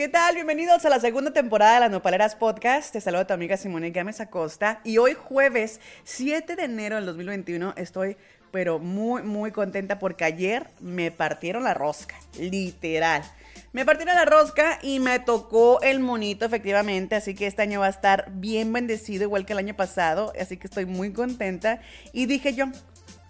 ¿Qué 0.00 0.08
tal? 0.08 0.34
Bienvenidos 0.34 0.82
a 0.86 0.88
la 0.88 0.98
segunda 0.98 1.30
temporada 1.30 1.74
de 1.74 1.80
las 1.80 1.90
Nopaleras 1.90 2.34
Podcast. 2.34 2.90
Te 2.90 3.02
saludo 3.02 3.20
a 3.20 3.26
tu 3.26 3.34
amiga 3.34 3.58
Simone 3.58 3.90
Gámez 3.90 4.22
Acosta. 4.22 4.80
Y 4.82 4.96
hoy 4.96 5.12
jueves 5.12 5.78
7 6.04 6.56
de 6.56 6.64
enero 6.64 6.96
del 6.96 7.04
2021 7.04 7.74
estoy 7.76 8.16
pero 8.50 8.78
muy, 8.78 9.22
muy 9.22 9.52
contenta 9.52 9.98
porque 9.98 10.24
ayer 10.24 10.68
me 10.80 11.10
partieron 11.10 11.64
la 11.64 11.74
rosca, 11.74 12.14
literal. 12.38 13.22
Me 13.74 13.84
partieron 13.84 14.14
la 14.14 14.24
rosca 14.24 14.78
y 14.80 15.00
me 15.00 15.18
tocó 15.18 15.82
el 15.82 16.00
monito 16.00 16.46
efectivamente, 16.46 17.16
así 17.16 17.34
que 17.34 17.46
este 17.46 17.60
año 17.60 17.80
va 17.80 17.86
a 17.88 17.90
estar 17.90 18.30
bien 18.32 18.72
bendecido 18.72 19.24
igual 19.24 19.44
que 19.44 19.52
el 19.52 19.58
año 19.58 19.76
pasado, 19.76 20.32
así 20.40 20.56
que 20.56 20.66
estoy 20.66 20.86
muy 20.86 21.12
contenta. 21.12 21.82
Y 22.14 22.24
dije 22.24 22.54
yo, 22.54 22.68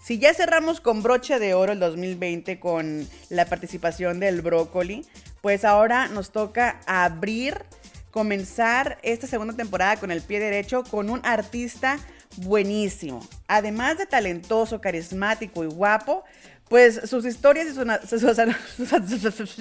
si 0.00 0.18
ya 0.18 0.32
cerramos 0.34 0.80
con 0.80 1.02
broche 1.02 1.38
de 1.40 1.52
oro 1.52 1.72
el 1.72 1.80
2020 1.80 2.58
con 2.58 3.08
la 3.28 3.44
participación 3.46 4.18
del 4.18 4.40
brócoli, 4.40 5.04
pues 5.40 5.64
ahora 5.64 6.08
nos 6.08 6.30
toca 6.30 6.80
abrir, 6.86 7.64
comenzar 8.10 8.98
esta 9.02 9.26
segunda 9.26 9.54
temporada 9.54 9.96
con 9.96 10.10
el 10.10 10.22
pie 10.22 10.40
derecho 10.40 10.84
con 10.84 11.10
un 11.10 11.20
artista 11.24 11.98
buenísimo. 12.36 13.26
Además 13.48 13.98
de 13.98 14.06
talentoso, 14.06 14.80
carismático 14.80 15.64
y 15.64 15.68
guapo, 15.68 16.24
pues 16.70 17.00
sus 17.10 17.26
historias 17.26 17.66
y 17.66 17.72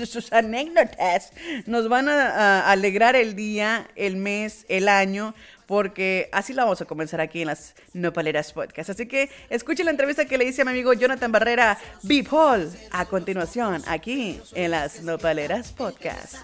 sus, 0.06 0.32
anécdotas 0.32 1.32
nos 1.66 1.90
van 1.90 2.08
a, 2.08 2.70
alegrar 2.70 3.16
el 3.16 3.36
día, 3.36 3.88
el 3.96 4.16
mes, 4.16 4.64
el 4.70 4.88
año, 4.88 5.34
porque 5.66 6.30
así 6.32 6.54
la 6.54 6.66
vamos 6.66 6.82
a 6.82 6.86
comenzar 6.86 7.20
aquí 7.20 7.42
en 7.42 7.48
las 7.48 7.74
Nopaleras 7.94 8.54
Podcast. 8.54 8.92
Así 8.92 9.08
que 9.08 9.32
escuchen 9.50 9.86
la 9.86 9.92
entrevista 9.92 10.26
que 10.26 10.38
le 10.38 10.46
hice 10.46 10.62
a 10.62 10.66
mi 10.66 10.72
amigo 10.72 10.94
Jonathan 10.94 11.32
Barrera, 11.32 11.80
b 12.04 12.24
Paul, 12.30 12.72
a 12.92 13.06
continuación 13.06 13.82
aquí 13.88 14.40
en 14.54 14.70
las 14.70 15.02
Nopaleras 15.02 15.72
Podcast. 15.72 16.36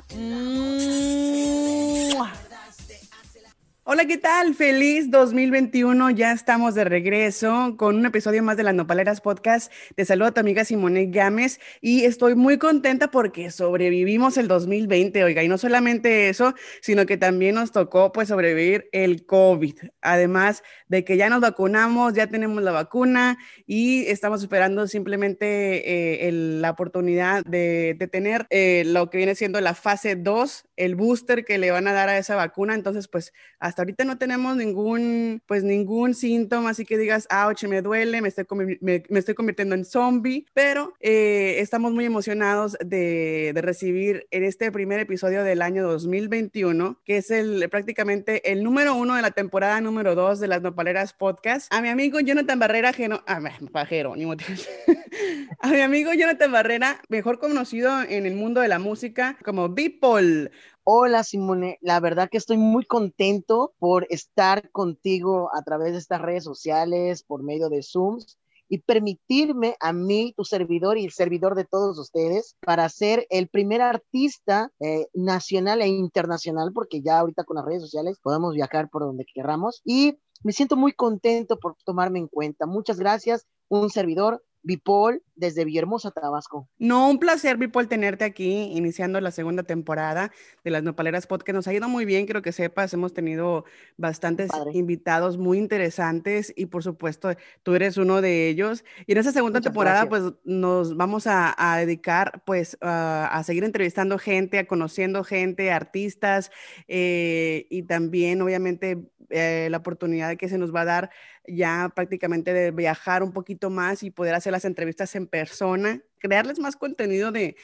Hola, 3.87 4.05
¿qué 4.05 4.17
tal? 4.17 4.55
Feliz 4.55 5.11
2021. 5.11 6.09
Ya 6.09 6.31
estamos 6.31 6.73
de 6.73 6.85
regreso 6.85 7.75
con 7.77 7.97
un 7.97 8.07
episodio 8.07 8.41
más 8.41 8.57
de 8.57 8.63
las 8.63 8.73
Nopaleras 8.73 9.21
Podcast. 9.21 9.71
Te 9.93 10.05
saludo 10.05 10.29
a 10.29 10.31
tu 10.31 10.39
amiga 10.39 10.65
Simone 10.65 11.05
Gámez 11.11 11.59
y 11.81 12.03
estoy 12.05 12.33
muy 12.33 12.57
contenta 12.57 13.11
porque 13.11 13.51
sobrevivimos 13.51 14.37
el 14.37 14.47
2020, 14.47 15.23
oiga, 15.23 15.43
y 15.43 15.47
no 15.47 15.59
solamente 15.59 16.29
eso, 16.29 16.55
sino 16.81 17.05
que 17.05 17.17
también 17.17 17.53
nos 17.53 17.71
tocó 17.71 18.11
pues 18.11 18.29
sobrevivir 18.29 18.89
el 18.91 19.27
COVID. 19.27 19.75
Además 20.01 20.63
de 20.87 21.03
que 21.03 21.15
ya 21.15 21.29
nos 21.29 21.41
vacunamos, 21.41 22.15
ya 22.15 22.25
tenemos 22.25 22.63
la 22.63 22.71
vacuna 22.71 23.37
y 23.67 24.07
estamos 24.07 24.41
esperando 24.41 24.87
simplemente 24.87 26.27
eh, 26.27 26.31
la 26.31 26.71
oportunidad 26.71 27.43
de, 27.45 27.95
tener 28.11 28.47
eh, 28.49 28.81
lo 28.87 29.11
que 29.11 29.19
viene 29.19 29.35
siendo 29.35 29.61
la 29.61 29.75
fase 29.75 30.15
2, 30.15 30.69
el 30.75 30.95
booster 30.95 31.45
que 31.45 31.59
le 31.59 31.69
van 31.69 31.87
a 31.87 31.93
dar 31.93 32.09
a 32.09 32.17
esa 32.17 32.35
vacuna. 32.35 32.73
Entonces, 32.73 33.07
pues 33.07 33.31
hasta 33.65 33.81
ahorita 33.81 34.05
no 34.05 34.19
tenemos 34.19 34.55
ningún, 34.55 35.41
pues 35.47 35.63
ningún 35.63 36.13
síntoma, 36.13 36.69
así 36.69 36.85
que 36.85 36.99
digas, 36.99 37.27
ouch, 37.31 37.63
me 37.63 37.81
duele, 37.81 38.21
me 38.21 38.27
estoy, 38.27 38.45
me, 38.79 39.03
estoy 39.09 39.33
convirtiendo 39.33 39.73
en 39.73 39.85
zombie, 39.85 40.45
pero 40.53 40.93
eh, 40.99 41.55
estamos 41.57 41.91
muy 41.91 42.05
emocionados 42.05 42.77
de, 42.85 43.53
de, 43.55 43.61
recibir 43.63 44.27
en 44.29 44.43
este 44.43 44.71
primer 44.71 44.99
episodio 44.99 45.43
del 45.43 45.63
año 45.63 45.83
2021, 45.83 47.01
que 47.03 47.17
es 47.17 47.31
el 47.31 47.67
prácticamente 47.69 48.51
el 48.51 48.63
número 48.63 48.93
uno 48.93 49.15
de 49.15 49.23
la 49.23 49.31
temporada 49.31 49.81
número 49.81 50.13
dos 50.13 50.39
de 50.39 50.47
las 50.47 50.61
Nopaleras 50.61 51.13
Podcast, 51.13 51.73
a 51.73 51.81
mi 51.81 51.89
amigo 51.89 52.19
Jonathan 52.19 52.59
Barrera, 52.59 52.93
geno, 52.93 53.23
ah, 53.25 53.41
pajero, 53.71 54.15
ni 54.15 54.25
a 55.59 55.69
mi 55.69 55.81
amigo 55.81 56.13
Jonathan 56.13 56.51
Barrera, 56.51 57.01
mejor 57.09 57.39
conocido 57.39 58.03
en 58.03 58.27
el 58.27 58.35
mundo 58.35 58.61
de 58.61 58.67
la 58.67 58.77
música 58.77 59.37
como 59.43 59.69
Beeple. 59.69 60.51
Hola 60.87 61.23
Simone, 61.23 61.79
la 61.81 61.99
verdad 61.99 62.29
que 62.29 62.37
estoy 62.37 62.57
muy 62.57 62.85
contento 62.85 63.73
por 63.79 64.05
estar 64.11 64.69
contigo 64.69 65.49
a 65.55 65.63
través 65.63 65.93
de 65.93 65.97
estas 65.97 66.21
redes 66.21 66.43
sociales, 66.43 67.23
por 67.23 67.41
medio 67.41 67.69
de 67.69 67.81
Zooms 67.81 68.37
y 68.69 68.77
permitirme 68.77 69.77
a 69.79 69.93
mí, 69.93 70.35
tu 70.37 70.43
servidor 70.43 70.99
y 70.99 71.05
el 71.05 71.11
servidor 71.11 71.55
de 71.55 71.65
todos 71.65 71.97
ustedes, 71.97 72.55
para 72.59 72.87
ser 72.89 73.25
el 73.31 73.47
primer 73.47 73.81
artista 73.81 74.71
eh, 74.79 75.07
nacional 75.15 75.81
e 75.81 75.87
internacional, 75.87 76.71
porque 76.71 77.01
ya 77.01 77.17
ahorita 77.17 77.45
con 77.45 77.55
las 77.55 77.65
redes 77.65 77.81
sociales 77.81 78.19
podemos 78.21 78.53
viajar 78.53 78.87
por 78.91 79.01
donde 79.01 79.25
queramos. 79.25 79.81
Y 79.85 80.19
me 80.43 80.51
siento 80.51 80.75
muy 80.75 80.93
contento 80.93 81.57
por 81.57 81.77
tomarme 81.83 82.19
en 82.19 82.27
cuenta. 82.27 82.67
Muchas 82.67 82.99
gracias, 82.99 83.47
un 83.69 83.89
servidor, 83.89 84.43
Bipol 84.65 85.21
desde 85.35 85.63
Villahermosa, 85.63 86.11
Tabasco. 86.11 86.67
No, 86.79 87.09
un 87.09 87.19
placer, 87.19 87.57
Bipol, 87.57 87.87
tenerte 87.87 88.23
aquí, 88.25 88.71
iniciando 88.73 89.21
la 89.21 89.31
segunda 89.31 89.63
temporada 89.63 90.31
de 90.63 90.71
las 90.71 90.81
Nopaleras 90.81 91.27
Podcast. 91.27 91.55
Nos 91.55 91.67
ha 91.67 91.73
ido 91.73 91.87
muy 91.87 92.05
bien, 92.05 92.25
creo 92.25 92.41
que 92.41 92.51
sepas, 92.51 92.93
hemos 92.93 93.13
tenido 93.13 93.65
bastantes 93.97 94.49
invitados 94.73 95.37
muy 95.37 95.59
interesantes 95.59 96.51
y 96.55 96.65
por 96.65 96.83
supuesto 96.83 97.29
tú 97.61 97.75
eres 97.75 97.97
uno 97.97 98.21
de 98.21 98.49
ellos. 98.49 98.83
Y 99.05 99.11
en 99.11 99.19
esa 99.19 99.31
segunda 99.31 99.61
temporada, 99.61 100.09
pues 100.09 100.23
nos 100.43 100.97
vamos 100.97 101.27
a, 101.27 101.53
dedicar 101.77 102.41
pues 102.45 102.77
a 102.81 103.41
seguir 103.45 103.63
entrevistando 103.63 104.17
gente, 104.17 104.57
a 104.57 104.67
conociendo 104.67 105.23
gente, 105.23 105.71
artistas 105.71 106.51
eh, 106.87 107.67
y 107.69 107.83
también 107.83 108.41
obviamente 108.41 109.05
eh, 109.29 109.67
la 109.71 109.77
oportunidad 109.77 110.29
de 110.29 110.37
que 110.37 110.49
se 110.49 110.57
nos 110.57 110.73
va 110.73 110.81
a 110.81 110.85
dar 110.85 111.09
ya 111.47 111.91
prácticamente 111.95 112.53
de 112.53 112.71
viajar 112.71 113.23
un 113.23 113.31
poquito 113.31 113.69
más 113.69 114.03
y 114.03 114.11
poder 114.11 114.35
hacer 114.35 114.51
las 114.51 114.65
entrevistas 114.65 115.15
en 115.15 115.27
persona, 115.27 116.01
crearles 116.19 116.59
más 116.59 116.75
contenido 116.75 117.31
de, 117.31 117.55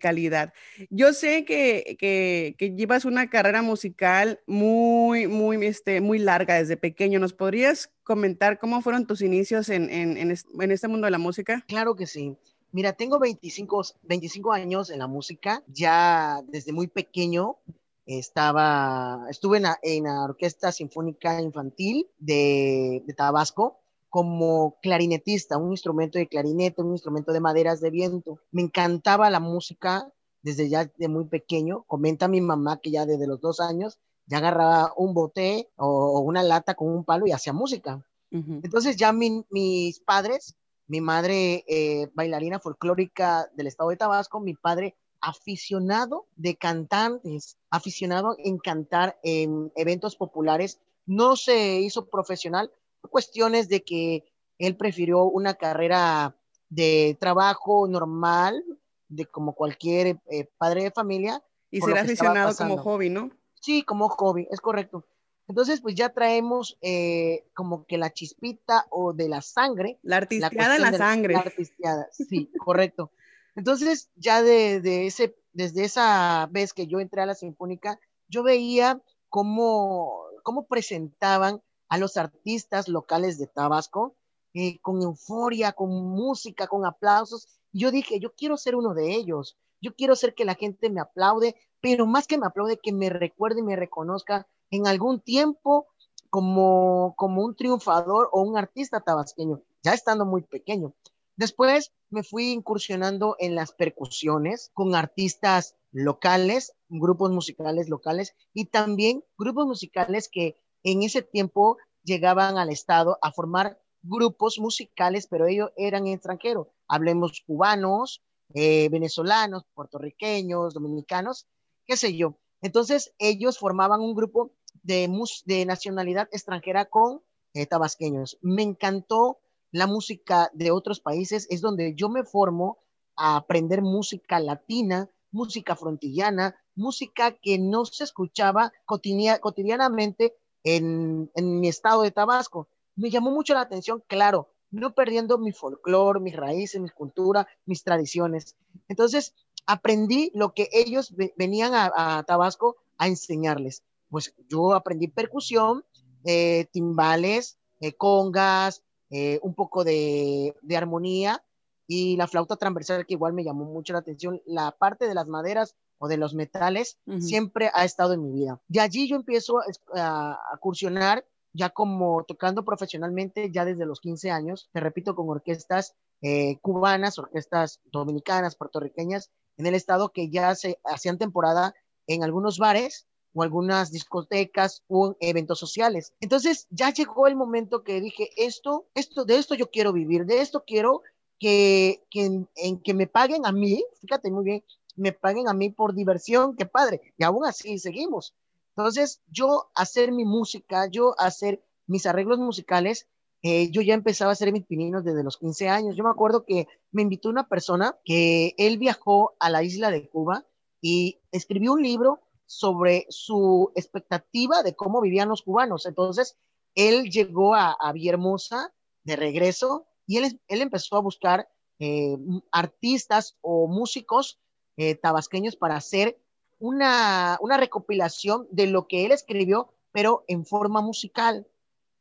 calidad. 0.00 0.52
Yo 0.90 1.12
sé 1.12 1.44
que, 1.44 1.96
que, 1.98 2.74
llevas 2.76 3.04
una 3.04 3.28
carrera 3.28 3.62
musical 3.62 4.40
muy, 4.46 5.26
muy, 5.26 5.64
este, 5.66 6.00
muy 6.00 6.18
larga 6.18 6.54
desde 6.54 6.76
pequeño. 6.76 7.18
¿Nos 7.18 7.32
podrías 7.32 7.92
comentar 8.04 8.58
cómo 8.58 8.82
fueron 8.82 9.06
tus 9.06 9.22
inicios 9.22 9.68
en, 9.68 9.90
en, 9.90 10.16
en 10.18 10.70
este 10.70 10.88
mundo 10.88 11.06
de 11.06 11.10
la 11.10 11.18
música? 11.18 11.64
Claro 11.68 11.96
que 11.96 12.06
sí. 12.06 12.36
Mira, 12.72 12.92
tengo 12.92 13.18
25, 13.18 13.84
25 14.02 14.52
años 14.52 14.90
en 14.90 14.98
la 14.98 15.06
música, 15.06 15.62
ya 15.66 16.42
desde 16.48 16.72
muy 16.72 16.88
pequeño 16.88 17.56
estaba, 18.06 19.26
estuve 19.28 19.60
en 19.82 20.04
la, 20.04 20.24
Orquesta 20.24 20.70
Sinfónica 20.72 21.40
Infantil 21.42 22.06
de, 22.18 23.04
Tabasco 23.16 23.80
como 24.08 24.78
clarinetista, 24.80 25.58
un 25.58 25.72
instrumento 25.72 26.18
de 26.18 26.28
clarinete, 26.28 26.80
un 26.80 26.92
instrumento 26.92 27.32
de 27.32 27.40
maderas 27.40 27.80
de 27.80 27.90
viento. 27.90 28.38
Me 28.50 28.62
encantaba 28.62 29.28
la 29.28 29.40
música 29.40 30.10
desde 30.40 30.68
ya 30.68 30.90
de 30.96 31.08
muy 31.08 31.26
pequeño. 31.26 31.84
Comenta 31.86 32.28
mi 32.28 32.40
mamá 32.40 32.78
que 32.80 32.92
ya 32.92 33.04
desde 33.04 33.26
los 33.26 33.40
dos 33.40 33.60
años 33.60 33.98
ya 34.26 34.38
agarraba 34.38 34.92
un 34.96 35.12
bote 35.12 35.68
o, 35.76 36.20
una 36.20 36.42
lata 36.42 36.74
con 36.74 36.88
un 36.88 37.04
palo 37.04 37.26
y 37.26 37.32
hacía 37.32 37.52
música. 37.52 38.06
Entonces 38.30 38.96
ya 38.96 39.12
mis 39.12 40.00
padres, 40.00 40.56
mi 40.86 41.00
madre 41.00 41.64
eh, 41.68 42.10
bailarina 42.14 42.60
folclórica 42.60 43.48
del 43.54 43.66
estado 43.66 43.90
de 43.90 43.96
Tabasco, 43.96 44.40
mi 44.40 44.54
padre 44.54 44.94
aficionado 45.26 46.28
de 46.36 46.54
cantantes, 46.54 47.56
aficionado 47.68 48.36
en 48.38 48.58
cantar 48.58 49.18
en 49.24 49.72
eventos 49.74 50.14
populares. 50.14 50.78
No 51.04 51.34
se 51.34 51.80
hizo 51.80 52.06
profesional 52.06 52.70
por 53.00 53.10
cuestiones 53.10 53.68
de 53.68 53.82
que 53.82 54.24
él 54.58 54.76
prefirió 54.76 55.24
una 55.24 55.54
carrera 55.54 56.36
de 56.68 57.16
trabajo 57.18 57.88
normal, 57.88 58.62
de 59.08 59.26
como 59.26 59.54
cualquier 59.54 60.20
eh, 60.30 60.48
padre 60.58 60.84
de 60.84 60.90
familia. 60.92 61.42
Y 61.72 61.80
ser 61.80 61.98
aficionado 61.98 62.54
como 62.54 62.78
hobby, 62.78 63.10
¿no? 63.10 63.32
Sí, 63.60 63.82
como 63.82 64.08
hobby, 64.08 64.46
es 64.52 64.60
correcto. 64.60 65.04
Entonces, 65.48 65.80
pues 65.80 65.96
ya 65.96 66.10
traemos 66.10 66.78
eh, 66.82 67.46
como 67.52 67.84
que 67.84 67.98
la 67.98 68.12
chispita 68.12 68.86
o 68.90 69.12
de 69.12 69.28
la 69.28 69.42
sangre. 69.42 69.98
La 70.02 70.18
artisteada 70.18 70.76
en 70.76 70.82
la 70.82 70.92
sangre. 70.92 71.34
La 71.34 71.40
artisteada, 71.40 72.08
sí, 72.12 72.48
correcto. 72.64 73.10
Entonces, 73.56 74.10
ya 74.14 74.42
de, 74.42 75.06
ese, 75.06 75.34
desde 75.52 75.84
esa 75.84 76.46
vez 76.52 76.72
que 76.74 76.86
yo 76.86 77.00
entré 77.00 77.22
a 77.22 77.26
la 77.26 77.34
Sinfónica, 77.34 77.98
yo 78.28 78.42
veía 78.42 79.02
cómo, 79.30 80.26
cómo 80.42 80.66
presentaban 80.66 81.62
a 81.88 81.98
los 81.98 82.16
artistas 82.18 82.88
locales 82.88 83.38
de 83.38 83.46
Tabasco 83.46 84.14
eh, 84.54 84.78
con 84.80 85.02
euforia, 85.02 85.72
con 85.72 85.90
música, 85.90 86.66
con 86.66 86.84
aplausos. 86.84 87.48
Yo 87.72 87.90
dije, 87.90 88.20
yo 88.20 88.34
quiero 88.34 88.56
ser 88.58 88.76
uno 88.76 88.94
de 88.94 89.14
ellos. 89.14 89.56
Yo 89.80 89.94
quiero 89.94 90.16
ser 90.16 90.34
que 90.34 90.44
la 90.44 90.54
gente 90.54 90.90
me 90.90 91.00
aplaude, 91.00 91.56
pero 91.80 92.06
más 92.06 92.26
que 92.26 92.38
me 92.38 92.46
aplaude, 92.46 92.78
que 92.82 92.92
me 92.92 93.08
recuerde 93.08 93.60
y 93.60 93.64
me 93.64 93.76
reconozca 93.76 94.46
en 94.70 94.86
algún 94.86 95.20
tiempo 95.20 95.86
como, 96.28 97.14
como 97.16 97.42
un 97.42 97.56
triunfador 97.56 98.28
o 98.32 98.42
un 98.42 98.58
artista 98.58 99.00
tabasqueño, 99.00 99.62
ya 99.82 99.94
estando 99.94 100.26
muy 100.26 100.42
pequeño. 100.42 100.94
Después 101.36 101.92
me 102.10 102.22
fui 102.22 102.50
incursionando 102.52 103.36
en 103.38 103.54
las 103.54 103.72
percusiones 103.72 104.70
con 104.72 104.94
artistas 104.94 105.76
locales, 105.92 106.72
grupos 106.88 107.30
musicales 107.30 107.88
locales 107.88 108.34
y 108.54 108.66
también 108.66 109.22
grupos 109.38 109.66
musicales 109.66 110.28
que 110.30 110.56
en 110.82 111.02
ese 111.02 111.22
tiempo 111.22 111.76
llegaban 112.02 112.58
al 112.58 112.70
estado 112.70 113.18
a 113.20 113.32
formar 113.32 113.78
grupos 114.02 114.58
musicales, 114.58 115.26
pero 115.26 115.46
ellos 115.46 115.70
eran 115.76 116.06
extranjeros. 116.06 116.68
Hablemos 116.88 117.42
cubanos, 117.46 118.22
eh, 118.54 118.88
venezolanos, 118.88 119.64
puertorriqueños, 119.74 120.74
dominicanos, 120.74 121.46
qué 121.84 121.96
sé 121.96 122.16
yo. 122.16 122.38
Entonces 122.62 123.14
ellos 123.18 123.58
formaban 123.58 124.00
un 124.00 124.14
grupo 124.14 124.52
de, 124.82 125.10
de 125.44 125.66
nacionalidad 125.66 126.28
extranjera 126.30 126.86
con 126.86 127.22
eh, 127.54 127.66
tabasqueños. 127.66 128.38
Me 128.40 128.62
encantó 128.62 129.40
la 129.76 129.86
música 129.86 130.50
de 130.54 130.70
otros 130.70 131.00
países, 131.00 131.46
es 131.50 131.60
donde 131.60 131.94
yo 131.94 132.08
me 132.08 132.24
formo 132.24 132.78
a 133.14 133.36
aprender 133.36 133.82
música 133.82 134.40
latina, 134.40 135.10
música 135.30 135.76
frontillana, 135.76 136.56
música 136.74 137.32
que 137.32 137.58
no 137.58 137.84
se 137.84 138.04
escuchaba 138.04 138.72
cotidianamente 138.86 140.34
en, 140.64 141.30
en 141.34 141.60
mi 141.60 141.68
estado 141.68 142.02
de 142.02 142.10
Tabasco. 142.10 142.68
Me 142.94 143.10
llamó 143.10 143.30
mucho 143.30 143.52
la 143.52 143.60
atención, 143.60 144.02
claro, 144.06 144.48
no 144.70 144.94
perdiendo 144.94 145.36
mi 145.36 145.52
folclore, 145.52 146.20
mis 146.20 146.36
raíces, 146.36 146.80
mi 146.80 146.88
cultura, 146.88 147.46
mis 147.66 147.82
tradiciones. 147.82 148.56
Entonces, 148.88 149.34
aprendí 149.66 150.30
lo 150.34 150.54
que 150.54 150.68
ellos 150.72 151.14
venían 151.36 151.72
a, 151.74 152.24
Tabasco 152.26 152.76
a 152.96 153.08
enseñarles. 153.08 153.82
Pues 154.08 154.34
yo 154.48 154.72
aprendí 154.72 155.08
percusión, 155.08 155.84
eh, 156.24 156.66
timbales, 156.72 157.58
eh, 157.80 157.92
congas, 157.92 158.82
eh, 159.10 159.38
un 159.42 159.54
poco 159.54 159.84
de, 159.84 160.54
armonía 160.76 161.42
y 161.86 162.16
la 162.16 162.26
flauta 162.26 162.56
transversal 162.56 163.06
que 163.06 163.14
igual 163.14 163.32
me 163.32 163.44
llamó 163.44 163.64
mucho 163.64 163.92
la 163.92 164.00
atención. 164.00 164.42
La 164.46 164.72
parte 164.72 165.06
de 165.06 165.14
las 165.14 165.28
maderas 165.28 165.76
o 165.98 166.08
de 166.08 166.16
los 166.16 166.34
metales 166.34 166.98
siempre 167.20 167.70
ha 167.72 167.84
estado 167.84 168.12
en 168.12 168.22
mi 168.22 168.32
vida. 168.32 168.60
De 168.68 168.80
allí 168.80 169.08
yo 169.08 169.16
empiezo 169.16 169.60
a, 169.94 170.32
a 170.32 170.58
cursionar 170.58 171.24
ya 171.56 171.70
como 171.70 172.24
tocando 172.24 172.64
profesionalmente 172.64 173.50
ya 173.50 173.64
desde 173.64 173.86
los 173.86 174.00
15 174.00 174.30
años, 174.30 174.68
te 174.72 174.80
repito, 174.80 175.16
con 175.16 175.28
orquestas 175.30 175.94
eh, 176.22 176.58
cubanas, 176.60 177.18
orquestas 177.18 177.80
dominicanas, 177.84 178.56
puertorriqueñas, 178.56 179.30
en 179.56 179.66
el 179.66 179.74
estado 179.74 180.12
que 180.12 180.30
ya 180.30 180.54
se 180.54 180.78
hacían 180.84 181.18
temporada 181.18 181.74
en 182.06 182.22
algunos 182.22 182.58
bares 182.58 183.06
o 183.36 183.42
algunas 183.42 183.92
discotecas 183.92 184.82
o 184.88 185.14
eventos 185.20 185.58
sociales. 185.58 186.14
Entonces 186.20 186.66
ya 186.70 186.90
llegó 186.90 187.26
el 187.26 187.36
momento 187.36 187.84
que 187.84 188.00
dije, 188.00 188.30
esto, 188.36 188.86
esto, 188.94 189.26
de 189.26 189.36
esto 189.36 189.54
yo 189.54 189.70
quiero 189.70 189.92
vivir, 189.92 190.24
de 190.24 190.40
esto 190.40 190.64
quiero 190.66 191.02
que, 191.38 192.02
que, 192.10 192.46
en, 192.56 192.80
que 192.80 192.94
me 192.94 193.06
paguen 193.06 193.44
a 193.44 193.52
mí, 193.52 193.84
fíjate 194.00 194.30
muy 194.30 194.42
bien, 194.42 194.64
me 194.96 195.12
paguen 195.12 195.48
a 195.48 195.52
mí 195.52 195.68
por 195.68 195.94
diversión, 195.94 196.56
qué 196.56 196.64
padre, 196.64 197.12
y 197.18 197.24
aún 197.24 197.44
así 197.44 197.78
seguimos. 197.78 198.34
Entonces, 198.74 199.20
yo 199.30 199.70
hacer 199.74 200.12
mi 200.12 200.24
música, 200.24 200.86
yo 200.86 201.14
hacer 201.18 201.62
mis 201.86 202.06
arreglos 202.06 202.38
musicales, 202.38 203.06
eh, 203.42 203.70
yo 203.70 203.82
ya 203.82 203.92
empezaba 203.92 204.30
a 204.30 204.32
hacer 204.32 204.50
mis 204.50 204.64
pininos 204.64 205.04
desde 205.04 205.22
los 205.22 205.36
15 205.36 205.68
años. 205.68 205.94
Yo 205.94 206.04
me 206.04 206.10
acuerdo 206.10 206.44
que 206.46 206.68
me 206.90 207.02
invitó 207.02 207.28
una 207.28 207.48
persona 207.48 207.96
que 208.02 208.54
él 208.56 208.78
viajó 208.78 209.34
a 209.38 209.50
la 209.50 209.62
isla 209.62 209.90
de 209.90 210.08
Cuba 210.08 210.46
y 210.80 211.20
escribió 211.32 211.74
un 211.74 211.82
libro 211.82 212.20
sobre 212.46 213.06
su 213.08 213.72
expectativa 213.74 214.62
de 214.62 214.74
cómo 214.74 215.00
vivían 215.00 215.28
los 215.28 215.42
cubanos. 215.42 215.86
Entonces, 215.86 216.36
él 216.74 217.10
llegó 217.10 217.54
a, 217.54 217.72
a 217.72 217.92
Villahermosa 217.92 218.72
de 219.04 219.16
regreso 219.16 219.86
y 220.06 220.18
él, 220.18 220.40
él 220.48 220.62
empezó 220.62 220.96
a 220.96 221.00
buscar 221.00 221.48
eh, 221.78 222.16
artistas 222.52 223.36
o 223.42 223.66
músicos 223.68 224.38
eh, 224.78 224.94
tabasqueños 224.94 225.56
para 225.56 225.76
hacer 225.76 226.18
una, 226.58 227.38
recopilación 227.58 228.48
de 228.50 228.66
lo 228.66 228.86
que 228.86 229.04
él 229.04 229.12
escribió, 229.12 229.74
pero 229.92 230.24
en 230.26 230.46
forma 230.46 230.80
musical. 230.80 231.46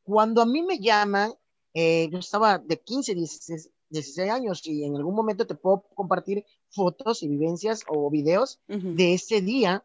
Cuando 0.03 0.41
a 0.41 0.45
mí 0.45 0.61
me 0.61 0.79
llaman, 0.79 1.33
eh, 1.73 2.07
yo 2.09 2.19
estaba 2.19 2.57
de 2.57 2.79
15, 2.79 3.15
16, 3.15 3.69
16, 3.89 4.29
años 4.29 4.65
y 4.65 4.85
en 4.85 4.95
algún 4.95 5.13
momento 5.13 5.45
te 5.45 5.55
puedo 5.55 5.83
compartir 5.93 6.45
fotos 6.69 7.21
y 7.21 7.27
vivencias 7.27 7.83
o 7.87 8.09
videos 8.09 8.59
de 8.67 9.13
ese 9.13 9.41
día. 9.41 9.83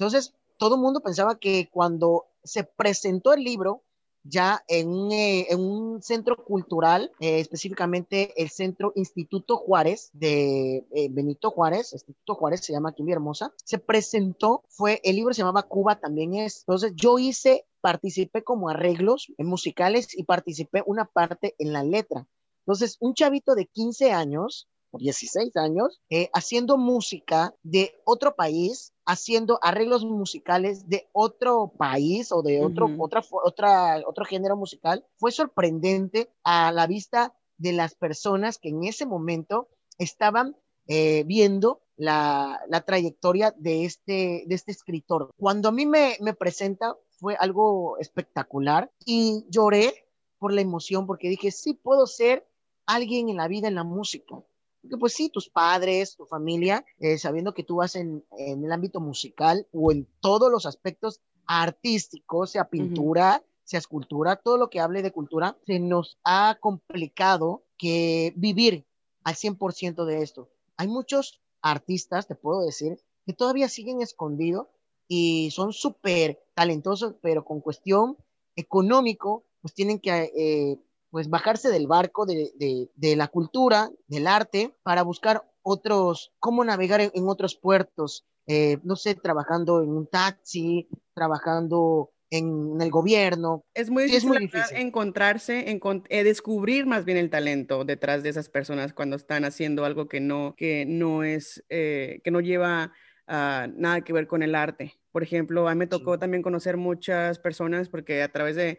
Entonces, 0.00 0.32
todo 0.56 0.76
el 0.76 0.80
mundo 0.80 1.00
pensaba 1.00 1.38
que 1.38 1.68
cuando 1.70 2.24
se 2.42 2.64
presentó 2.64 3.34
el 3.34 3.44
libro, 3.44 3.82
ya 4.22 4.64
en 4.66 5.12
eh, 5.12 5.46
en 5.50 5.60
un 5.60 6.02
centro 6.02 6.42
cultural, 6.42 7.12
eh, 7.20 7.38
específicamente 7.38 8.32
el 8.42 8.48
Centro 8.48 8.94
Instituto 8.96 9.58
Juárez 9.58 10.08
de 10.14 10.86
eh, 10.94 11.08
Benito 11.10 11.50
Juárez, 11.50 11.92
Instituto 11.92 12.34
Juárez 12.34 12.60
se 12.64 12.72
llama 12.72 12.90
aquí 12.90 13.02
en 13.02 13.10
Hermosa, 13.10 13.52
se 13.62 13.78
presentó, 13.78 14.62
fue, 14.68 15.02
el 15.04 15.16
libro 15.16 15.34
se 15.34 15.42
llamaba 15.42 15.64
Cuba 15.64 16.00
también 16.00 16.34
es. 16.34 16.60
Entonces 16.60 16.92
yo 16.96 17.18
hice, 17.18 17.66
participé 17.82 18.42
como 18.42 18.70
arreglos 18.70 19.30
musicales 19.36 20.16
y 20.16 20.24
participé 20.24 20.82
una 20.86 21.04
parte 21.04 21.54
en 21.58 21.74
la 21.74 21.82
letra. 21.82 22.26
Entonces, 22.64 22.96
un 23.00 23.12
chavito 23.12 23.54
de 23.54 23.66
15 23.66 24.12
años 24.12 24.66
16 24.98 25.56
años, 25.56 26.00
eh, 26.10 26.30
haciendo 26.32 26.76
música 26.76 27.54
de 27.62 27.94
otro 28.04 28.34
país, 28.34 28.92
haciendo 29.10 29.58
arreglos 29.60 30.04
musicales 30.04 30.88
de 30.88 31.08
otro 31.12 31.72
país 31.76 32.30
o 32.30 32.42
de 32.42 32.64
otro, 32.64 32.88
otra, 32.98 33.22
otra, 33.30 34.02
otro 34.06 34.24
género 34.24 34.56
musical, 34.56 35.04
fue 35.16 35.32
sorprendente 35.32 36.30
a 36.44 36.70
la 36.70 36.86
vista 36.86 37.34
de 37.58 37.72
las 37.72 37.94
personas 37.96 38.58
que 38.58 38.68
en 38.68 38.84
ese 38.84 39.06
momento 39.06 39.68
estaban 39.98 40.56
eh, 40.86 41.24
viendo 41.26 41.82
la, 41.96 42.60
la, 42.68 42.82
trayectoria 42.82 43.52
de 43.56 43.84
este, 43.84 44.44
de 44.46 44.54
este 44.54 44.70
escritor. 44.70 45.30
Cuando 45.36 45.68
a 45.68 45.72
mí 45.72 45.86
me, 45.86 46.16
me 46.20 46.32
presenta 46.32 46.96
fue 47.18 47.36
algo 47.38 47.98
espectacular 47.98 48.90
y 49.04 49.44
lloré 49.50 49.92
por 50.38 50.52
la 50.52 50.62
emoción 50.62 51.06
porque 51.06 51.28
dije, 51.28 51.50
sí 51.50 51.74
puedo 51.74 52.06
ser 52.06 52.46
alguien 52.86 53.28
en 53.28 53.36
la 53.36 53.48
vida, 53.48 53.66
en 53.68 53.74
la 53.74 53.84
música. 53.84 54.36
Porque 54.80 54.96
pues 54.96 55.12
sí, 55.12 55.28
tus 55.28 55.48
padres, 55.48 56.16
tu 56.16 56.26
familia, 56.26 56.84
eh, 56.98 57.18
sabiendo 57.18 57.54
que 57.54 57.64
tú 57.64 57.76
vas 57.76 57.96
en, 57.96 58.24
el 58.36 58.72
ámbito 58.72 59.00
musical 59.00 59.66
o 59.72 59.92
en 59.92 60.06
todos 60.20 60.50
los 60.50 60.66
aspectos 60.66 61.20
artísticos, 61.46 62.50
sea 62.50 62.68
pintura, 62.68 63.42
sea 63.64 63.78
escultura, 63.78 64.36
todo 64.36 64.56
lo 64.56 64.70
que 64.70 64.80
hable 64.80 65.02
de 65.02 65.12
cultura, 65.12 65.58
se 65.66 65.78
nos 65.78 66.18
ha 66.24 66.58
complicado 66.60 67.64
que 67.76 68.32
vivir 68.36 68.86
al 69.24 69.34
100% 69.34 70.04
de 70.04 70.22
esto. 70.22 70.48
Hay 70.76 70.88
muchos 70.88 71.40
artistas, 71.60 72.26
te 72.26 72.34
puedo 72.34 72.62
decir, 72.62 72.98
que 73.26 73.32
todavía 73.32 73.68
siguen 73.68 74.00
escondidos 74.00 74.66
y 75.08 75.50
son 75.50 75.72
súper 75.72 76.42
talentosos, 76.54 77.14
pero 77.20 77.44
con 77.44 77.60
cuestión 77.60 78.16
económico, 78.56 79.44
pues 79.60 79.74
tienen 79.74 79.98
que 79.98 80.32
eh, 80.36 80.78
pues 81.10 81.28
bajarse 81.28 81.70
del 81.70 81.86
barco 81.86 82.24
de, 82.24 82.52
de, 82.94 83.16
la 83.16 83.28
cultura, 83.28 83.90
del 84.06 84.26
arte, 84.26 84.74
para 84.82 85.02
buscar 85.02 85.44
otros, 85.62 86.32
cómo 86.38 86.64
navegar 86.64 87.00
en, 87.00 87.28
otros 87.28 87.56
puertos, 87.56 88.26
eh, 88.46 88.78
no 88.84 88.96
sé, 88.96 89.14
trabajando 89.14 89.82
en 89.82 89.90
un 89.90 90.06
taxi, 90.06 90.88
trabajando 91.14 92.10
en, 92.30 92.80
el 92.80 92.90
gobierno. 92.90 93.64
Es 93.74 93.90
muy 93.90 94.04
difícil, 94.04 94.18
es 94.18 94.24
muy 94.24 94.38
difícil. 94.38 94.76
encontrarse, 94.76 95.70
en, 95.70 95.80
eh, 96.08 96.24
descubrir 96.24 96.86
más 96.86 97.04
bien 97.04 97.18
el 97.18 97.30
talento 97.30 97.84
detrás 97.84 98.22
de 98.22 98.30
esas 98.30 98.48
personas 98.48 98.92
cuando 98.92 99.16
están 99.16 99.44
haciendo 99.44 99.84
algo 99.84 100.08
que 100.08 100.20
no, 100.20 100.54
que 100.56 100.86
no 100.86 101.24
es, 101.24 101.64
eh, 101.68 102.20
que 102.22 102.30
no 102.30 102.40
lleva 102.40 102.92
ah, 103.26 103.66
nada 103.74 104.02
que 104.02 104.12
ver 104.12 104.26
con 104.28 104.42
el 104.42 104.54
arte. 104.54 104.99
Por 105.12 105.22
ejemplo, 105.22 105.68
a 105.68 105.74
mí 105.74 105.78
me 105.78 105.86
tocó 105.86 106.18
también 106.18 106.42
conocer 106.42 106.76
muchas 106.76 107.38
personas 107.38 107.88
porque 107.88 108.22
a 108.22 108.28
través 108.30 108.56
de, 108.56 108.78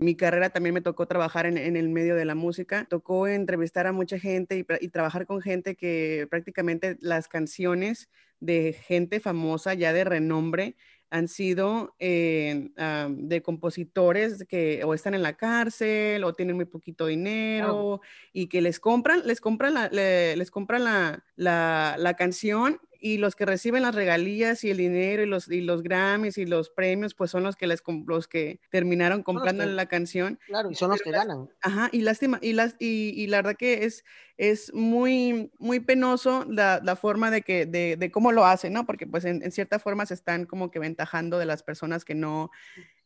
mi 0.00 0.16
carrera 0.16 0.50
también 0.50 0.74
me 0.74 0.80
tocó 0.80 1.06
trabajar 1.06 1.46
en, 1.46 1.56
el 1.58 1.88
medio 1.88 2.16
de 2.16 2.24
la 2.24 2.34
música. 2.34 2.86
Tocó 2.88 3.28
entrevistar 3.28 3.86
a 3.86 3.92
mucha 3.92 4.18
gente 4.18 4.64
y, 4.80 4.88
trabajar 4.88 5.26
con 5.26 5.40
gente 5.40 5.76
que 5.76 6.26
prácticamente 6.30 6.96
las 7.00 7.28
canciones 7.28 8.08
de 8.40 8.72
gente 8.72 9.20
famosa, 9.20 9.74
ya 9.74 9.92
de 9.92 10.04
renombre, 10.04 10.76
han 11.10 11.28
sido 11.28 11.94
eh, 11.98 12.70
de 13.08 13.42
compositores 13.42 14.44
que 14.48 14.82
o 14.84 14.92
están 14.92 15.14
en 15.14 15.22
la 15.22 15.36
cárcel 15.36 16.24
o 16.24 16.34
tienen 16.34 16.56
muy 16.56 16.64
poquito 16.64 17.06
dinero 17.06 18.00
y 18.32 18.48
que 18.48 18.60
les 18.60 18.80
compran, 18.80 19.22
les 19.24 19.40
compran 19.40 19.74
la, 19.74 19.88
les 19.88 20.50
compran 20.50 20.84
la, 20.84 21.24
la, 21.36 22.14
canción 22.14 22.80
y 23.00 23.18
los 23.18 23.36
que 23.36 23.46
reciben 23.46 23.82
las 23.82 23.94
regalías 23.94 24.64
y 24.64 24.70
el 24.70 24.78
dinero 24.78 25.22
y 25.22 25.26
los, 25.26 25.48
y 25.48 25.60
los 25.60 25.82
Grammys 25.82 26.38
y 26.38 26.46
los 26.46 26.70
premios, 26.70 27.14
pues 27.14 27.30
son 27.30 27.42
los 27.42 27.56
que 27.56 27.66
les 27.66 27.82
los 28.06 28.28
que 28.28 28.60
terminaron 28.70 29.22
comprando 29.22 29.64
la 29.66 29.86
canción. 29.86 30.38
Claro, 30.46 30.70
y 30.70 30.74
son 30.74 30.90
los 30.90 31.02
que 31.02 31.10
ganan. 31.10 31.48
Ajá, 31.62 31.88
y 31.92 32.02
lástima, 32.02 32.38
y, 32.42 32.52
las, 32.52 32.76
y, 32.78 33.12
y, 33.16 33.26
la 33.26 33.38
verdad 33.38 33.56
que 33.56 33.84
es, 33.84 34.04
es 34.36 34.72
muy, 34.74 35.50
muy 35.58 35.80
penoso 35.80 36.44
la, 36.48 36.80
la 36.82 36.96
forma 36.96 37.30
de, 37.30 37.42
que, 37.42 37.66
de, 37.66 37.96
de, 37.96 38.10
cómo 38.10 38.32
lo 38.32 38.44
hacen, 38.44 38.72
¿no? 38.72 38.86
Porque 38.86 39.06
pues 39.06 39.24
en, 39.24 39.42
en, 39.42 39.52
cierta 39.52 39.78
forma 39.78 40.06
se 40.06 40.14
están 40.14 40.46
como 40.46 40.70
que 40.70 40.78
ventajando 40.78 41.38
de 41.38 41.46
las 41.46 41.62
personas 41.62 42.04
que 42.04 42.14
no, 42.14 42.50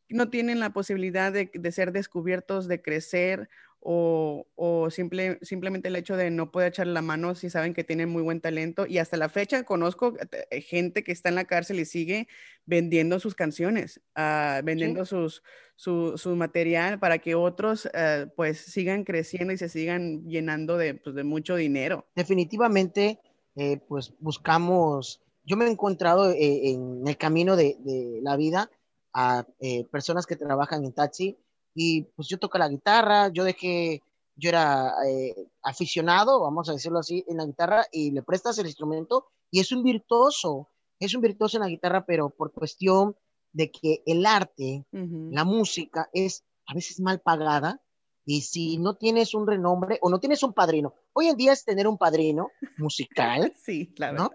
no 0.08 0.28
tienen 0.28 0.60
la 0.60 0.72
posibilidad 0.72 1.32
de, 1.32 1.50
de 1.52 1.72
ser 1.72 1.92
descubiertos, 1.92 2.68
de 2.68 2.82
crecer 2.82 3.48
o, 3.80 4.46
o 4.56 4.90
simple, 4.90 5.38
simplemente 5.42 5.88
el 5.88 5.96
hecho 5.96 6.16
de 6.16 6.30
no 6.30 6.50
poder 6.50 6.68
echar 6.68 6.86
la 6.86 7.02
mano 7.02 7.34
si 7.34 7.50
saben 7.50 7.74
que 7.74 7.84
tienen 7.84 8.08
muy 8.08 8.22
buen 8.22 8.40
talento. 8.40 8.86
Y 8.86 8.98
hasta 8.98 9.16
la 9.16 9.28
fecha 9.28 9.64
conozco 9.64 10.14
eh, 10.50 10.60
gente 10.60 11.02
que 11.02 11.12
está 11.12 11.28
en 11.28 11.34
la 11.34 11.44
cárcel 11.44 11.80
y 11.80 11.84
sigue 11.84 12.28
vendiendo 12.66 13.18
sus 13.18 13.34
canciones, 13.34 14.00
uh, 14.16 14.62
vendiendo 14.62 15.04
sus, 15.04 15.42
su, 15.76 16.16
su, 16.18 16.36
material 16.36 16.98
para 16.98 17.18
que 17.18 17.34
otros 17.34 17.86
uh, 17.86 18.28
pues 18.36 18.58
sigan 18.58 19.04
creciendo 19.04 19.52
y 19.52 19.58
se 19.58 19.68
sigan 19.68 20.24
llenando 20.28 20.76
de, 20.76 20.94
pues, 20.94 21.16
de 21.16 21.24
mucho 21.24 21.56
dinero. 21.56 22.06
Definitivamente, 22.14 23.18
eh, 23.56 23.78
pues 23.88 24.14
buscamos 24.20 25.22
yo 25.44 25.56
me 25.56 25.66
he 25.66 25.70
encontrado 25.70 26.30
eh, 26.30 26.70
en 26.70 27.02
el 27.06 27.16
camino 27.16 27.56
de, 27.56 27.76
de 27.80 28.20
la 28.22 28.36
vida 28.36 28.70
a 29.12 29.44
eh, 29.58 29.84
personas 29.90 30.26
que 30.26 30.36
trabajan 30.36 30.84
en 30.84 30.92
taxi 30.92 31.38
y 31.82 32.02
pues 32.14 32.28
yo 32.28 32.38
toco 32.38 32.58
la 32.58 32.68
guitarra, 32.68 33.28
yo 33.28 33.42
dejé, 33.42 34.02
yo 34.36 34.50
era 34.50 34.92
eh, 35.08 35.34
aficionado, 35.62 36.42
vamos 36.42 36.68
a 36.68 36.74
decirlo 36.74 36.98
así, 36.98 37.24
en 37.26 37.38
la 37.38 37.46
guitarra 37.46 37.86
y 37.90 38.10
le 38.10 38.22
prestas 38.22 38.58
el 38.58 38.66
instrumento 38.66 39.28
y 39.50 39.60
es 39.60 39.72
un 39.72 39.82
virtuoso, 39.82 40.68
es 40.98 41.14
un 41.14 41.22
virtuoso 41.22 41.56
en 41.56 41.62
la 41.62 41.70
guitarra, 41.70 42.04
pero 42.04 42.28
por 42.28 42.52
cuestión 42.52 43.16
de 43.54 43.70
que 43.70 44.02
el 44.04 44.26
arte, 44.26 44.84
la 44.92 45.44
música 45.46 46.10
es 46.12 46.44
a 46.66 46.74
veces 46.74 47.00
mal 47.00 47.20
pagada 47.20 47.80
y 48.26 48.42
si 48.42 48.76
no 48.76 48.96
tienes 48.96 49.32
un 49.32 49.46
renombre 49.46 49.98
o 50.02 50.10
no 50.10 50.20
tienes 50.20 50.42
un 50.42 50.52
padrino, 50.52 50.92
hoy 51.14 51.28
en 51.28 51.36
día 51.38 51.54
es 51.54 51.64
tener 51.64 51.88
un 51.88 51.96
padrino 51.96 52.50
musical, 52.76 53.54
sí, 53.56 53.90
claro. 53.96 54.18
¿no? 54.18 54.30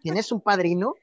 Tienes 0.00 0.32
un 0.32 0.40
padrino 0.40 0.94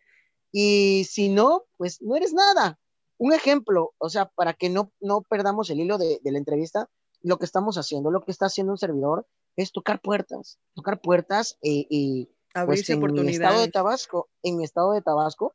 y 0.52 1.04
si 1.04 1.30
no, 1.30 1.66
pues 1.78 2.02
no 2.02 2.16
eres 2.16 2.34
nada. 2.34 2.80
Un 3.18 3.34
ejemplo, 3.34 3.94
o 3.98 4.10
sea, 4.10 4.26
para 4.26 4.54
que 4.54 4.70
no, 4.70 4.92
no 5.00 5.22
perdamos 5.22 5.70
el 5.70 5.80
hilo 5.80 5.98
de, 5.98 6.20
de 6.24 6.32
la 6.32 6.38
entrevista, 6.38 6.90
lo 7.22 7.38
que 7.38 7.46
estamos 7.46 7.78
haciendo, 7.78 8.12
lo 8.12 8.22
que 8.22 8.32
está 8.32 8.48
haciendo 8.48 8.74
un 8.74 8.78
servidor 8.78 9.26
es 9.56 9.72
tocar 9.72 10.02
puertas, 10.02 10.60
tocar 10.76 11.02
puertas 11.02 11.58
eh, 11.62 11.86
y 11.90 12.30
pues, 12.66 12.88
en 12.90 13.02
mi 13.02 13.32
estado 13.32 13.62
de 13.62 13.70
Tabasco, 13.70 14.30
en 14.44 14.58
mi 14.58 14.64
estado 14.64 14.92
de 14.94 15.02
Tabasco, 15.02 15.54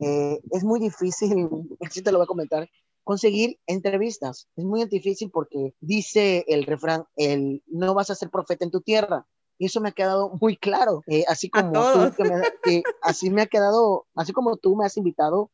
eh, 0.00 0.40
es 0.50 0.64
muy 0.64 0.80
difícil, 0.80 1.48
así 1.80 2.02
te 2.02 2.12
lo 2.12 2.18
voy 2.18 2.24
a 2.24 2.28
comentar, 2.28 2.68
conseguir 3.04 3.58
entrevistas. 3.66 4.48
Es 4.56 4.64
muy 4.64 4.84
difícil 4.86 5.30
porque 5.30 5.74
dice 5.80 6.44
el 6.48 6.64
refrán, 6.64 7.04
el 7.16 7.62
no 7.66 7.94
vas 7.94 8.10
a 8.10 8.14
ser 8.14 8.30
profeta 8.30 8.64
en 8.64 8.70
tu 8.70 8.80
tierra. 8.80 9.26
Y 9.58 9.66
eso 9.66 9.80
me 9.80 9.88
ha 9.88 9.92
quedado 9.92 10.32
muy 10.38 10.58
claro, 10.58 11.00
eh, 11.06 11.24
así 11.28 11.48
como 11.48 11.72
tú, 11.72 12.12
que 12.14 12.24
me, 12.24 12.42
que 12.62 12.82
así 13.00 13.30
me 13.30 13.40
ha 13.40 13.46
quedado, 13.46 14.06
así 14.14 14.34
como 14.34 14.58
tú 14.58 14.76
me 14.76 14.84
has 14.84 14.98
invitado 14.98 15.50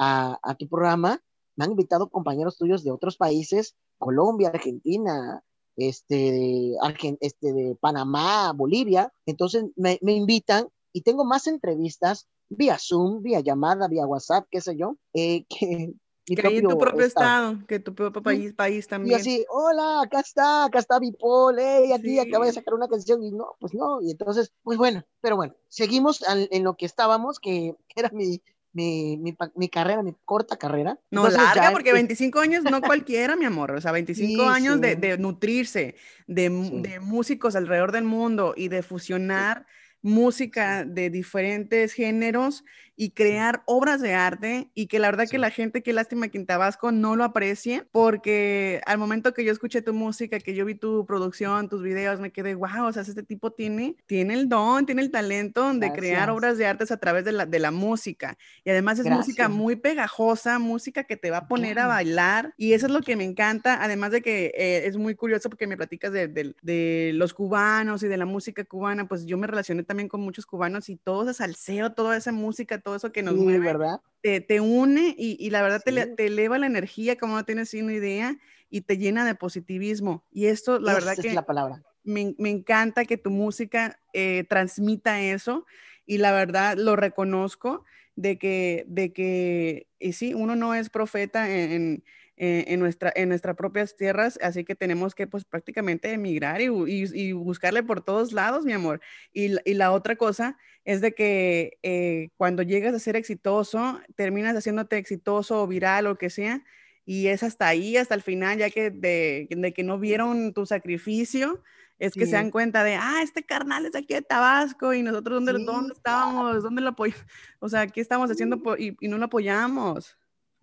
a, 0.00 0.38
a, 0.42 0.54
tu 0.54 0.66
programa, 0.66 1.22
me 1.56 1.64
han 1.66 1.72
invitado 1.72 2.08
compañeros 2.08 2.56
tuyos 2.56 2.82
de 2.82 2.90
otros 2.90 3.18
países, 3.18 3.76
Colombia, 3.98 4.48
Argentina, 4.48 5.42
este, 5.76 6.14
de, 6.14 6.76
Argent 6.80 7.18
este, 7.20 7.52
de 7.52 7.76
Panamá, 7.78 8.52
Bolivia. 8.54 9.12
Entonces 9.26 9.66
me, 9.76 9.98
me 10.00 10.12
invitan 10.12 10.68
y 10.92 11.02
tengo 11.02 11.26
más 11.26 11.46
entrevistas 11.46 12.26
vía 12.48 12.78
Zoom, 12.78 13.22
vía 13.22 13.40
llamada, 13.40 13.88
vía 13.88 14.06
WhatsApp, 14.06 14.46
qué 14.50 14.62
sé 14.62 14.74
yo, 14.74 14.96
eh, 15.12 15.44
que 15.48 15.92
mi 16.28 16.36
que 16.36 16.42
propio 16.42 16.58
en 16.60 16.68
tu 16.68 16.78
propio 16.78 17.04
estado, 17.04 17.52
estado, 17.52 17.66
que 17.66 17.78
tu 17.78 17.94
propio 17.94 18.22
país, 18.22 18.54
país 18.54 18.88
también. 18.88 19.12
Y 19.12 19.20
así, 19.20 19.44
hola, 19.50 20.02
acá 20.02 20.20
está, 20.20 20.64
acá 20.64 20.78
está 20.78 20.98
Bipol, 20.98 21.56
hey, 21.58 21.92
aquí 21.92 22.10
sí. 22.10 22.18
acaba 22.18 22.46
de 22.46 22.52
sacar 22.52 22.72
una 22.72 22.88
canción, 22.88 23.22
y 23.22 23.32
no, 23.32 23.56
pues 23.60 23.74
no, 23.74 24.00
y 24.00 24.10
entonces, 24.12 24.52
pues 24.62 24.78
bueno, 24.78 25.04
pero 25.20 25.36
bueno, 25.36 25.54
seguimos 25.68 26.22
en, 26.28 26.48
en 26.50 26.64
lo 26.64 26.74
que 26.74 26.86
estábamos, 26.86 27.38
que 27.38 27.76
era 27.96 28.10
mi, 28.12 28.40
mi, 28.72 29.16
mi, 29.16 29.36
mi, 29.54 29.68
carrera, 29.68 30.02
mi 30.02 30.14
corta 30.24 30.56
carrera. 30.56 30.98
No, 31.10 31.26
Entonces, 31.26 31.42
larga, 31.42 31.64
ya, 31.64 31.72
porque 31.72 31.92
25 31.92 32.38
años 32.40 32.64
no 32.64 32.80
cualquiera, 32.80 33.36
mi 33.36 33.44
amor. 33.44 33.72
O 33.72 33.80
sea, 33.80 33.92
25 33.92 34.26
sí, 34.26 34.48
años 34.48 34.76
sí. 34.76 34.80
De, 34.80 34.96
de, 34.96 35.18
nutrirse 35.18 35.96
de, 36.26 36.48
sí. 36.48 36.82
de, 36.82 37.00
músicos 37.00 37.56
alrededor 37.56 37.92
del 37.92 38.04
mundo 38.04 38.54
y 38.56 38.68
de 38.68 38.82
fusionar 38.82 39.66
música 40.02 40.84
de 40.84 41.10
diferentes 41.10 41.92
géneros 41.92 42.64
y 43.00 43.12
crear 43.12 43.62
obras 43.64 44.02
de 44.02 44.12
arte 44.12 44.68
y 44.74 44.86
que 44.86 44.98
la 44.98 45.08
verdad 45.08 45.24
sí. 45.24 45.30
que 45.30 45.38
la 45.38 45.50
gente, 45.50 45.82
qué 45.82 45.94
lástima 45.94 46.28
que 46.28 46.36
en 46.36 46.44
Tabasco 46.44 46.92
no 46.92 47.16
lo 47.16 47.24
aprecie, 47.24 47.86
porque 47.92 48.82
al 48.84 48.98
momento 48.98 49.32
que 49.32 49.42
yo 49.42 49.52
escuché 49.52 49.80
tu 49.80 49.94
música, 49.94 50.38
que 50.38 50.54
yo 50.54 50.66
vi 50.66 50.74
tu 50.74 51.06
producción, 51.06 51.70
tus 51.70 51.82
videos, 51.82 52.20
me 52.20 52.30
quedé, 52.30 52.54
wow, 52.54 52.88
o 52.88 52.92
sea, 52.92 53.00
este 53.00 53.22
tipo 53.22 53.52
tiene, 53.52 53.96
tiene 54.04 54.34
el 54.34 54.50
don, 54.50 54.84
tiene 54.84 55.00
el 55.00 55.10
talento 55.10 55.72
de 55.72 55.78
Gracias. 55.78 55.96
crear 55.96 56.28
obras 56.28 56.58
de 56.58 56.66
arte 56.66 56.84
a 56.92 56.96
través 56.98 57.24
de 57.24 57.32
la, 57.32 57.46
de 57.46 57.58
la 57.58 57.70
música. 57.70 58.36
Y 58.64 58.70
además 58.70 58.98
es 58.98 59.06
Gracias. 59.06 59.26
música 59.26 59.48
muy 59.48 59.76
pegajosa, 59.76 60.58
música 60.58 61.04
que 61.04 61.16
te 61.16 61.30
va 61.30 61.38
a 61.38 61.48
poner 61.48 61.78
a 61.78 61.86
bailar 61.86 62.52
y 62.58 62.74
eso 62.74 62.84
es 62.84 62.92
lo 62.92 63.00
que 63.00 63.16
me 63.16 63.24
encanta, 63.24 63.82
además 63.82 64.10
de 64.10 64.20
que 64.20 64.52
eh, 64.54 64.86
es 64.86 64.98
muy 64.98 65.14
curioso 65.14 65.48
porque 65.48 65.66
me 65.66 65.78
platicas 65.78 66.12
de, 66.12 66.28
de, 66.28 66.54
de, 66.60 67.12
los 67.14 67.32
cubanos 67.32 68.02
y 68.02 68.08
de 68.08 68.18
la 68.18 68.26
música 68.26 68.62
cubana, 68.64 69.08
pues 69.08 69.24
yo 69.24 69.38
me 69.38 69.46
relacioné 69.46 69.84
también 69.90 70.08
con 70.08 70.20
muchos 70.20 70.46
cubanos 70.46 70.88
y 70.88 70.94
todo 70.94 71.28
ese 71.28 71.38
salseo, 71.38 71.94
toda 71.94 72.16
esa 72.16 72.30
música, 72.30 72.80
todo 72.80 72.94
eso 72.94 73.10
que 73.10 73.24
nos 73.24 73.34
sí, 73.34 73.40
mueve, 73.40 73.58
¿verdad? 73.58 74.00
Te, 74.20 74.40
te 74.40 74.60
une 74.60 75.16
y, 75.18 75.36
y, 75.44 75.50
la 75.50 75.62
verdad 75.62 75.82
sí. 75.84 75.92
te, 75.92 76.06
te, 76.06 76.26
eleva 76.26 76.58
la 76.58 76.66
energía 76.66 77.16
como 77.16 77.34
no 77.34 77.44
tienes 77.44 77.74
una 77.74 77.92
idea 77.92 78.38
y 78.68 78.82
te 78.82 78.98
llena 78.98 79.24
de 79.24 79.34
positivismo. 79.34 80.24
Y 80.30 80.46
esto, 80.46 80.78
la 80.78 80.92
Esa 80.92 81.00
verdad 81.00 81.14
es 81.18 81.26
que 81.26 81.34
la 81.34 81.44
palabra. 81.44 81.82
Me, 82.04 82.36
me, 82.38 82.50
encanta 82.50 83.04
que 83.04 83.16
tu 83.16 83.30
música 83.30 83.98
eh, 84.12 84.44
transmita 84.48 85.20
eso 85.20 85.66
y 86.06 86.18
la 86.18 86.30
verdad 86.30 86.76
lo 86.78 86.94
reconozco 86.94 87.84
de 88.14 88.38
que, 88.38 88.84
de 88.86 89.12
que 89.12 89.88
y 89.98 90.12
sí, 90.12 90.34
uno 90.34 90.54
no 90.54 90.72
es 90.72 90.88
profeta 90.88 91.50
en, 91.50 91.72
en 91.72 92.04
en, 92.42 92.80
nuestra, 92.80 93.12
en 93.14 93.28
nuestras 93.28 93.54
propias 93.54 93.96
tierras, 93.96 94.38
así 94.42 94.64
que 94.64 94.74
tenemos 94.74 95.14
que 95.14 95.26
pues 95.26 95.44
prácticamente 95.44 96.10
emigrar 96.10 96.62
y, 96.62 96.68
y, 96.68 97.04
y 97.12 97.32
buscarle 97.32 97.82
por 97.82 98.00
todos 98.02 98.32
lados, 98.32 98.64
mi 98.64 98.72
amor. 98.72 99.02
Y, 99.34 99.56
y 99.68 99.74
la 99.74 99.92
otra 99.92 100.16
cosa 100.16 100.56
es 100.86 101.02
de 101.02 101.12
que 101.12 101.78
eh, 101.82 102.30
cuando 102.38 102.62
llegas 102.62 102.94
a 102.94 102.98
ser 102.98 103.14
exitoso, 103.14 104.00
terminas 104.16 104.56
haciéndote 104.56 104.96
exitoso 104.96 105.62
o 105.62 105.66
viral 105.66 106.06
o 106.06 106.16
que 106.16 106.30
sea, 106.30 106.64
y 107.04 107.26
es 107.26 107.42
hasta 107.42 107.68
ahí, 107.68 107.98
hasta 107.98 108.14
el 108.14 108.22
final, 108.22 108.56
ya 108.56 108.70
que 108.70 108.90
de, 108.90 109.46
de 109.50 109.72
que 109.74 109.84
no 109.84 109.98
vieron 109.98 110.54
tu 110.54 110.64
sacrificio, 110.64 111.62
es 111.98 112.14
que 112.14 112.24
sí. 112.24 112.30
se 112.30 112.36
dan 112.36 112.50
cuenta 112.50 112.84
de, 112.84 112.94
ah, 112.94 113.20
este 113.22 113.44
carnal 113.44 113.84
es 113.84 113.94
aquí 113.94 114.14
de 114.14 114.22
Tabasco 114.22 114.94
y 114.94 115.02
nosotros 115.02 115.44
dónde, 115.44 115.60
sí, 115.60 115.64
dónde 115.66 115.92
estábamos, 115.92 116.62
dónde 116.62 116.80
lo 116.80 116.88
apoyamos, 116.90 117.26
o 117.58 117.68
sea, 117.68 117.86
¿qué 117.86 118.00
estamos 118.00 118.30
haciendo 118.30 118.62
y, 118.78 118.96
y 118.98 119.08
no 119.08 119.18
lo 119.18 119.26
apoyamos? 119.26 120.16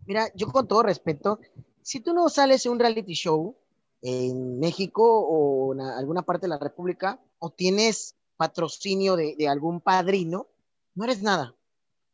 Mira, 0.08 0.30
yo 0.36 0.48
con 0.48 0.68
todo 0.68 0.84
respeto, 0.84 1.40
si 1.88 2.02
tú 2.02 2.14
no 2.14 2.28
sales 2.28 2.66
en 2.66 2.74
un 2.74 2.80
reality 2.80 3.14
show 3.14 3.56
en 4.02 4.60
México 4.60 5.04
o 5.06 5.74
en 5.74 5.80
alguna 5.80 6.22
parte 6.22 6.46
de 6.46 6.50
la 6.50 6.60
República, 6.60 7.18
o 7.40 7.50
tienes 7.50 8.18
patrocinio 8.36 9.16
de, 9.16 9.48
algún 9.48 9.80
padrino, 9.80 10.48
no 10.96 11.06
eres 11.06 11.22
nada, 11.22 11.56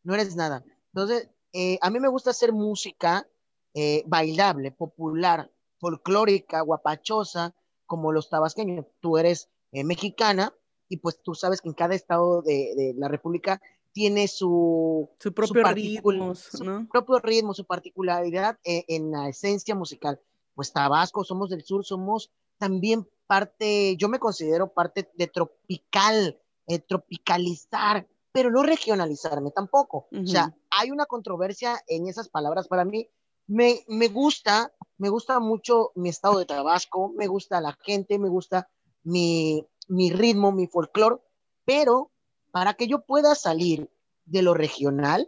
no 0.03 0.13
eres 0.13 0.35
nada. 0.35 0.63
Entonces, 0.93 1.27
eh, 1.53 1.79
a 1.81 1.89
mí 1.89 1.99
me 1.99 2.07
gusta 2.07 2.29
hacer 2.29 2.53
música 2.53 3.27
eh, 3.73 4.03
bailable, 4.05 4.71
popular, 4.71 5.51
folclórica, 5.79 6.61
guapachosa, 6.61 7.55
como 7.87 8.11
los 8.11 8.29
tabasqueños. 8.29 8.85
Tú 8.99 9.17
eres 9.17 9.49
eh, 9.71 9.83
mexicana 9.83 10.53
y 10.87 10.97
pues 10.97 11.19
tú 11.23 11.33
sabes 11.33 11.61
que 11.61 11.69
en 11.69 11.73
cada 11.73 11.95
estado 11.95 12.43
de 12.43 12.93
la 12.95 13.07
República 13.07 13.59
tiene 13.93 14.27
su, 14.27 15.09
su 15.19 15.33
propio 15.33 15.65
su 15.65 15.73
ritmo, 15.73 16.11
¿no? 16.11 16.35
su 16.35 16.87
propio 16.91 17.19
ritmo, 17.19 17.53
su 17.53 17.63
particularidad 17.65 18.57
en, 18.63 18.83
en, 18.87 19.11
la 19.11 19.29
esencia 19.29 19.75
musical. 19.75 20.19
Pues 20.55 20.73
Tabasco, 20.73 21.23
somos 21.23 21.49
del 21.49 21.63
sur, 21.63 21.85
somos 21.85 22.31
también 22.57 23.07
parte, 23.27 23.95
yo 23.97 24.09
me 24.09 24.19
considero 24.19 24.73
parte 24.73 25.09
de 25.15 25.27
tropical, 25.27 26.39
eh, 26.67 26.79
tropicalizar, 26.79 28.07
pero 28.31 28.49
no 28.49 28.63
regionalizarme 28.63 29.51
tampoco. 29.51 30.07
Uh 30.11 30.17
-huh. 30.17 30.23
O 30.23 30.27
sea, 30.27 30.55
hay 30.71 30.91
una 30.91 31.05
controversia 31.05 31.81
en 31.87 32.07
esas 32.07 32.29
palabras 32.29 32.67
para 32.67 32.85
mí. 32.85 33.07
Me, 33.45 33.83
me 33.87 34.07
gusta, 34.07 34.73
me 34.97 35.09
gusta 35.09 35.39
mucho 35.39 35.91
mi 35.95 36.09
estado 36.09 36.39
de 36.39 36.45
Tabasco, 36.45 37.11
me 37.15 37.27
gusta 37.27 37.61
la 37.61 37.73
gente, 37.73 38.17
me 38.17 38.29
gusta 38.29 38.69
mi, 39.03 39.67
mi 39.87 40.11
ritmo, 40.11 40.51
mi 40.51 40.67
folclore, 40.67 41.17
pero 41.65 42.12
para 42.53 42.75
que 42.75 42.87
yo 42.87 42.99
pueda 42.99 43.33
salir 43.33 43.89
de 44.25 44.43
lo 44.43 44.53
regional, 44.53 45.27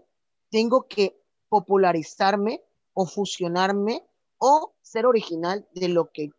tengo 0.51 0.87
que 0.87 1.19
popularizarme 1.49 2.61
o 2.93 3.07
fusionarme 3.07 4.03
o 4.37 4.75
ser 4.83 5.07
original 5.07 5.67
de 5.73 5.89
lo 5.89 6.11
que 6.11 6.29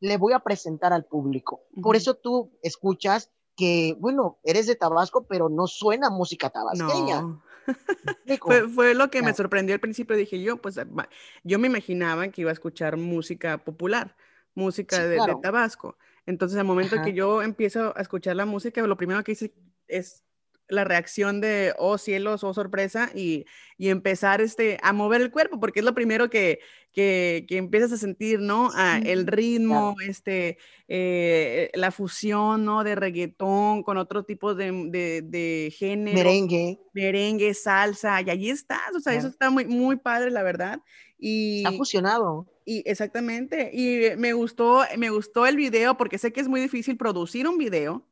le 0.00 0.16
voy 0.16 0.32
a 0.32 0.40
presentar 0.40 0.92
al 0.92 1.04
público. 1.04 1.62
Uh 1.70 1.78
-huh. 1.78 1.82
Por 1.82 1.94
eso 1.94 2.14
tú 2.14 2.50
escuchas 2.62 3.30
que, 3.56 3.96
bueno, 4.00 4.40
eres 4.42 4.66
de 4.66 4.74
Tabasco, 4.74 5.24
pero 5.28 5.48
no 5.48 5.68
suena 5.68 6.10
música 6.10 6.50
tabasqueña. 6.50 7.22
No. 7.22 7.42
fue, 8.40 8.68
fue, 8.68 8.94
lo 8.94 9.10
que 9.10 9.22
me 9.22 9.34
sorprendió 9.34 9.76
al 9.76 9.80
principio. 9.80 10.16
Dije 10.16 10.42
yo, 10.42 10.56
pues 10.56 10.80
yo 11.44 11.58
me 11.60 11.68
imaginaba 11.68 12.26
que 12.26 12.40
iba 12.40 12.50
a 12.50 12.52
escuchar 12.52 12.96
música 12.96 13.58
popular, 13.58 14.16
música 14.56 14.96
sí, 14.96 15.02
de, 15.02 15.14
claro. 15.14 15.36
de, 15.36 15.40
Tabasco. 15.42 15.96
Entonces, 16.26 16.58
al 16.58 16.64
momento 16.64 16.96
Ajá. 16.96 17.04
que 17.04 17.12
yo 17.12 17.40
empiezo 17.40 17.96
a 17.96 18.02
escuchar 18.02 18.34
la 18.34 18.46
música, 18.46 18.84
lo 18.84 18.96
primero 18.96 19.22
que 19.22 19.32
hice 19.32 19.54
es 19.88 20.24
la 20.68 20.84
reacción 20.84 21.40
de, 21.40 21.74
oh 21.78 21.98
cielos, 21.98 22.42
oh 22.42 22.54
sorpresa, 22.54 23.10
y, 23.14 23.44
y, 23.76 23.88
empezar 23.88 24.40
este, 24.40 24.78
a 24.82 24.92
mover 24.92 25.20
el 25.20 25.30
cuerpo, 25.30 25.60
porque 25.60 25.80
es 25.80 25.84
lo 25.84 25.94
primero 25.94 26.30
que, 26.30 26.60
que, 26.92 27.44
que 27.48 27.58
empiezas 27.58 27.92
a 27.92 27.96
sentir, 27.98 28.40
¿no? 28.40 28.70
Ah, 28.74 29.00
el 29.04 29.26
ritmo, 29.26 29.94
claro. 29.94 30.10
este, 30.10 30.58
eh, 30.88 31.70
la 31.74 31.90
fusión, 31.90 32.64
¿no? 32.64 32.82
De 32.82 32.94
reggaetón 32.94 33.82
con 33.82 33.98
otro 33.98 34.24
tipo 34.24 34.54
de, 34.54 34.72
de, 34.90 35.22
de, 35.22 35.74
género. 35.76 36.16
Merengue. 36.16 36.80
Merengue, 36.94 37.52
salsa, 37.54 38.22
y 38.22 38.30
allí 38.30 38.50
estás, 38.50 38.94
o 38.96 39.00
sea, 39.00 39.12
claro. 39.12 39.18
eso 39.18 39.28
está 39.28 39.50
muy, 39.50 39.66
muy 39.66 39.96
padre, 39.96 40.30
la 40.30 40.42
verdad. 40.42 40.80
Y, 41.18 41.58
está 41.58 41.72
fusionado. 41.72 42.46
Y 42.64 42.82
exactamente, 42.86 43.70
y 43.74 44.16
me 44.16 44.32
gustó, 44.32 44.82
me 44.96 45.10
gustó 45.10 45.46
el 45.46 45.56
video 45.56 45.98
porque 45.98 46.16
sé 46.16 46.32
que 46.32 46.40
es 46.40 46.48
muy 46.48 46.62
difícil 46.62 46.96
producir 46.96 47.46
un 47.46 47.58
video 47.58 48.06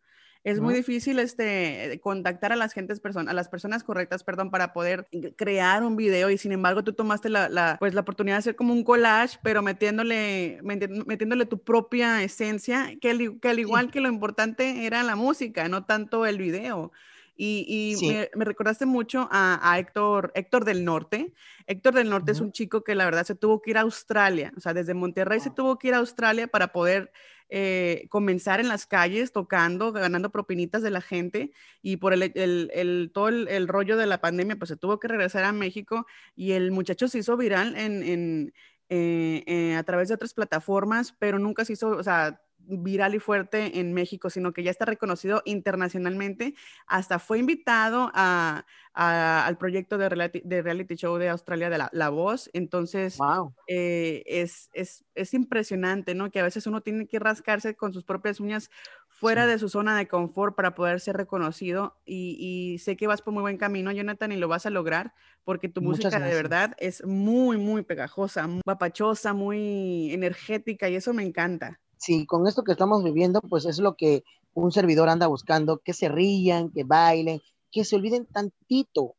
es 0.45 0.61
muy 0.61 0.75
difícil 0.75 1.21
este, 1.21 2.01
contactar 2.03 2.53
a 2.53 2.57
las 2.57 2.73
gentes, 2.73 3.01
a 3.05 3.33
las 3.33 3.49
personas 3.49 3.85
correctas, 3.85 4.25
perdón, 4.25 4.51
para 4.51 4.73
poder 4.73 5.07
crear 5.37 5.85
un 5.85 5.97
video 5.97 6.31
y 6.31 6.39
sin 6.39 6.51
embargo 6.51 6.83
tú 6.83 6.95
tomaste 6.95 7.29
la, 7.29 7.49
la, 7.49 7.77
pues, 7.79 7.95
la 7.95 8.01
oportunidad 8.01 8.37
de 8.37 8.41
hacer 8.41 8.57
como 8.57 8.73
un 8.73 8.83
collage, 8.83 9.39
pero 9.43 9.63
metiéndole, 9.63 10.59
metiéndole 10.63 11.47
tu 11.47 11.63
propia 11.63 12.23
esencia, 12.25 12.93
que, 13.01 13.11
al 13.11 13.59
igual 13.61 13.91
que 13.93 14.01
lo 14.01 14.09
importante 14.09 14.85
era 14.85 15.05
la 15.05 15.15
música, 15.15 15.69
no 15.69 15.85
tanto 15.85 16.27
el 16.27 16.39
video. 16.39 16.91
Y, 17.35 17.97
me, 18.37 18.45
recordaste 18.45 18.85
mucho 18.87 19.29
a, 19.31 19.77
Héctor, 19.79 20.33
Héctor 20.35 20.65
del 20.65 20.85
Norte. 20.85 21.33
Héctor 21.67 21.95
del 21.95 22.11
Norte 22.11 22.33
es 22.33 22.41
un 22.41 22.53
chico 22.53 22.85
que 22.85 22.95
la 22.95 23.05
verdad 23.05 23.25
se 23.25 23.35
tuvo 23.35 23.63
que 23.63 23.71
ir 23.71 23.79
a 23.79 23.83
Australia, 23.83 24.53
o 24.57 24.61
sea, 24.61 24.75
desde 24.75 24.95
Monterrey 24.95 25.41
se 25.41 25.51
tuvo 25.51 25.79
que 25.79 25.89
ir 25.89 25.95
a 25.95 25.99
Australia 25.99 26.47
para 26.47 26.73
poder 26.73 27.13
eh, 27.49 28.07
comenzar 28.09 28.61
en 28.61 28.69
las 28.69 28.87
calles 28.87 29.33
tocando, 29.33 29.93
ganando 29.93 30.31
propinitas 30.31 30.83
de 30.83 30.91
la 30.91 31.01
gente 31.01 31.53
y 31.83 31.97
por 31.99 32.13
el, 32.13 33.11
todo 33.13 33.29
el, 33.29 33.69
rollo 33.69 33.97
de 33.97 34.07
la 34.07 34.21
pandemia, 34.21 34.57
pues 34.57 34.69
se 34.69 34.77
tuvo 34.77 34.99
que 34.99 35.09
regresar 35.09 35.45
a 35.45 35.53
México 35.53 36.07
y 36.35 36.53
el 36.53 36.73
muchacho 36.73 37.09
se 37.09 37.19
hizo 37.19 37.37
viral 37.37 37.77
en 37.77 38.53
eh, 38.95 39.43
eh, 39.47 39.75
a 39.75 39.83
través 39.85 40.09
de 40.09 40.15
otras 40.17 40.35
plataformas, 40.35 41.15
pero 41.19 41.39
nunca 41.39 41.65
se 41.65 41.73
hizo, 41.73 41.89
o 41.89 42.03
sea, 42.03 42.43
viral 42.67 43.15
y 43.15 43.19
fuerte 43.19 43.81
en 43.81 43.93
México, 43.93 44.31
sino 44.31 44.53
que 44.53 44.63
ya 44.63 44.71
está 44.71 44.85
reconocido 44.85 45.43
internacionalmente. 45.45 46.55
Hasta 46.87 47.19
fue 47.19 47.39
invitado 47.39 48.11
a, 48.15 48.65
al 48.95 49.57
proyecto 49.59 49.99
de 49.99 50.09
reality, 50.09 50.43
de 50.45 50.63
reality, 50.63 50.95
show 50.97 51.17
de 51.17 51.29
Australia 51.29 51.71
de 51.71 51.79
La, 51.93 52.09
Voz. 52.09 52.51
Entonces, 52.53 53.19
eh, 53.67 54.23
es, 54.27 54.71
es, 54.75 55.05
es, 55.15 55.35
impresionante, 55.35 56.15
¿no? 56.15 56.31
Que 56.31 56.41
a 56.41 56.45
veces 56.45 56.67
uno 56.67 56.81
tiene 56.81 57.07
que 57.07 57.19
rascarse 57.19 57.75
con 57.75 57.93
sus 57.93 58.05
propias 58.05 58.41
uñas 58.41 58.71
fuera 59.09 59.47
de 59.47 59.59
su 59.59 59.69
zona 59.69 59.97
de 59.97 60.09
confort 60.09 60.57
para 60.57 60.75
poder 60.75 61.01
ser 61.01 61.17
reconocido. 61.17 61.97
Y, 62.05 62.79
sé 62.79 62.97
que 62.97 63.07
vas 63.07 63.23
por 63.23 63.33
muy 63.33 63.43
buen 63.43 63.57
camino, 63.57 63.93
Jonathan, 63.93 64.33
y 64.33 64.37
lo 64.37 64.49
vas 64.49 64.67
a 64.67 64.71
lograr 64.71 65.15
porque 65.45 65.69
tu 65.69 65.81
música 65.81 66.21
de 66.21 66.35
verdad 66.35 66.75
es 66.79 67.05
muy, 67.05 67.57
muy 67.57 67.83
pegajosa, 67.83 68.47
muy 68.47 68.63
papachosa, 68.65 69.33
muy 69.33 70.13
energética 70.13 70.89
y 70.89 70.97
eso 70.97 71.13
me 71.13 71.25
encanta 71.25 71.81
si 72.03 72.27
con 72.27 72.49
esto 72.49 72.65
que 72.65 72.73
estamos 72.73 73.05
viviendo, 73.05 73.41
pues 73.41 73.65
es 73.65 73.79
lo 73.79 73.95
que 73.95 74.25
un 74.55 74.73
servidor 74.73 75.09
anda 75.09 75.29
buscando, 75.29 75.79
que 75.79 75.95
se 75.95 76.09
rían, 76.09 76.71
que 76.73 76.83
bailen, 76.83 77.41
que 77.71 77.85
se 77.85 77.95
olviden 77.95 78.27
tantito, 78.27 79.15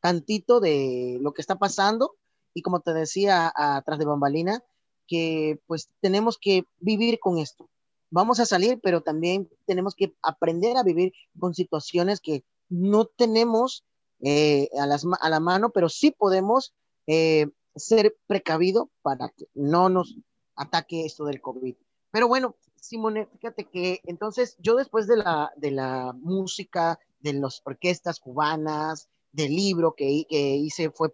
tantito 0.00 0.58
de 0.58 1.18
lo 1.20 1.32
que 1.32 1.40
está 1.40 1.56
pasando. 1.56 2.16
Y 2.52 2.62
como 2.62 2.80
te 2.80 2.92
decía 2.92 3.52
atrás 3.54 4.00
de 4.00 4.04
Bambalina, 4.04 4.64
que 5.06 5.60
pues 5.68 5.90
tenemos 6.00 6.36
que 6.36 6.64
vivir 6.80 7.20
con 7.20 7.38
esto. 7.38 7.70
Vamos 8.10 8.40
a 8.40 8.46
salir, 8.46 8.80
pero 8.82 9.00
también 9.00 9.48
tenemos 9.64 9.94
que 9.94 10.14
aprender 10.20 10.76
a 10.76 10.82
vivir 10.82 11.12
con 11.38 11.54
situaciones 11.54 12.20
que 12.20 12.44
no 12.68 13.06
tenemos 13.06 13.84
eh, 14.20 14.68
a, 14.76 14.86
las, 14.86 15.04
la 15.04 15.40
mano, 15.40 15.70
pero 15.70 15.88
sí 15.88 16.10
podemos 16.10 16.74
eh, 17.06 17.46
ser 17.76 18.16
precavido 18.26 18.90
para 19.02 19.28
que 19.28 19.46
no 19.54 19.88
nos 19.88 20.16
ataque 20.56 21.04
esto 21.06 21.24
del 21.26 21.40
COVID. 21.40 21.76
Pero 22.14 22.28
bueno, 22.28 22.54
Simone, 22.76 23.26
fíjate 23.40 23.64
que 23.64 24.00
entonces 24.04 24.56
yo 24.60 24.76
después 24.76 25.08
de 25.08 25.16
la, 25.16 25.52
de 25.56 25.72
la 25.72 26.12
música, 26.12 27.00
de 27.18 27.32
las 27.32 27.60
orquestas 27.64 28.20
cubanas, 28.20 29.08
del 29.32 29.56
libro 29.56 29.96
que, 29.96 30.24
que 30.30 30.54
hice, 30.54 30.92
fue 30.92 31.12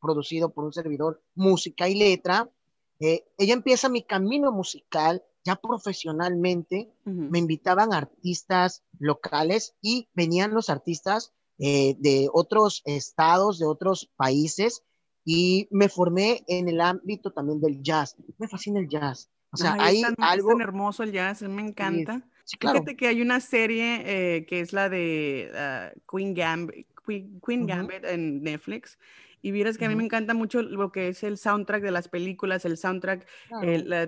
producido 0.00 0.50
por 0.50 0.62
un 0.62 0.72
servidor, 0.72 1.20
música 1.34 1.88
y 1.88 1.96
letra, 1.96 2.48
eh, 3.00 3.24
ella 3.38 3.54
empieza 3.54 3.88
mi 3.88 4.04
camino 4.04 4.52
musical 4.52 5.24
ya 5.44 5.56
profesionalmente, 5.56 6.92
me 7.04 7.40
invitaban 7.40 7.92
artistas 7.92 8.84
locales 9.00 9.74
y 9.82 10.08
venían 10.14 10.54
los 10.54 10.70
artistas 10.70 11.32
eh, 11.58 11.96
de 11.98 12.28
otros 12.32 12.82
estados, 12.84 13.58
de 13.58 13.66
otros 13.66 14.12
países, 14.14 14.84
y 15.24 15.66
me 15.72 15.88
formé 15.88 16.44
en 16.46 16.68
el 16.68 16.80
ámbito 16.80 17.32
también 17.32 17.60
del 17.60 17.82
jazz. 17.82 18.14
Me 18.38 18.46
fascina 18.46 18.78
el 18.78 18.88
jazz. 18.88 19.28
O 19.50 19.56
sea, 19.56 19.76
hay 19.78 20.02
algo... 20.18 20.50
tan 20.50 20.60
hermoso 20.60 21.02
el 21.02 21.12
jazz, 21.12 21.42
me 21.42 21.62
encanta. 21.62 22.22
Fíjate 22.60 22.96
que 22.96 23.08
hay 23.08 23.20
una 23.20 23.40
serie 23.40 24.02
eh, 24.04 24.46
que 24.46 24.60
es 24.60 24.72
la 24.72 24.88
de 24.88 25.50
ah, 25.54 25.90
Queen, 26.10 26.34
Gambit, 26.34 26.86
Queen, 27.06 27.66
Gambit 27.66 28.04
en 28.04 28.42
Netflix. 28.42 28.98
Y 29.42 29.52
vieras 29.52 29.78
que 29.78 29.84
a 29.84 29.88
mí 29.88 29.94
me 29.94 30.02
encanta 30.02 30.34
mucho 30.34 30.62
lo 30.62 30.90
que 30.90 31.08
es 31.08 31.22
el 31.22 31.38
soundtrack 31.38 31.80
de 31.80 31.92
las 31.92 32.08
películas, 32.08 32.64
el 32.64 32.76
soundtrack, 32.76 33.26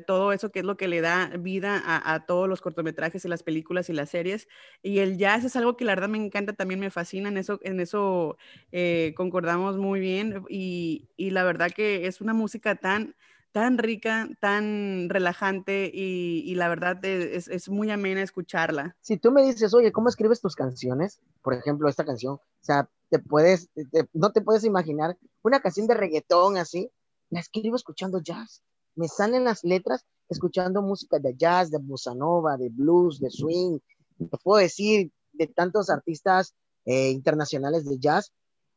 todo 0.05 0.33
eso 0.33 0.51
que 0.51 0.61
es 0.61 0.65
lo 0.65 0.77
que 0.77 0.89
le 0.89 1.01
da 1.01 1.29
vida 1.39 1.81
a, 1.85 2.27
todos 2.27 2.49
los 2.49 2.61
cortometrajes 2.61 3.25
y 3.25 3.29
las 3.29 3.45
películas 3.45 3.89
y 3.89 3.93
las 3.93 4.11
series. 4.11 4.49
Y 4.83 4.99
el 4.99 5.17
jazz 5.17 5.45
es 5.45 5.55
algo 5.55 5.77
que 5.77 5.85
la 5.85 5.95
verdad 5.95 6.09
me 6.09 6.19
encanta, 6.19 6.55
también 6.55 6.81
me 6.81 6.91
fascina, 6.91 7.29
en 7.29 7.37
eso, 7.37 7.61
en 7.63 7.79
eso 7.79 8.37
eh, 8.73 9.13
concordamos 9.17 9.77
muy 9.77 10.01
bien. 10.01 10.43
Y, 10.49 11.09
y 11.17 11.31
la 11.31 11.45
verdad 11.45 11.71
que 11.71 12.09
es 12.09 12.21
una 12.21 12.35
música 12.35 12.75
tan 12.75 13.15
tan 13.53 13.79
rica, 13.79 14.29
tan 14.41 15.09
relajante 15.09 15.91
y, 15.93 16.55
la 16.55 16.69
verdad 16.69 17.05
es, 17.05 17.49
es, 17.49 17.69
muy 17.69 17.91
amena 17.91 18.23
escucharla. 18.23 18.97
Si 19.01 19.17
tú 19.17 19.33
me 19.33 19.43
dices, 19.43 19.75
oye, 19.75 19.93
¿cómo 19.93 20.09
escribes 20.09 20.41
tus 20.41 20.55
canciones? 20.55 21.21
Por 21.43 21.55
ejemplo, 21.55 21.89
esta 21.89 22.05
canción, 22.05 22.35
o 22.35 22.43
sea, 22.61 22.89
te 23.11 23.19
puedes, 23.19 23.71
no 24.13 24.33
te 24.33 24.43
puedes 24.43 24.65
imaginar 24.65 25.17
una 25.43 25.61
canción 25.61 25.87
de 25.87 25.95
reggaetón 25.95 26.57
así, 26.57 26.91
la 27.31 27.41
escribo 27.41 27.77
escuchando 27.77 28.21
jazz. 28.21 28.63
Me 28.95 29.09
salen 29.09 29.45
las 29.45 29.65
letras 29.65 30.05
escuchando 30.29 30.83
música 30.83 31.19
de 31.19 31.35
jazz, 31.37 31.71
de 31.71 31.79
bossa 31.79 32.15
nova, 32.15 32.57
de 32.57 32.69
blues, 32.69 33.21
de 33.21 33.31
swing. 33.31 33.79
Te 34.19 34.39
puedo 34.43 34.61
decir 34.61 35.13
de 35.33 35.47
tantos 35.47 35.89
artistas 35.89 36.55
eh, 36.85 37.11
internacionales 37.11 37.85
de 37.85 37.99
jazz, 37.99 38.33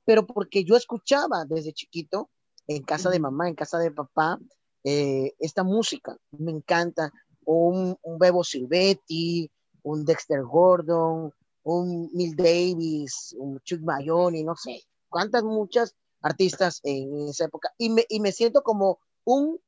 pero 0.05 0.25
porque 0.25 0.63
yo 0.63 0.75
escuchaba 0.75 1.45
desde 1.45 1.73
chiquito 1.73 2.29
en 2.67 2.84
casa 2.84 3.10
de 3.10 3.19
mamá, 3.19 3.49
en 3.49 3.55
casa 3.55 3.79
de 3.79 3.91
papá, 3.91 4.39
eh, 4.84 5.34
esta 5.39 5.63
música. 5.63 6.17
Me 6.32 6.52
encanta. 6.52 7.12
Un, 7.44 7.98
un 8.04 8.17
Bebo 8.20 8.44
Silvetti, 8.44 9.50
un 9.84 10.06
Dexter 10.06 10.44
Gordon, 10.44 11.34
un 11.63 12.10
Mil 12.13 12.36
Davis, 12.36 13.36
un 13.38 13.60
Chuck 13.62 13.82
Mayoni, 13.82 14.44
no 14.44 14.56
sé, 14.56 14.84
cuántas 15.10 15.44
muchas 15.44 15.96
artistas 16.22 16.80
en 16.84 17.30
esa 17.30 17.46
época. 17.46 17.74
Y 17.78 17.89
me, 17.89 18.06
y 18.10 18.20
me 18.20 18.32
siento 18.32 18.62
como 18.62 19.00
un 19.26 19.60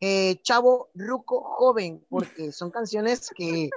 eh, 0.00 0.40
chavo 0.42 0.90
ruco 0.94 1.42
joven, 1.42 2.04
porque 2.08 2.52
son 2.52 2.70
canciones 2.70 3.30
que, 3.36 3.70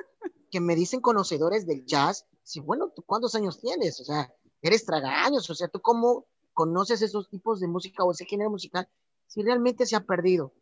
que 0.50 0.60
me 0.60 0.76
dicen 0.76 1.02
conocedores 1.02 1.66
del 1.66 1.86
jazz. 1.86 2.26
Si, 2.44 2.60
bueno, 2.60 2.90
¿tú 2.90 3.04
cuántos 3.04 3.36
años 3.36 3.60
tienes? 3.60 4.00
O 4.02 4.04
sea, 4.04 4.34
eres 4.62 4.86
tragaños, 4.86 5.50
o 5.50 5.56
sea, 5.56 5.68
¿tú 5.68 5.82
cómo 5.82 6.26
conoces 6.54 7.02
esos 7.02 7.30
tipos 7.30 7.60
de 7.60 7.68
música 7.68 8.04
o 8.04 8.12
ese 8.12 8.26
género 8.26 8.50
musical 8.50 8.88
si 9.28 9.42
realmente 9.42 9.86
se 9.86 9.96
ha 9.96 10.02
perdido? 10.02 10.54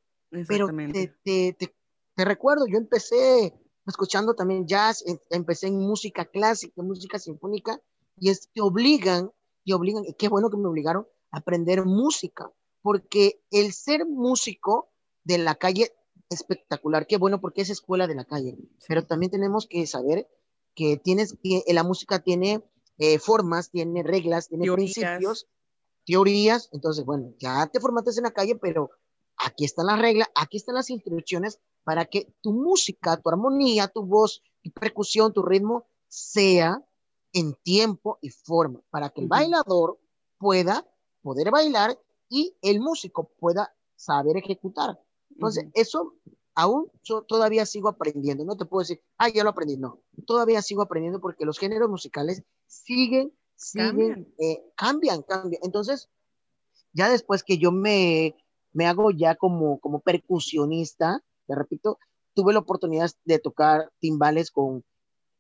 Pero 0.48 0.68
te, 0.68 1.14
te, 1.24 1.76
te, 2.16 2.26
recuerdo, 2.26 2.66
yo 2.68 2.78
empecé 2.78 3.54
escuchando 3.86 4.34
también 4.34 4.66
jazz, 4.66 5.04
empecé 5.30 5.68
en 5.68 5.78
música 5.78 6.26
clásica, 6.26 6.82
música 6.82 7.20
sinfónica, 7.20 7.82
y 8.18 8.30
es, 8.30 8.50
te 8.54 8.62
obligan, 8.62 9.32
te 9.66 9.74
obligan, 9.74 10.06
y 10.06 10.14
qué 10.14 10.30
bueno 10.30 10.50
que 10.50 10.58
me 10.58 10.68
obligaron 10.68 11.06
a 11.32 11.40
aprender 11.40 11.86
música, 11.86 12.50
porque 12.82 13.44
el 13.52 13.74
ser 13.74 14.06
músico 14.06 14.90
de 15.24 15.38
la 15.38 15.56
calle 15.56 15.92
espectacular, 16.30 17.08
qué 17.08 17.18
bueno 17.18 17.42
porque 17.42 17.62
es 17.62 17.70
escuela 17.70 18.08
de 18.08 18.16
la 18.16 18.26
calle, 18.26 18.58
pero 18.88 19.06
también 19.06 19.32
tenemos 19.32 19.68
que 19.68 19.86
saber 19.86 20.30
que 20.76 20.96
tienes 20.98 21.36
que 21.44 21.64
la 21.74 21.84
música 21.84 22.20
tiene 22.20 22.64
eh, 22.98 23.20
formas, 23.20 23.70
tiene 23.70 24.04
reglas, 24.04 24.48
tiene 24.48 24.72
principios, 24.72 25.48
teorías, 26.06 26.70
entonces 26.72 27.04
bueno, 27.04 27.34
ya 27.38 27.68
te 27.68 27.80
formaste 27.80 28.12
en 28.18 28.24
la 28.24 28.32
calle, 28.32 28.56
pero 28.56 28.92
aquí 29.46 29.66
están 29.66 29.88
las 29.88 30.00
reglas, 30.00 30.30
aquí 30.36 30.58
están 30.58 30.76
las 30.76 30.90
instrucciones 30.90 31.60
para 31.84 32.06
que 32.06 32.34
tu 32.42 32.54
música, 32.54 33.18
tu 33.18 33.30
armonía, 33.30 33.88
tu 33.88 34.04
voz, 34.04 34.42
tu 34.62 34.72
percusión, 34.72 35.34
tu 35.34 35.42
ritmo 35.42 35.86
sea 36.08 36.84
en 37.34 37.54
tiempo 37.64 38.20
y 38.22 38.30
forma, 38.30 38.82
para 38.90 39.10
que 39.10 39.22
el 39.22 39.28
bailador 39.28 40.00
pueda 40.38 40.86
poder 41.22 41.52
bailar 41.52 41.98
y 42.30 42.56
el 42.62 42.80
músico 42.80 43.32
pueda 43.40 43.74
saber 43.96 44.38
ejecutar. 44.38 45.00
Entonces, 45.30 45.66
eso 45.74 46.16
aún 46.56 46.92
yo 47.04 47.22
todavía 47.24 47.66
sigo 47.66 47.90
aprendiendo. 47.90 48.44
No 48.44 48.58
te 48.58 48.66
puedo 48.66 48.82
decir, 48.82 49.02
ah, 49.18 49.30
ya 49.30 49.44
lo 49.44 49.52
aprendí. 49.52 49.78
No, 49.78 50.00
todavía 50.26 50.62
sigo 50.62 50.82
aprendiendo 50.82 51.20
porque 51.20 51.46
los 51.46 51.58
géneros 51.58 51.90
musicales 51.90 52.44
siguen, 52.68 53.34
siguen, 53.56 53.88
cambian, 53.96 54.28
eh, 54.40 54.64
cambian. 54.76 55.24
Entonces, 55.64 56.10
ya 56.94 57.10
después 57.10 57.44
que 57.44 57.58
yo 57.58 57.72
me 57.72 58.36
me 58.74 58.88
hago 58.88 59.12
ya 59.12 59.36
como, 59.36 59.80
como 59.80 60.00
percusionista, 60.00 61.22
te 61.48 61.56
repito, 61.56 62.00
tuve 62.34 62.54
la 62.54 62.60
oportunidad 62.60 63.12
de 63.26 63.40
tocar 63.40 63.92
timbales 64.00 64.52
con 64.52 64.84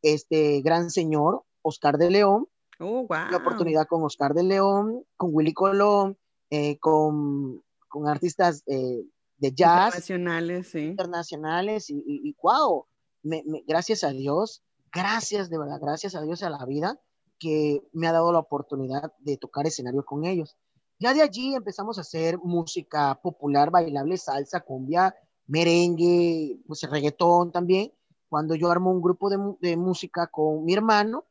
este 0.02 0.62
gran 0.62 0.90
señor, 0.90 1.44
Oscar 1.62 1.98
de 1.98 2.10
León, 2.10 2.48
oh, 2.80 3.06
la 3.10 3.38
oportunidad 3.38 3.88
con 3.88 4.04
Oscar 4.04 4.34
de 4.34 4.44
León, 4.44 5.06
con 5.16 5.30
Willy 5.34 5.54
Colón, 5.54 6.18
eh, 6.50 6.78
con, 6.80 7.64
con, 7.88 8.08
artistas 8.08 8.64
eh, 8.68 9.06
de 9.38 9.52
jazz. 9.54 9.96
Internacionales, 9.96 10.68
sí. 10.70 10.80
Internacionales, 10.80 11.90
y, 11.90 12.04
y, 12.06 12.36
wow, 12.42 12.86
me, 13.24 13.44
gracias 13.68 14.04
a 14.04 14.10
Dios, 14.10 14.64
gracias, 14.92 15.50
de 15.50 15.58
verdad, 15.58 15.80
gracias 15.80 16.16
a 16.16 16.22
Dios 16.22 16.42
y 16.42 16.46
a 16.46 16.50
la 16.50 16.66
vida 16.66 17.00
que 17.40 17.82
me 17.94 18.08
ha 18.08 18.12
dado 18.12 18.32
la 18.32 18.40
oportunidad 18.40 19.14
de 19.20 19.38
tocar 19.38 19.66
escenario 19.66 20.06
con 20.06 20.26
ellos. 20.26 20.58
Ya 21.02 21.16
de 21.16 21.24
allí 21.24 21.56
empezamos 21.56 21.98
a 21.98 22.02
hacer 22.02 22.38
música 22.38 23.20
popular, 23.24 23.72
bailable, 23.72 24.18
salsa, 24.18 24.60
cumbia, 24.60 25.16
merengue, 25.48 26.60
pues 26.68 26.84
reggaetón 26.84 27.52
también. 27.52 27.92
Cuando 28.30 28.54
yo 28.54 28.70
armo 28.70 28.92
un 28.92 29.02
grupo 29.02 29.28
de, 29.32 29.40
de 29.62 29.78
música 29.78 30.28
con 30.28 30.64
mi 30.64 30.74
hermano, 30.74 31.26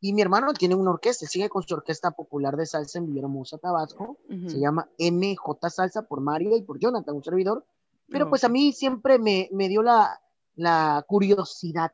y 0.00 0.12
mi 0.12 0.20
hermano 0.20 0.52
tiene 0.52 0.74
una 0.74 0.90
orquesta, 0.90 1.26
sigue 1.26 1.48
con 1.48 1.62
su 1.62 1.74
orquesta 1.74 2.10
popular 2.10 2.56
de 2.56 2.66
salsa 2.66 2.98
en 2.98 3.06
Villahermosa, 3.06 3.58
Tabasco. 3.58 4.18
Se 4.28 4.58
llama 4.58 4.90
MJ 4.98 5.70
Salsa 5.70 6.02
por 6.02 6.20
María 6.20 6.56
y 6.56 6.62
por 6.62 6.80
Jonathan, 6.80 7.14
un 7.14 7.22
servidor. 7.22 7.64
Pero 8.08 8.28
pues 8.28 8.42
a 8.42 8.48
mí 8.48 8.72
siempre 8.72 9.20
me, 9.20 9.48
me 9.52 9.68
dio 9.68 9.80
la, 9.80 10.20
la 10.56 11.04
curiosidad 11.06 11.92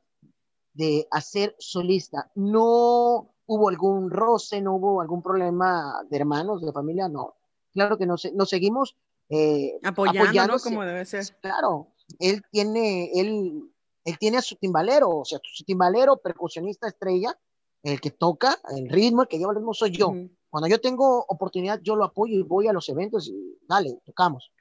de 0.72 1.06
hacer 1.10 1.54
solista. 1.58 2.32
No 2.34 3.34
hubo 3.50 3.68
algún 3.68 4.10
roce, 4.12 4.60
no 4.60 4.76
hubo 4.76 5.00
algún 5.00 5.22
problema 5.22 6.06
de 6.08 6.16
hermanos, 6.16 6.62
de 6.62 6.72
familia, 6.72 7.08
no. 7.08 7.34
Claro 7.72 7.98
que 7.98 8.06
nos, 8.06 8.32
nos 8.32 8.48
seguimos 8.48 8.96
eh, 9.28 9.72
apoyando, 9.82 10.56
como 10.62 10.84
debe 10.84 11.04
ser. 11.04 11.24
Claro, 11.40 11.88
él 12.20 12.42
tiene, 12.52 13.10
él, 13.12 13.68
él 14.04 14.18
tiene 14.20 14.36
a 14.36 14.42
su 14.42 14.54
timbalero, 14.54 15.10
o 15.10 15.24
sea, 15.24 15.40
su 15.42 15.64
timbalero, 15.64 16.18
percusionista 16.18 16.86
estrella, 16.86 17.36
el 17.82 18.00
que 18.00 18.12
toca 18.12 18.56
el 18.76 18.88
ritmo, 18.88 19.22
el 19.22 19.28
que 19.28 19.38
lleva 19.38 19.50
el 19.50 19.56
ritmo 19.56 19.74
soy 19.74 19.90
yo. 19.90 20.14
Cuando 20.48 20.68
yo 20.68 20.80
tengo 20.80 21.24
oportunidad, 21.26 21.80
yo 21.82 21.96
lo 21.96 22.04
apoyo 22.04 22.38
y 22.38 22.42
voy 22.42 22.68
a 22.68 22.72
los 22.72 22.88
eventos 22.88 23.26
y 23.26 23.58
dale, 23.68 23.98
tocamos. 24.04 24.52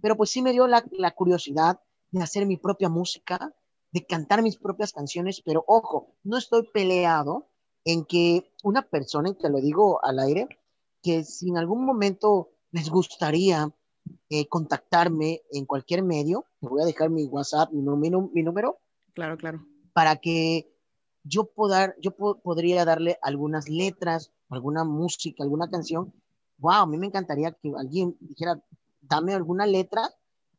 Pero 0.00 0.16
pues 0.16 0.30
sí 0.30 0.40
me 0.40 0.52
dio 0.52 0.68
la, 0.68 0.84
la 0.92 1.10
curiosidad 1.10 1.80
de 2.12 2.22
hacer 2.22 2.46
mi 2.46 2.58
propia 2.58 2.88
música, 2.88 3.52
de 3.90 4.06
cantar 4.06 4.42
mis 4.42 4.56
propias 4.56 4.92
canciones, 4.92 5.42
pero 5.44 5.64
ojo, 5.66 6.14
no 6.22 6.38
estoy 6.38 6.68
peleado 6.72 7.48
en 7.86 8.04
que 8.04 8.52
una 8.64 8.82
persona, 8.82 9.30
y 9.30 9.34
te 9.34 9.48
lo 9.48 9.58
digo 9.58 10.04
al 10.04 10.18
aire, 10.18 10.48
que 11.02 11.22
si 11.22 11.48
en 11.48 11.56
algún 11.56 11.86
momento 11.86 12.50
les 12.72 12.90
gustaría 12.90 13.72
eh, 14.28 14.48
contactarme 14.48 15.42
en 15.52 15.66
cualquier 15.66 16.02
medio, 16.02 16.44
te 16.60 16.66
voy 16.66 16.82
a 16.82 16.84
dejar 16.84 17.10
mi 17.10 17.24
WhatsApp, 17.26 17.70
mi, 17.72 17.82
mi 17.82 18.42
número. 18.42 18.80
Claro, 19.14 19.38
claro. 19.38 19.64
Para 19.92 20.16
que 20.16 20.68
yo, 21.22 21.48
yo 22.00 22.10
podría 22.42 22.84
darle 22.84 23.18
algunas 23.22 23.68
letras, 23.68 24.32
alguna 24.48 24.82
música, 24.82 25.44
alguna 25.44 25.70
canción. 25.70 26.12
Wow, 26.58 26.72
a 26.72 26.86
mí 26.86 26.98
me 26.98 27.06
encantaría 27.06 27.52
que 27.52 27.72
alguien 27.78 28.16
dijera, 28.18 28.60
dame 29.00 29.32
alguna 29.32 29.64
letra, 29.64 30.10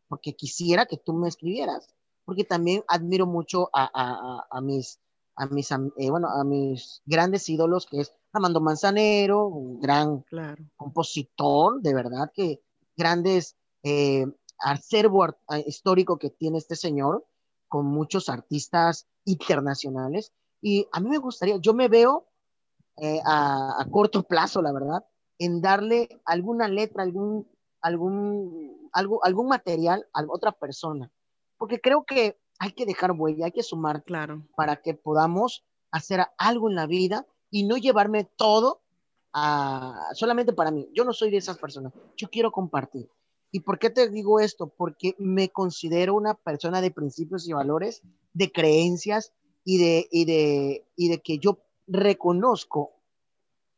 porque 0.07 0.33
quisiera 0.33 0.85
que 0.85 0.95
tú 0.95 1.11
me 1.11 1.27
escribieras, 1.27 1.93
porque 2.23 2.45
también 2.45 2.85
admiro 2.87 3.25
mucho 3.25 3.69
a, 3.73 3.89
a, 3.93 4.47
a 4.49 4.61
mis, 4.61 5.01
a 5.37 5.45
mis, 5.45 5.71
eh, 5.71 6.09
bueno, 6.09 6.27
a 6.29 6.43
mis 6.43 7.01
grandes 7.05 7.47
ídolos, 7.47 7.85
que 7.85 8.01
es 8.01 8.11
Armando 8.33 8.59
Manzanero, 8.59 9.45
un 9.45 9.79
gran 9.79 10.25
compositor, 10.75 11.81
de 11.81 11.93
verdad 11.93 12.31
que 12.33 12.61
grandes 12.95 13.55
eh, 13.83 14.25
acervo 14.59 15.27
histórico 15.65 16.17
que 16.17 16.31
tiene 16.31 16.57
este 16.57 16.75
señor, 16.75 17.25
con 17.67 17.85
muchos 17.85 18.29
artistas 18.29 19.07
internacionales, 19.25 20.33
y 20.61 20.87
a 20.91 20.99
mí 20.99 21.09
me 21.09 21.19
gustaría, 21.19 21.57
yo 21.57 21.73
me 21.73 21.87
veo 21.87 22.27
eh, 22.97 23.21
a, 23.23 23.85
corto 23.91 24.23
plazo, 24.23 24.61
la 24.63 24.73
verdad, 24.73 25.05
en 25.37 25.61
darle 25.61 26.09
alguna 26.25 26.67
letra, 26.67 27.03
algún, 27.03 27.47
algún, 27.81 28.89
algo, 28.91 29.23
algún 29.23 29.47
material 29.47 30.07
a 30.13 30.23
otra 30.27 30.51
persona. 30.51 31.11
Porque 31.57 31.79
creo 31.79 32.05
que 32.05 32.39
hay 32.59 32.71
que 32.71 32.85
dejar 32.85 33.11
huella, 33.11 33.45
hay 33.45 33.51
que 33.51 33.63
sumar 33.63 34.03
claro. 34.03 34.47
para 34.55 34.81
que 34.81 34.93
podamos 34.93 35.65
hacer 35.91 36.25
algo 36.37 36.69
en 36.69 36.75
la 36.75 36.87
vida 36.87 37.25
y 37.49 37.63
no 37.63 37.77
llevarme 37.77 38.23
todo 38.23 38.81
a, 39.33 40.09
solamente 40.13 40.53
para 40.53 40.71
mí. 40.71 40.89
Yo 40.93 41.03
no 41.03 41.13
soy 41.13 41.31
de 41.31 41.37
esas 41.37 41.57
personas, 41.57 41.93
yo 42.15 42.29
quiero 42.29 42.51
compartir. 42.51 43.09
¿Y 43.51 43.61
por 43.61 43.79
qué 43.79 43.89
te 43.89 44.09
digo 44.09 44.39
esto? 44.39 44.67
Porque 44.67 45.15
me 45.17 45.49
considero 45.49 46.15
una 46.15 46.33
persona 46.33 46.81
de 46.81 46.91
principios 46.91 47.47
y 47.47 47.53
valores, 47.53 48.01
de 48.33 48.51
creencias, 48.51 49.31
y 49.69 49.79
de, 49.79 50.07
y 50.11 50.23
de, 50.23 50.87
y 50.95 51.09
de 51.09 51.21
que 51.21 51.39
yo 51.39 51.59
reconozco 51.87 52.93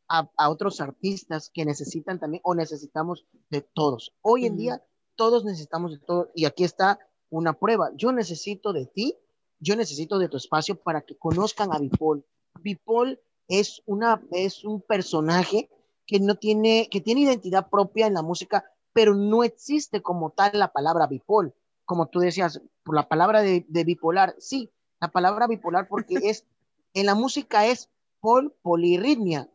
a, 0.06 0.30
a, 0.36 0.48
otros 0.48 0.80
artistas 0.80 1.50
que 1.52 1.64
necesitan 1.64 2.20
también 2.20 2.40
o 2.44 2.54
necesitamos 2.54 3.26
de 3.50 3.62
todos. 3.62 4.14
Hoy 4.22 4.46
en 4.46 4.56
día 4.56 4.84
todos 5.16 5.44
necesitamos 5.44 5.90
de 5.90 5.98
todo 5.98 6.30
y 6.32 6.44
aquí 6.44 6.62
está 6.62 7.00
una 7.30 7.54
prueba. 7.54 7.90
Yo 7.96 8.12
necesito 8.12 8.72
de 8.72 8.86
ti, 8.86 9.16
yo 9.58 9.76
necesito 9.76 10.18
de 10.18 10.28
tu 10.28 10.36
espacio 10.36 10.76
para 10.76 11.02
que 11.02 11.16
conozcan 11.16 11.72
a 11.72 11.78
Bipol. 11.78 12.24
Bipol 12.60 13.20
es, 13.48 13.82
una, 13.86 14.22
es 14.30 14.64
un 14.64 14.80
personaje 14.80 15.68
que 16.06 16.20
no 16.20 16.34
tiene, 16.34 16.88
que 16.90 17.00
tiene 17.00 17.22
identidad 17.22 17.68
propia 17.70 18.06
en 18.06 18.14
la 18.14 18.22
música, 18.22 18.64
pero 18.92 19.14
no 19.14 19.44
existe 19.44 20.02
como 20.02 20.30
tal 20.30 20.52
la 20.54 20.72
palabra 20.72 21.06
bipol. 21.06 21.54
Como 21.84 22.06
tú 22.06 22.20
decías, 22.20 22.60
por 22.82 22.94
la 22.94 23.08
palabra 23.08 23.42
de, 23.42 23.64
de 23.68 23.84
bipolar, 23.84 24.34
sí, 24.38 24.70
la 25.00 25.08
palabra 25.08 25.46
bipolar 25.46 25.88
porque 25.88 26.14
es, 26.24 26.46
en 26.94 27.06
la 27.06 27.14
música 27.14 27.66
es 27.66 27.90
pol, 28.20 28.54
polirritmia, 28.62 29.48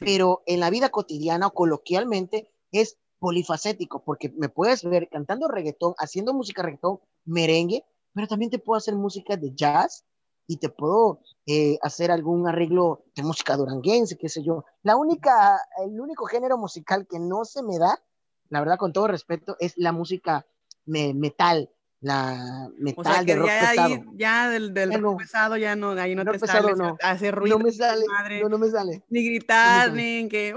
pero 0.00 0.42
en 0.46 0.60
la 0.60 0.70
vida 0.70 0.90
cotidiana 0.90 1.46
o 1.46 1.54
coloquialmente 1.54 2.50
es 2.72 2.98
polifacético, 3.18 4.02
porque 4.04 4.32
me 4.36 4.48
puedes 4.48 4.84
ver 4.84 5.08
cantando 5.08 5.48
reggaetón, 5.48 5.94
haciendo 5.98 6.34
música 6.34 6.62
reggaetón, 6.62 7.00
merengue, 7.24 7.84
pero 8.12 8.26
también 8.26 8.50
te 8.50 8.58
puedo 8.58 8.78
hacer 8.78 8.94
música 8.94 9.36
de 9.36 9.54
jazz 9.54 10.04
y 10.46 10.58
te 10.58 10.68
puedo 10.68 11.20
eh, 11.46 11.78
hacer 11.82 12.10
algún 12.10 12.46
arreglo 12.48 13.04
de 13.14 13.22
música 13.22 13.56
duranguense, 13.56 14.16
qué 14.16 14.28
sé 14.28 14.42
yo. 14.42 14.64
La 14.82 14.96
única, 14.96 15.60
el 15.84 16.00
único 16.00 16.26
género 16.26 16.56
musical 16.56 17.06
que 17.06 17.18
no 17.18 17.44
se 17.44 17.62
me 17.62 17.78
da, 17.78 18.00
la 18.48 18.60
verdad 18.60 18.78
con 18.78 18.92
todo 18.92 19.08
respeto, 19.08 19.56
es 19.58 19.76
la 19.76 19.92
música 19.92 20.46
metal, 20.84 21.70
la 22.00 22.70
metal 22.78 23.24
de 23.24 23.36
rock 23.36 23.48
ya 23.48 23.70
pesado. 23.70 24.04
ya 24.14 24.50
del, 24.50 24.74
del 24.74 25.00
rock 25.00 25.18
pesado 25.20 25.56
ya 25.56 25.74
no, 25.76 25.90
ahí 25.92 26.14
no 26.14 26.24
te 26.24 26.38
pesado, 26.38 26.68
sale, 26.68 26.76
no. 26.76 26.96
hacer 27.02 27.34
ruido. 27.34 27.58
No 27.58 27.64
me 27.64 27.72
sale, 27.72 28.04
no, 28.42 28.48
no 28.48 28.58
me 28.58 28.68
sale. 28.68 29.02
Ni 29.08 29.24
gritar, 29.24 29.92
ni 29.92 30.28
que... 30.28 30.54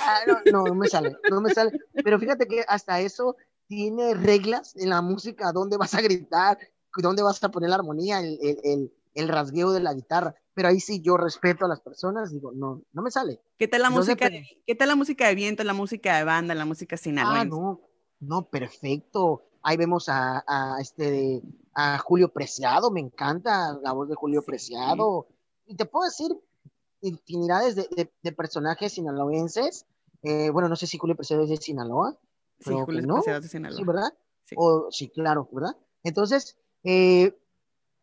Ah, 0.00 0.20
no, 0.26 0.40
no, 0.52 0.64
no 0.64 0.74
me 0.74 0.88
sale, 0.88 1.16
no 1.30 1.40
me 1.40 1.54
sale. 1.54 1.72
Pero 2.04 2.18
fíjate 2.18 2.46
que 2.46 2.64
hasta 2.66 3.00
eso 3.00 3.36
tiene 3.66 4.14
reglas 4.14 4.74
en 4.76 4.90
la 4.90 5.00
música, 5.00 5.52
dónde 5.52 5.76
vas 5.76 5.94
a 5.94 6.00
gritar, 6.00 6.58
dónde 6.96 7.22
vas 7.22 7.42
a 7.42 7.50
poner 7.50 7.70
la 7.70 7.76
armonía, 7.76 8.20
el, 8.20 8.38
el, 8.42 8.58
el, 8.64 8.92
el 9.14 9.28
rasgueo 9.28 9.72
de 9.72 9.80
la 9.80 9.94
guitarra. 9.94 10.34
Pero 10.54 10.68
ahí 10.68 10.80
sí 10.80 11.00
yo 11.00 11.16
respeto 11.16 11.66
a 11.66 11.68
las 11.68 11.80
personas, 11.80 12.32
digo, 12.32 12.52
no, 12.52 12.82
no 12.92 13.02
me 13.02 13.10
sale. 13.10 13.40
¿Qué 13.56 13.68
tal 13.68 13.82
la 13.82 13.90
música? 13.90 14.28
De, 14.28 14.44
¿Qué 14.66 14.74
tal 14.74 14.88
la 14.88 14.96
música 14.96 15.28
de 15.28 15.34
viento, 15.36 15.62
la 15.62 15.72
música 15.72 16.16
de 16.16 16.24
banda, 16.24 16.54
la 16.54 16.64
música 16.64 16.96
sin 16.96 17.18
Ah, 17.18 17.44
no, 17.44 17.80
no, 18.18 18.48
perfecto 18.48 19.47
Ahí 19.68 19.76
vemos 19.76 20.08
a, 20.08 20.42
a, 20.46 20.80
este, 20.80 21.42
a 21.74 21.98
Julio 21.98 22.32
Preciado, 22.32 22.90
me 22.90 23.00
encanta 23.00 23.78
la 23.82 23.92
voz 23.92 24.08
de 24.08 24.14
Julio 24.14 24.40
Preciado. 24.40 25.26
Y 25.66 25.74
te 25.74 25.84
puedo 25.84 26.06
decir 26.06 26.34
infinidades 27.02 27.76
de, 27.76 28.10
de, 28.22 28.32
personajes 28.32 28.94
sinaloenses. 28.94 29.84
Eh, 30.22 30.48
bueno, 30.48 30.70
no 30.70 30.76
sé 30.76 30.86
si 30.86 30.96
Julio 30.96 31.16
Preciado 31.16 31.42
es 31.42 31.50
de 31.50 31.58
Sinaloa. 31.58 32.16
Sí, 32.60 32.72
Julio 32.72 33.02
no. 33.02 33.16
Preciado 33.16 33.40
es 33.40 33.42
de 33.42 33.50
Sinaloa. 33.50 33.76
Sí, 33.76 33.84
¿verdad? 33.84 34.14
Sí, 34.46 34.54
o, 34.56 34.88
sí 34.90 35.10
claro, 35.10 35.46
¿verdad? 35.52 35.76
Entonces, 36.02 36.56
eh, 36.84 37.38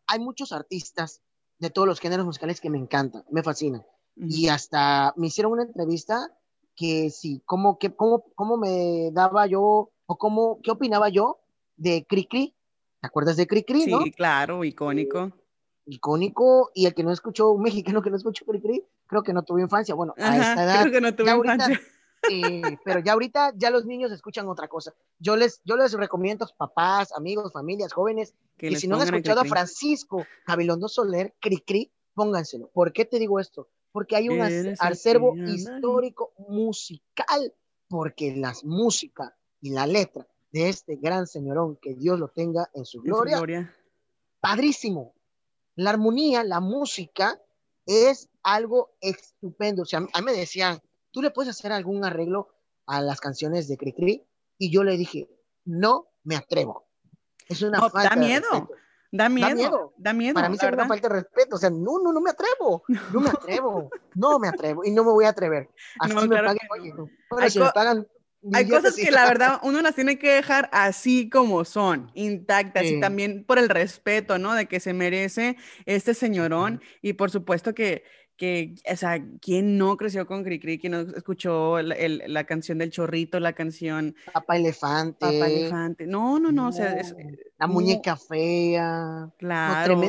hay 0.06 0.20
muchos 0.20 0.52
artistas 0.52 1.20
de 1.58 1.70
todos 1.70 1.88
los 1.88 1.98
géneros 1.98 2.26
musicales 2.26 2.60
que 2.60 2.70
me 2.70 2.78
encantan, 2.78 3.24
me 3.32 3.42
fascinan. 3.42 3.84
Y 4.14 4.46
hasta 4.50 5.14
me 5.16 5.26
hicieron 5.26 5.50
una 5.50 5.64
entrevista 5.64 6.32
que 6.76 7.10
sí, 7.10 7.42
cómo, 7.44 7.76
que, 7.80 7.92
cómo, 7.92 8.26
cómo 8.36 8.56
me 8.56 9.10
daba 9.10 9.48
yo, 9.48 9.90
o 10.06 10.16
cómo, 10.16 10.60
qué 10.62 10.70
opinaba 10.70 11.08
yo 11.08 11.40
de 11.76 12.06
Cricri. 12.08 12.54
¿Te 13.00 13.06
acuerdas 13.06 13.36
de 13.36 13.46
Cricri? 13.46 13.82
Sí, 13.82 13.90
¿no? 13.90 14.00
claro, 14.14 14.64
icónico. 14.64 15.32
Icónico, 15.86 16.70
y 16.74 16.86
el 16.86 16.94
que 16.94 17.04
no 17.04 17.12
escuchó, 17.12 17.50
un 17.50 17.62
mexicano 17.62 18.02
que 18.02 18.10
no 18.10 18.16
escuchó 18.16 18.44
Cricri, 18.44 18.84
creo 19.06 19.22
que 19.22 19.32
no 19.32 19.42
tuvo 19.44 19.60
infancia. 19.60 19.94
Bueno, 19.94 20.14
a 20.18 20.36
esta 20.36 20.64
edad. 20.64 20.80
Creo 20.82 20.92
que 20.92 21.00
no 21.00 21.14
tuvo 21.14 21.44
infancia. 21.44 21.80
Eh, 22.28 22.78
pero 22.84 22.98
ya 23.00 23.12
ahorita 23.12 23.52
ya 23.56 23.70
los 23.70 23.84
niños 23.84 24.10
escuchan 24.10 24.48
otra 24.48 24.66
cosa. 24.66 24.92
Yo 25.20 25.36
les, 25.36 25.60
yo 25.64 25.76
les 25.76 25.92
recomiendo 25.92 26.44
a 26.44 26.48
papás, 26.56 27.12
amigos, 27.12 27.52
familias, 27.52 27.92
jóvenes, 27.92 28.34
que 28.56 28.74
si 28.74 28.88
no 28.88 28.96
han 28.96 29.02
escuchado 29.02 29.42
a 29.42 29.44
Francisco 29.44 30.26
Gabilondo 30.44 30.88
Soler, 30.88 31.36
Cricri, 31.40 31.92
pónganselo. 32.14 32.68
¿Por 32.72 32.92
qué 32.92 33.04
te 33.04 33.20
digo 33.20 33.38
esto? 33.38 33.68
Porque 33.92 34.16
hay 34.16 34.28
un 34.28 34.40
acervo 34.40 35.36
histórico 35.36 36.32
musical, 36.48 37.54
porque 37.86 38.34
la 38.34 38.54
música 38.64 39.36
y 39.60 39.70
la 39.70 39.86
letra 39.86 40.26
de 40.56 40.70
este 40.70 40.96
gran 40.96 41.26
señorón, 41.26 41.76
que 41.76 41.94
Dios 41.94 42.18
lo 42.18 42.28
tenga 42.28 42.70
en 42.72 42.86
su 42.86 43.02
gloria. 43.02 43.70
Padrísimo. 44.40 45.14
La 45.74 45.90
armonía, 45.90 46.44
la 46.44 46.60
música 46.60 47.38
es 47.84 48.30
algo 48.42 48.96
estupendo. 49.02 49.82
O 49.82 49.84
sea, 49.84 49.98
a 49.98 50.20
mí 50.20 50.24
me 50.24 50.32
decían, 50.32 50.80
¿tú 51.10 51.20
le 51.20 51.30
puedes 51.30 51.50
hacer 51.50 51.72
algún 51.72 52.06
arreglo 52.06 52.48
a 52.86 53.02
las 53.02 53.20
canciones 53.20 53.68
de 53.68 53.76
Cricri? 53.76 54.26
Y 54.56 54.70
yo 54.70 54.82
le 54.82 54.96
dije, 54.96 55.28
no 55.66 56.08
me 56.24 56.36
atrevo. 56.36 56.86
Es 57.50 57.60
una 57.60 57.78
no, 57.78 57.90
da 57.90 58.16
miedo. 58.16 58.70
Da 59.12 59.28
miedo, 59.28 59.92
da 59.98 60.14
miedo. 60.14 60.34
Para 60.34 60.48
mí 60.48 60.56
es 60.56 60.62
una 60.62 60.88
falta 60.88 61.08
de 61.08 61.14
respeto. 61.16 61.56
O 61.56 61.58
sea, 61.58 61.68
no, 61.68 61.98
no, 62.02 62.14
no 62.14 62.20
me 62.22 62.30
atrevo. 62.30 62.82
No 63.12 63.20
me 63.20 63.28
atrevo. 63.28 63.90
No 64.14 64.38
me 64.38 64.48
atrevo. 64.48 64.86
Y 64.86 64.90
no 64.90 65.04
me 65.04 65.10
voy 65.10 65.26
a 65.26 65.30
atrever. 65.30 65.68
Así 66.00 66.14
me 66.14 66.28
paguen, 66.28 66.68
oye, 66.70 67.50
si 67.50 67.58
me 67.58 67.70
pagan 67.72 68.08
hay 68.52 68.68
cosas 68.68 68.94
que 68.96 69.10
la 69.10 69.26
verdad 69.26 69.58
uno 69.62 69.80
las 69.82 69.94
tiene 69.94 70.18
que 70.18 70.30
dejar 70.30 70.68
así 70.72 71.28
como 71.28 71.64
son, 71.64 72.10
intactas 72.14 72.84
y 72.84 73.00
también 73.00 73.44
por 73.44 73.58
el 73.58 73.68
respeto, 73.68 74.38
¿no? 74.38 74.54
De 74.54 74.66
que 74.66 74.80
se 74.80 74.92
merece 74.92 75.56
este 75.84 76.14
señorón 76.14 76.80
y 77.02 77.14
por 77.14 77.30
supuesto 77.30 77.74
que, 77.74 78.04
que, 78.36 78.74
o 78.90 78.96
sea, 78.96 79.24
¿quién 79.40 79.78
no 79.78 79.96
creció 79.96 80.26
con 80.26 80.44
Cricri? 80.44 80.78
¿Quién 80.78 80.92
no 80.92 81.00
escuchó 81.16 81.80
la 81.80 82.44
canción 82.44 82.78
del 82.78 82.90
chorrito, 82.90 83.40
la 83.40 83.54
canción? 83.54 84.14
Papá 84.32 84.56
Elefante. 84.56 85.18
Papá 85.20 85.46
Elefante. 85.48 86.06
No, 86.06 86.38
no, 86.38 86.52
no, 86.52 86.68
o 86.68 86.72
sea, 86.72 86.96
La 87.58 87.66
muñeca 87.66 88.16
fea. 88.16 89.30
Claro. 89.38 90.00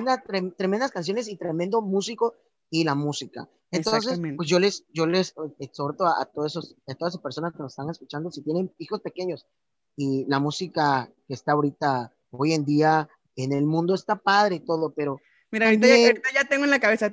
tremendas 0.58 0.92
canciones 0.92 1.28
y 1.30 1.38
tremendo 1.38 1.82
músico 1.82 2.36
y 2.70 2.84
la 2.84 2.96
música. 2.96 3.50
Entonces, 3.72 4.20
pues 4.36 4.48
yo 4.48 4.60
les, 4.60 4.86
yo 4.94 5.06
les 5.08 5.34
exhorto 5.60 6.06
a, 6.06 6.26
todos 6.26 6.54
esos, 6.54 6.76
a 6.88 6.96
todas 6.96 7.14
esas 7.14 7.22
personas 7.22 7.54
que 7.54 7.60
nos 7.60 7.74
están 7.74 7.90
escuchando, 7.90 8.32
si 8.32 8.42
tienen 8.42 8.74
hijos 8.78 9.02
pequeños 9.02 9.46
y 9.96 10.26
la 10.28 10.40
música 10.40 11.12
que 11.28 11.34
está 11.34 11.54
ahorita, 11.54 12.14
hoy 12.32 12.54
en 12.54 12.66
día, 12.66 13.10
en 13.36 13.52
el 13.52 13.66
mundo 13.66 13.94
está 13.94 14.16
padre 14.16 14.56
y 14.56 14.60
todo, 14.66 14.94
pero 14.96 15.20
Mira, 15.50 15.68
ahorita, 15.68 15.88
ya, 16.34 16.44
tengo 16.44 16.66
en 16.66 16.72
la 16.72 16.80
cabeza. 16.80 17.12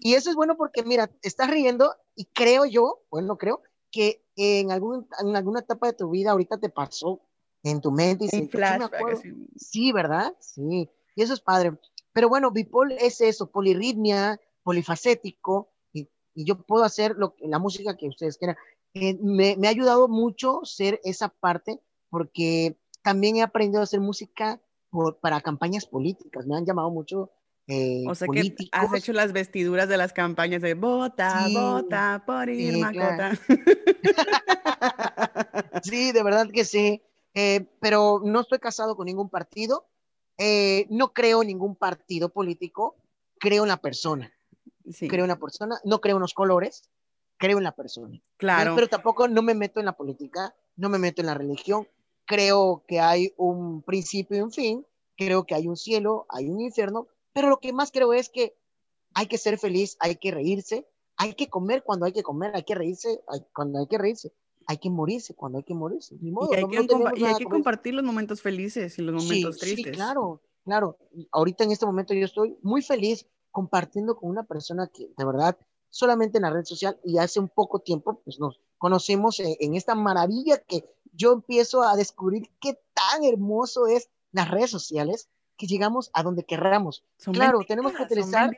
Y 0.00 0.14
eso 0.14 0.30
es 0.30 0.36
bueno 0.36 0.56
porque, 0.56 0.82
mira, 0.82 1.10
estás 1.22 1.50
riendo 1.50 1.94
y 2.14 2.24
creo 2.26 2.64
yo, 2.64 3.02
bueno, 3.10 3.36
creo 3.36 3.62
que 3.90 4.24
en, 4.36 4.72
algún, 4.72 5.06
en 5.20 5.36
alguna 5.36 5.60
etapa 5.60 5.88
de 5.88 5.92
tu 5.92 6.10
vida 6.10 6.30
ahorita 6.30 6.58
te 6.58 6.70
pasó 6.70 7.20
en 7.62 7.82
tu 7.82 7.90
mente. 7.92 8.24
Y 8.24 8.28
sí, 8.28 8.50
sí, 9.56 9.92
¿verdad? 9.92 10.34
Sí. 10.40 10.88
Y 11.14 11.22
eso 11.22 11.34
es 11.34 11.40
padre. 11.40 11.78
Pero 12.12 12.28
bueno, 12.28 12.50
bipol 12.50 12.92
es 12.92 13.20
eso, 13.20 13.50
polirritmia, 13.50 14.40
polifacético, 14.62 15.72
y, 15.92 16.08
yo 16.34 16.62
puedo 16.62 16.84
hacer 16.84 17.14
lo, 17.16 17.34
la 17.40 17.58
música 17.58 17.96
que 17.96 18.08
ustedes 18.08 18.38
quieran. 18.38 18.56
Eh, 18.94 19.18
me, 19.20 19.56
ha 19.66 19.70
ayudado 19.70 20.08
mucho 20.08 20.60
ser 20.64 21.00
esa 21.04 21.28
parte, 21.28 21.80
porque 22.10 22.78
también 23.02 23.36
he 23.36 23.42
aprendido 23.42 23.80
a 23.80 23.84
hacer 23.84 24.00
música 24.00 24.60
para 25.20 25.40
campañas 25.40 25.86
políticas. 25.86 26.46
Me 26.46 26.56
han 26.56 26.64
llamado 26.64 26.90
mucho 26.90 27.32
eh, 27.66 28.04
o 28.06 28.14
sea 28.14 28.28
que 28.28 28.54
has 28.72 28.92
hecho 28.92 29.14
las 29.14 29.32
vestiduras 29.32 29.88
de 29.88 29.96
las 29.96 30.12
campañas 30.12 30.60
de 30.60 30.74
vota, 30.74 31.46
vota 31.50 32.22
por 32.26 32.50
Irma 32.50 32.92
sí, 35.82 36.12
de 36.12 36.22
verdad 36.22 36.48
que 36.52 36.64
sí. 36.64 37.02
Eh, 37.32 37.66
pero 37.80 38.20
no 38.22 38.40
estoy 38.40 38.58
casado 38.58 38.96
con 38.96 39.06
ningún 39.06 39.30
partido. 39.30 39.88
Eh, 40.38 40.86
no 40.90 41.12
creo 41.12 41.42
en 41.42 41.48
ningún 41.48 41.76
partido 41.76 42.28
político, 42.28 42.96
creo 43.38 43.62
en 43.62 43.68
la 43.68 43.76
persona. 43.76 44.32
Creo 45.08 45.24
en 45.24 45.28
la 45.28 45.38
persona, 45.38 45.80
no 45.84 46.00
creo 46.00 46.16
en 46.16 46.22
los 46.22 46.34
colores, 46.34 46.90
creo 47.38 47.58
en 47.58 47.64
la 47.64 47.74
persona. 47.74 48.20
Claro. 48.36 48.74
Pero 48.74 48.88
tampoco 48.88 49.28
no 49.28 49.42
me 49.42 49.54
meto 49.54 49.80
en 49.80 49.86
la 49.86 49.96
política, 49.96 50.54
no 50.76 50.88
me 50.88 50.98
meto 50.98 51.22
en 51.22 51.26
la 51.26 51.34
religión. 51.34 51.88
Creo 52.26 52.84
que 52.86 53.00
hay 53.00 53.32
un 53.36 53.82
principio 53.82 54.36
y 54.36 54.40
un 54.40 54.52
fin, 54.52 54.86
creo 55.16 55.44
que 55.44 55.54
hay 55.54 55.68
un 55.68 55.76
cielo, 55.76 56.26
hay 56.28 56.48
un 56.48 56.60
infierno, 56.60 57.06
pero 57.32 57.48
lo 57.48 57.58
que 57.58 57.72
más 57.72 57.90
creo 57.92 58.12
es 58.12 58.28
que 58.28 58.56
hay 59.14 59.26
que 59.26 59.38
ser 59.38 59.58
feliz, 59.58 59.96
hay 60.00 60.16
que 60.16 60.30
reírse, 60.30 60.86
hay 61.16 61.34
que 61.34 61.48
comer 61.48 61.82
cuando 61.82 62.06
hay 62.06 62.12
que 62.12 62.22
comer, 62.22 62.54
hay 62.54 62.64
que 62.64 62.74
reírse 62.74 63.22
cuando 63.52 63.78
hay 63.78 63.86
que 63.86 63.98
reírse 63.98 64.32
hay 64.66 64.78
que 64.78 64.90
morirse 64.90 65.34
cuando 65.34 65.58
hay 65.58 65.64
que 65.64 65.74
morirse. 65.74 66.16
y 66.20 66.32
hay, 66.54 67.34
que, 67.34 67.44
compartir 67.44 67.94
los 67.94 68.04
momentos 68.04 68.40
felices 68.40 68.98
y 68.98 69.02
los 69.02 69.22
momentos 69.22 69.58
tristes. 69.58 69.84
Sí, 69.86 69.92
claro, 69.92 70.40
claro. 70.64 70.98
Ahorita 71.32 71.64
en 71.64 71.72
este 71.72 71.86
momento 71.86 72.14
yo 72.14 72.24
estoy 72.24 72.56
muy 72.62 72.82
feliz 72.82 73.26
compartiendo 73.50 74.16
con 74.16 74.30
una 74.30 74.44
persona 74.44 74.88
que 74.92 75.10
de 75.16 75.24
verdad 75.24 75.56
solamente 75.90 76.38
en 76.38 76.42
la 76.42 76.50
red 76.50 76.64
social 76.64 76.98
y 77.04 77.18
hace 77.18 77.38
un 77.38 77.48
poco 77.48 77.78
tiempo 77.78 78.20
pues 78.24 78.40
nos 78.40 78.60
conocemos 78.78 79.40
en, 79.40 79.76
esta 79.76 79.94
maravilla 79.94 80.58
que 80.58 80.84
yo 81.12 81.32
empiezo 81.32 81.82
a 81.84 81.96
descubrir 81.96 82.50
qué 82.60 82.80
tan 82.92 83.22
hermoso 83.22 83.86
es 83.86 84.10
las 84.32 84.50
redes 84.50 84.70
sociales 84.70 85.28
que 85.56 85.68
llegamos 85.68 86.10
a 86.12 86.24
donde 86.24 86.44
querramos. 86.44 87.04
claro, 87.32 87.60
tenemos 87.66 87.92
que 87.92 88.02
utilizar. 88.02 88.50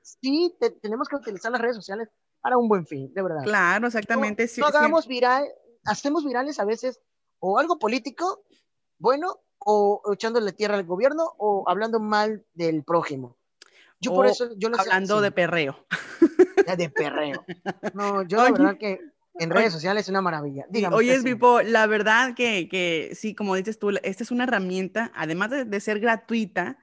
Sí, 0.00 0.56
tenemos 0.80 1.08
que 1.08 1.16
utilizar 1.16 1.52
las 1.52 1.60
redes 1.60 1.76
sociales 1.76 2.08
para 2.40 2.58
un 2.58 2.68
buen 2.68 2.86
fin, 2.86 3.12
de 3.14 3.22
verdad. 3.22 3.42
Claro, 3.44 3.86
exactamente. 3.86 4.48
No, 4.58 4.66
hagamos 4.66 5.06
viral, 5.06 5.48
hacemos 5.84 6.24
virales 6.24 6.58
a 6.58 6.64
veces 6.64 7.00
o 7.38 7.58
algo 7.58 7.78
político, 7.78 8.44
bueno, 8.98 9.40
o 9.58 10.02
echándole 10.12 10.52
tierra 10.52 10.76
al 10.76 10.84
gobierno 10.84 11.24
o 11.38 11.64
hablando 11.68 12.00
mal 12.00 12.44
del 12.54 12.82
prójimo. 12.84 13.36
Yo 14.00 14.14
por 14.14 14.26
eso, 14.26 14.48
yo 14.56 14.70
Hablando 14.78 15.20
de 15.20 15.30
perreo. 15.30 15.86
De 16.76 16.88
perreo. 16.88 17.44
No, 17.94 18.22
yo 18.22 18.38
la 18.38 18.50
verdad 18.52 18.78
que 18.78 19.00
en 19.34 19.50
redes 19.50 19.72
sociales 19.72 20.04
es 20.04 20.08
una 20.08 20.22
maravilla. 20.22 20.66
Oye, 20.92 21.14
es 21.14 21.24
Vipo, 21.24 21.60
la 21.62 21.86
verdad 21.86 22.34
que, 22.34 22.68
que, 22.68 23.10
sí, 23.14 23.34
como 23.34 23.56
dices 23.56 23.78
tú, 23.78 23.90
esta 24.02 24.22
es 24.22 24.30
una 24.30 24.44
herramienta, 24.44 25.10
además 25.14 25.50
de, 25.50 25.64
de 25.64 25.80
ser 25.80 26.00
gratuita, 26.00 26.78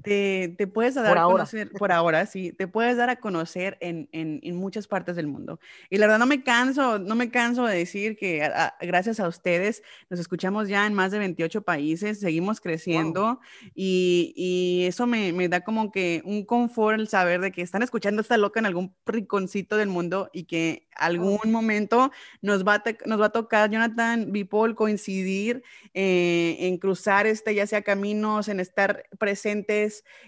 te, 0.00 0.54
te, 0.56 0.66
puedes 0.66 0.94
dar 0.94 1.16
a 1.18 1.24
conocer, 1.24 1.70
por 1.70 1.92
ahora, 1.92 2.26
sí, 2.26 2.52
te 2.52 2.66
puedes 2.66 2.96
dar 2.96 3.10
a 3.10 3.16
conocer 3.16 3.76
en, 3.80 4.08
en, 4.12 4.40
en, 4.42 4.56
muchas 4.56 4.86
partes 4.86 5.16
del 5.16 5.26
mundo. 5.26 5.60
Y 5.90 5.98
la 5.98 6.06
verdad 6.06 6.18
no 6.18 6.26
me 6.26 6.42
canso, 6.42 6.98
no 6.98 7.14
me 7.14 7.30
canso 7.30 7.66
de 7.66 7.76
decir 7.76 8.16
que 8.16 8.50
gracias 8.80 9.20
a 9.20 9.28
ustedes 9.28 9.82
nos 10.08 10.18
escuchamos 10.18 10.68
ya 10.68 10.86
en 10.86 10.94
más 10.94 11.12
de 11.12 11.18
28 11.18 11.62
países, 11.62 12.20
seguimos 12.20 12.60
creciendo 12.60 13.40
y, 13.74 14.32
y, 14.36 14.86
eso 14.86 15.06
me, 15.06 15.32
me, 15.32 15.48
da 15.48 15.60
como 15.60 15.92
que 15.92 16.22
un 16.24 16.44
confort 16.44 16.98
el 16.98 17.08
saber 17.08 17.40
de 17.40 17.52
que 17.52 17.62
están 17.62 17.82
escuchando 17.82 18.22
esta 18.22 18.36
loca 18.36 18.60
en 18.60 18.66
algún 18.66 18.94
rinconcito 19.06 19.76
del 19.76 19.88
mundo 19.88 20.30
y 20.32 20.44
que 20.44 20.88
algún 20.96 21.50
momento 21.50 22.10
nos 22.40 22.66
va, 22.66 22.74
a 22.74 22.82
nos 23.06 23.20
va 23.20 23.26
a 23.26 23.30
tocar, 23.30 23.70
Jonathan 23.70 24.32
Bipol, 24.32 24.74
coincidir 24.74 25.62
eh, 25.94 26.56
en 26.60 26.78
cruzar 26.78 27.26
este, 27.26 27.54
ya 27.54 27.66
sea 27.66 27.82
caminos, 27.82 28.48
en 28.48 28.60
estar 28.60 29.04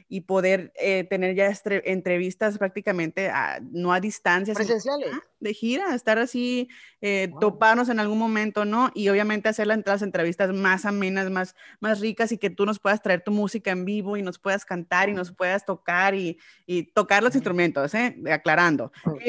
y 0.09 0.23
poder 0.23 0.73
eh, 0.77 1.05
tener 1.05 1.35
ya 1.35 1.53
entrevistas 1.85 2.59
prácticamente 2.59 3.31
no 3.73 3.93
a 3.93 4.01
distancia. 4.01 4.55
Presenciales 4.55 5.11
de 5.45 5.55
gira, 5.55 5.95
estar 5.95 6.19
así, 6.19 6.69
eh, 7.01 7.31
toparnos 7.39 7.89
en 7.91 8.01
algún 8.01 8.19
momento, 8.19 8.65
¿no? 8.65 8.91
Y 8.95 9.09
obviamente 9.11 9.49
hacer 9.49 9.69
las 9.69 10.03
entrevistas 10.03 10.53
más 10.53 10.85
amenas, 10.87 11.31
más, 11.31 11.55
más 11.79 12.01
ricas 12.01 12.33
y 12.33 12.39
que 12.39 12.51
tú 12.51 12.67
nos 12.67 12.81
puedas 12.81 13.03
traer 13.03 13.23
tu 13.23 13.31
música 13.31 13.71
en 13.71 13.85
vivo 13.85 14.17
y 14.17 14.23
nos 14.23 14.39
puedas 14.39 14.65
cantar 14.65 15.09
y 15.09 15.13
nos 15.13 15.31
puedas 15.31 15.65
tocar 15.65 16.15
y, 16.15 16.39
y 16.67 16.85
tocar 16.85 17.23
los 17.23 17.35
instrumentos, 17.35 17.95
¿eh? 17.95 18.17
Aclarando. 18.33 18.91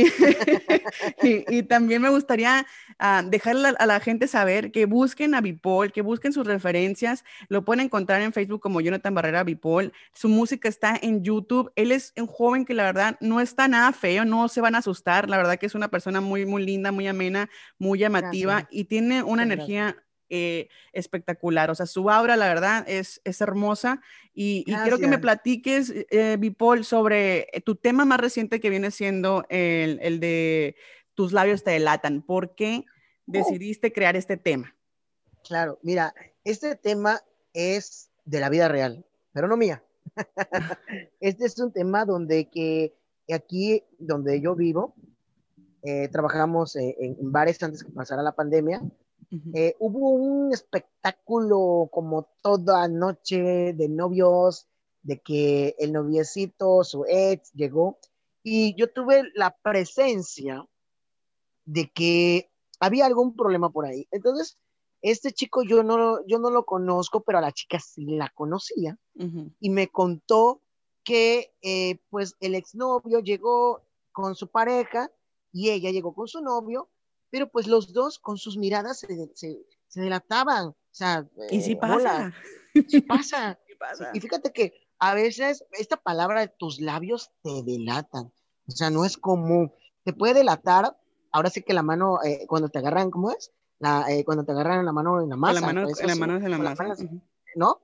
Y, 1.21 1.63
también 1.63 2.01
me 2.01 2.09
gustaría 2.09 2.65
uh, 2.99 3.27
dejarle 3.27 3.73
a, 3.77 3.85
la 3.85 3.99
gente 3.99 4.27
saber 4.27 4.71
que 4.71 4.85
busquen 4.85 5.33
a 5.35 5.41
Bipol, 5.41 5.91
que 5.91 6.01
busquen 6.01 6.31
sus 6.31 6.45
referencias, 6.45 7.23
lo 7.49 7.65
pueden 7.65 7.85
encontrar 7.85 8.21
en 8.21 8.31
Facebook 8.31 8.61
como 8.61 8.81
Jonathan 8.81 9.13
Barrera 9.13 9.43
Bipol, 9.43 9.91
su 10.15 10.30
música 10.30 10.69
está 10.69 10.97
en 10.99 11.23
YouTube, 11.23 11.71
él 11.75 11.91
es 11.91 12.13
un 12.17 12.28
joven 12.28 12.63
que 12.63 12.73
la 12.73 12.84
verdad 12.84 13.17
no 13.19 13.41
está 13.41 13.67
nada 13.67 13.91
feo, 13.91 14.23
no 14.23 14.47
se 14.47 14.62
van 14.62 14.73
a 14.75 14.78
asustar, 14.78 15.30
la 15.30 15.38
verdad 15.38 15.58
que 15.58 15.65
es 15.65 15.75
una 15.75 15.89
persona 15.89 16.21
muy, 16.21 16.45
muy 16.45 16.65
linda, 16.65 16.91
muy 16.93 17.06
amena, 17.08 17.49
muy 17.78 17.99
llamativa 17.99 18.67
y 18.71 18.86
tiene 18.86 19.23
una 19.23 19.43
energía 19.43 19.97
eh, 20.30 20.69
espectacular. 20.93 21.69
O 21.69 21.75
sea, 21.75 21.86
su 21.86 22.10
aura, 22.10 22.38
la 22.38 22.47
verdad, 22.47 22.84
es, 22.88 23.21
es 23.25 23.41
hermosa. 23.41 24.01
Y, 24.34 24.63
quiero 24.63 24.97
que 24.97 25.08
me 25.08 25.19
platiques, 25.19 25.93
eh, 26.10 26.38
Bipol, 26.39 26.86
sobre 26.86 27.47
tu 27.65 27.75
tema 27.75 28.06
más 28.06 28.19
reciente 28.19 28.60
que 28.60 28.69
viene 28.69 28.91
siendo 28.91 29.45
el, 29.49 29.99
el 30.01 30.19
de 30.19 30.78
tus 31.13 31.34
labios 31.34 31.63
te 31.63 31.71
delatan. 31.71 32.21
¿Por 32.21 32.56
qué 32.56 32.86
oh. 32.88 32.91
decidiste 33.25 33.91
crear 33.91 34.15
este 34.15 34.38
tema? 34.38 34.75
Claro, 35.43 35.78
mira, 35.84 36.15
este 36.43 36.75
tema 36.75 37.21
es 37.54 38.10
de 38.23 38.39
la 38.39 38.49
vida 38.49 38.67
real, 38.67 39.06
pero 39.32 39.47
no 39.47 39.58
mía. 39.58 39.84
este 41.19 41.45
es 41.45 41.59
un 41.59 41.71
tema 41.71 42.05
donde 42.05 42.49
que 42.49 42.93
aquí 43.33 43.83
donde 43.97 44.41
yo 44.41 44.55
vivo, 44.55 44.93
eh, 45.81 46.07
trabajamos 46.09 46.75
eh, 46.75 46.95
en, 46.99 47.31
bares 47.31 47.61
antes 47.61 47.83
que 47.83 47.91
pasara 47.91 48.23
la 48.23 48.35
pandemia. 48.35 48.81
Eh, 49.53 49.75
hubo 49.79 50.11
un 50.11 50.53
espectáculo 50.53 51.89
como 51.91 52.29
toda 52.41 52.87
noche 52.87 53.73
de 53.73 53.89
novios, 53.89 54.67
de 55.03 55.19
que 55.19 55.75
el 55.77 55.91
noviecito, 55.91 56.83
su 56.83 57.05
ex, 57.07 57.51
llegó 57.53 57.97
y 58.43 58.75
yo 58.75 58.91
tuve 58.91 59.23
la 59.33 59.55
presencia 59.61 60.65
de 61.65 61.91
que 61.91 62.49
había 62.79 63.05
algún 63.05 63.35
problema 63.35 63.69
por 63.69 63.85
ahí. 63.85 64.07
Entonces, 64.11 64.57
este 65.11 65.31
chico 65.31 65.63
yo 65.63 65.83
no, 65.83 66.25
yo 66.27 66.39
no 66.39 66.49
lo 66.49 66.65
conozco, 66.65 67.21
pero 67.21 67.37
a 67.37 67.41
la 67.41 67.51
chica 67.51 67.79
sí 67.79 68.05
la 68.05 68.29
conocía 68.29 68.97
y 69.59 69.69
me 69.69 69.87
contó 69.87 70.61
que 71.03 71.51
pues 72.09 72.35
el 72.39 72.55
exnovio 72.55 73.19
llegó 73.19 73.83
con 74.11 74.33
su 74.35 74.47
pareja 74.47 75.11
y 75.51 75.69
ella 75.69 75.91
llegó 75.91 76.13
con 76.13 76.27
su 76.27 76.41
novio, 76.41 76.89
pero 77.29 77.49
pues 77.49 77.67
los 77.67 77.93
dos 77.93 78.17
con 78.17 78.37
sus 78.37 78.57
miradas 78.57 78.99
se, 78.99 79.31
se, 79.35 80.01
delataban, 80.01 80.73
sea, 80.91 81.27
y 81.49 81.61
sí 81.61 81.73
eh, 81.73 81.77
pasa. 81.77 81.95
hola, 81.95 82.33
sí 82.87 83.01
pasa. 83.01 83.59
Sí 83.67 83.75
pasa. 83.77 84.11
Y 84.13 84.21
fíjate 84.21 84.53
que 84.53 84.73
a 84.99 85.13
veces 85.13 85.65
esta 85.73 85.97
palabra 85.97 86.39
de 86.39 86.47
tus 86.47 86.79
labios 86.79 87.31
te 87.43 87.61
delatan. 87.63 88.31
O 88.67 88.71
sea, 88.71 88.89
no 88.89 89.03
es 89.03 89.17
común. 89.17 89.73
Te 90.05 90.13
puede 90.13 90.33
delatar, 90.33 90.97
ahora 91.31 91.49
sí 91.49 91.61
que 91.61 91.73
la 91.73 91.83
mano, 91.83 92.19
eh, 92.23 92.45
cuando 92.47 92.69
te 92.69 92.79
agarran, 92.79 93.11
¿cómo 93.11 93.31
es? 93.31 93.51
La, 93.79 94.05
eh, 94.09 94.23
cuando 94.23 94.45
te 94.45 94.51
agarran 94.51 94.85
la 94.85 94.91
mano 94.91 95.21
en 95.21 95.29
la 95.29 95.35
masa. 95.35 95.59
la 95.59 95.67
mano, 95.67 95.83
pues, 95.83 95.99
en 95.99 96.07
la 96.07 96.13
eso, 96.13 96.19
mano 96.19 96.39
de 96.39 96.49
la 96.49 96.57
masa. 96.57 96.95
¿no? 97.55 97.81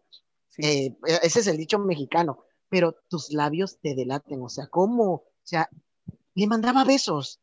sí. 0.50 0.62
Eh, 0.66 0.98
ese 1.24 1.40
es 1.40 1.48
el 1.48 1.58
dicho 1.58 1.80
mexicano. 1.80 2.46
Pero 2.70 2.96
tus 3.10 3.32
labios 3.34 3.80
te 3.82 3.96
delaten. 3.96 4.42
O 4.42 4.50
sea, 4.50 4.68
¿cómo? 4.68 5.14
O 5.14 5.26
sea, 5.44 5.70
le 6.36 6.48
mandaba 6.48 6.84
besos. 6.86 7.42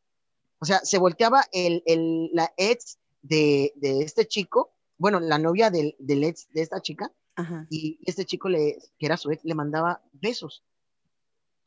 O 0.58 0.64
sea, 0.64 0.78
se 0.80 0.98
volteaba 0.98 1.44
el, 1.52 1.82
el, 1.86 2.30
la 2.32 2.52
ex 2.56 2.98
de, 3.22 3.72
de 3.76 4.00
este 4.00 4.26
chico, 4.26 4.72
bueno, 4.96 5.20
la 5.20 5.38
novia 5.38 5.70
del, 5.70 5.94
del 5.98 6.24
ex 6.24 6.48
de 6.52 6.62
esta 6.62 6.80
chica, 6.80 7.12
Ajá. 7.36 7.66
y 7.70 7.98
este 8.04 8.24
chico, 8.24 8.48
le, 8.48 8.78
que 8.98 9.06
era 9.06 9.16
su 9.16 9.30
ex, 9.30 9.44
le 9.44 9.54
mandaba 9.54 10.02
besos 10.12 10.64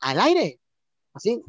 al 0.00 0.20
aire, 0.20 0.60
así, 1.14 1.42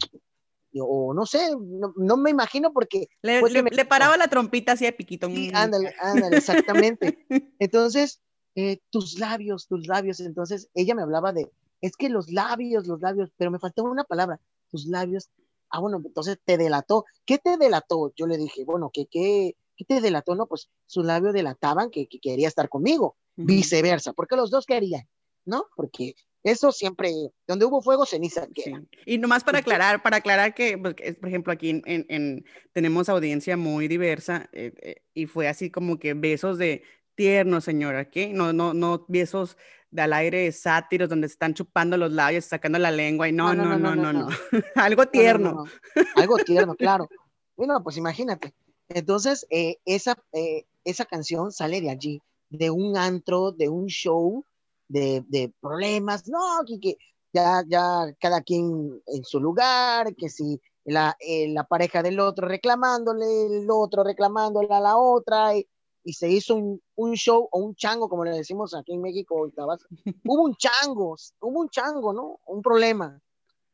o 0.81 1.13
no 1.13 1.25
sé, 1.25 1.49
no, 1.59 1.93
no 1.95 2.17
me 2.17 2.29
imagino 2.31 2.71
porque... 2.73 3.07
Le, 3.21 3.39
fue 3.39 3.49
que 3.49 3.53
le- 3.55 3.63
me- 3.63 3.69
le 3.71 3.85
paraba 3.85 4.17
la 4.17 4.27
trompita 4.27 4.73
así 4.73 4.85
de 4.85 4.93
piquito. 4.93 5.27
Sí, 5.27 5.49
mm, 5.51 5.55
ándale, 5.55 5.93
ándale, 5.99 6.37
exactamente. 6.37 7.17
Entonces, 7.59 8.21
eh, 8.55 8.79
tus 8.89 9.19
labios, 9.19 9.67
tus 9.67 9.87
labios, 9.87 10.19
entonces 10.19 10.69
ella 10.73 10.95
me 10.95 11.01
hablaba 11.01 11.33
de, 11.33 11.51
es 11.81 11.95
que 11.95 12.09
los 12.09 12.31
labios, 12.31 12.87
los 12.87 12.99
labios, 13.01 13.31
pero 13.37 13.51
me 13.51 13.59
faltaba 13.59 13.89
una 13.89 14.03
palabra, 14.03 14.39
tus 14.69 14.85
labios. 14.85 15.29
Ah, 15.69 15.79
bueno, 15.79 16.01
entonces 16.05 16.37
te 16.45 16.57
delató. 16.57 17.05
¿Qué 17.25 17.39
te 17.39 17.57
delató? 17.57 18.13
Yo 18.15 18.27
le 18.27 18.37
dije, 18.37 18.63
bueno, 18.63 18.91
¿qué, 18.93 19.07
qué, 19.09 19.55
qué 19.75 19.85
te 19.85 20.01
delató? 20.01 20.35
No, 20.35 20.45
pues 20.45 20.69
sus 20.85 21.03
labios 21.05 21.33
delataban 21.33 21.89
que, 21.89 22.07
que 22.07 22.19
quería 22.19 22.47
estar 22.47 22.69
conmigo, 22.69 23.15
ujú. 23.37 23.47
viceversa, 23.47 24.13
porque 24.13 24.35
los 24.35 24.51
dos 24.51 24.65
querían, 24.67 25.07
¿no? 25.45 25.65
Porque 25.75 26.13
eso 26.43 26.71
siempre, 26.71 27.11
donde 27.47 27.65
hubo 27.65 27.81
fuego, 27.81 28.05
ceniza 28.05 28.47
Sí. 28.55 28.73
Y 29.05 29.17
nomás 29.17 29.43
para 29.43 29.59
aclarar, 29.59 30.03
para 30.03 30.17
aclarar 30.17 30.53
que, 30.53 30.77
pues, 30.77 30.95
por 31.19 31.29
ejemplo, 31.29 31.53
aquí 31.53 31.69
en, 31.69 31.81
en- 31.85 32.05
en- 32.09 32.45
tenemos 32.73 33.07
audiencia 33.09 33.55
muy 33.57 33.87
diversa 33.87 34.49
eh, 34.51 34.73
eh, 34.81 34.95
y 35.13 35.25
fue 35.25 35.47
así 35.47 35.69
como 35.71 35.97
que 35.99 36.13
besos 36.13 36.57
de 36.57 36.83
tierno, 37.15 37.61
señora, 37.61 38.09
¿qué? 38.09 38.33
No, 38.33 38.51
no, 38.53 38.73
no 38.73 39.05
besos 39.07 39.57
de 39.91 40.01
al 40.01 40.13
aire 40.13 40.51
sátiros 40.51 41.07
donde 41.07 41.27
se 41.27 41.33
están 41.33 41.53
chupando 41.53 41.95
los 41.97 42.11
labios, 42.11 42.45
sacando 42.45 42.79
la 42.79 42.89
lengua 42.91 43.29
y 43.29 43.31
no, 43.31 43.53
no, 43.53 43.77
no, 43.77 43.95
no, 43.95 44.11
no, 44.11 44.27
algo 44.75 45.03
No, 45.03 45.05
no, 45.05 45.11
tierno. 45.11 45.51
no, 45.53 45.63
no. 45.65 45.71
Algo 46.15 46.37
tierno, 46.37 46.75
claro. 46.75 47.07
Bueno, 47.55 47.81
pues 47.83 47.97
imagínate. 47.97 48.53
Entonces, 48.89 49.45
eh, 49.51 49.77
esa, 49.85 50.17
eh, 50.33 50.65
esa 50.83 51.05
canción 51.05 51.51
sale 51.51 51.79
de 51.81 51.91
allí, 51.91 52.21
de 52.49 52.71
un 52.71 52.97
antro, 52.97 53.51
de 53.51 53.69
un 53.69 53.85
show, 53.87 54.43
de, 54.87 55.23
de 55.27 55.53
problemas, 55.59 56.27
no, 56.27 56.63
que, 56.65 56.79
que 56.79 56.97
ya, 57.33 57.63
ya 57.67 58.13
cada 58.19 58.41
quien 58.41 59.01
en 59.07 59.23
su 59.23 59.39
lugar, 59.39 60.15
que 60.15 60.29
si 60.29 60.61
la, 60.85 61.15
eh, 61.19 61.47
la 61.49 61.63
pareja 61.63 62.03
del 62.03 62.19
otro 62.19 62.47
reclamándole, 62.47 63.45
el 63.45 63.67
otro 63.69 64.03
reclamándole 64.03 64.73
a 64.73 64.81
la 64.81 64.97
otra, 64.97 65.55
y, 65.57 65.67
y 66.03 66.13
se 66.13 66.29
hizo 66.29 66.55
un, 66.55 66.81
un 66.95 67.13
show 67.13 67.47
o 67.51 67.59
un 67.59 67.75
chango, 67.75 68.09
como 68.09 68.25
le 68.25 68.31
decimos 68.31 68.73
aquí 68.73 68.93
en 68.93 69.01
México, 69.01 69.49
hubo 70.25 70.43
un 70.43 70.55
chango, 70.55 71.15
hubo 71.39 71.59
un 71.59 71.69
chango, 71.69 72.13
¿no? 72.13 72.39
Un 72.45 72.61
problema. 72.61 73.21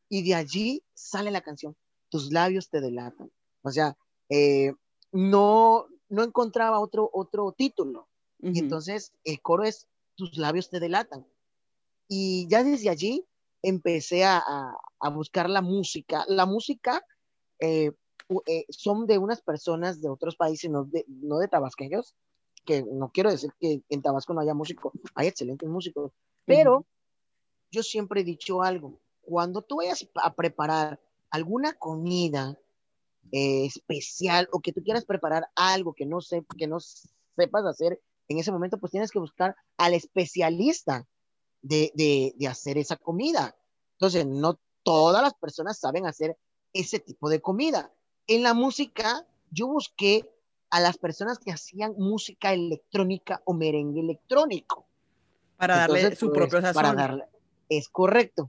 Y 0.08 0.22
de 0.22 0.34
allí 0.34 0.82
sale 0.94 1.30
la 1.30 1.40
canción, 1.40 1.76
tus 2.08 2.32
labios 2.32 2.68
te 2.68 2.80
delatan. 2.80 3.30
O 3.62 3.70
sea, 3.70 3.96
eh, 4.28 4.72
no, 5.12 5.86
no 6.08 6.22
encontraba 6.22 6.80
otro, 6.80 7.10
otro 7.12 7.52
título. 7.52 8.08
Ujú. 8.40 8.52
Y 8.54 8.58
entonces 8.60 9.12
el 9.24 9.40
coro 9.42 9.64
es, 9.64 9.86
tus 10.20 10.36
labios 10.36 10.70
te 10.70 10.80
delatan. 10.80 11.26
Y 12.08 12.46
ya 12.48 12.62
desde 12.62 12.90
allí 12.90 13.24
empecé 13.62 14.24
a, 14.24 14.42
a, 15.00 15.08
buscar 15.10 15.48
la 15.48 15.62
música. 15.62 16.24
La 16.28 16.44
música 16.44 17.04
eh, 17.58 17.92
eh, 18.46 18.64
son 18.68 19.06
de 19.06 19.18
unas 19.18 19.40
personas 19.40 20.00
de 20.00 20.08
otros 20.08 20.36
países, 20.36 20.70
no 20.70 20.84
de, 20.84 21.04
no 21.08 21.38
de 21.38 21.48
tabasqueños, 21.48 22.14
que 22.64 22.84
no 22.84 23.10
quiero 23.10 23.30
decir 23.30 23.50
que 23.58 23.82
en 23.88 24.02
Tabasco 24.02 24.34
no 24.34 24.40
haya 24.40 24.54
músicos, 24.54 24.92
hay 25.14 25.28
excelentes 25.28 25.68
músicos, 25.68 26.12
pero 26.44 26.86
yo 27.70 27.82
siempre 27.82 28.20
he 28.20 28.24
dicho 28.24 28.62
algo, 28.62 29.00
cuando 29.22 29.62
tú 29.62 29.76
vayas 29.76 30.06
a 30.16 30.34
preparar 30.34 31.00
alguna 31.30 31.72
comida 31.72 32.58
eh, 33.32 33.66
especial 33.66 34.48
o 34.52 34.60
que 34.60 34.72
tú 34.72 34.82
quieras 34.82 35.04
preparar 35.04 35.48
algo 35.54 35.94
que 35.94 36.06
no, 36.06 36.20
sé, 36.20 36.44
que 36.58 36.66
no 36.66 36.78
sepas 36.80 37.64
hacer 37.64 38.00
en 38.30 38.38
ese 38.38 38.52
momento, 38.52 38.78
pues 38.78 38.92
tienes 38.92 39.10
que 39.10 39.18
buscar 39.18 39.56
al 39.76 39.92
especialista 39.92 41.04
de, 41.62 41.90
de, 41.94 42.32
de 42.36 42.46
hacer 42.46 42.78
esa 42.78 42.96
comida. 42.96 43.56
Entonces, 43.94 44.24
no 44.24 44.58
todas 44.84 45.20
las 45.20 45.34
personas 45.34 45.78
saben 45.78 46.06
hacer 46.06 46.38
ese 46.72 47.00
tipo 47.00 47.28
de 47.28 47.40
comida. 47.40 47.92
En 48.28 48.44
la 48.44 48.54
música, 48.54 49.26
yo 49.50 49.66
busqué 49.66 50.30
a 50.70 50.78
las 50.78 50.96
personas 50.96 51.40
que 51.40 51.50
hacían 51.50 51.94
música 51.98 52.52
electrónica 52.52 53.42
o 53.44 53.52
merengue 53.52 54.00
electrónico. 54.00 54.86
Para 55.56 55.78
darle 55.78 55.98
Entonces, 55.98 56.20
su 56.20 56.28
pues, 56.28 56.38
propio 56.38 56.60
sazón. 56.60 56.82
Para 56.82 56.94
darle, 56.94 57.24
es 57.68 57.88
correcto. 57.88 58.48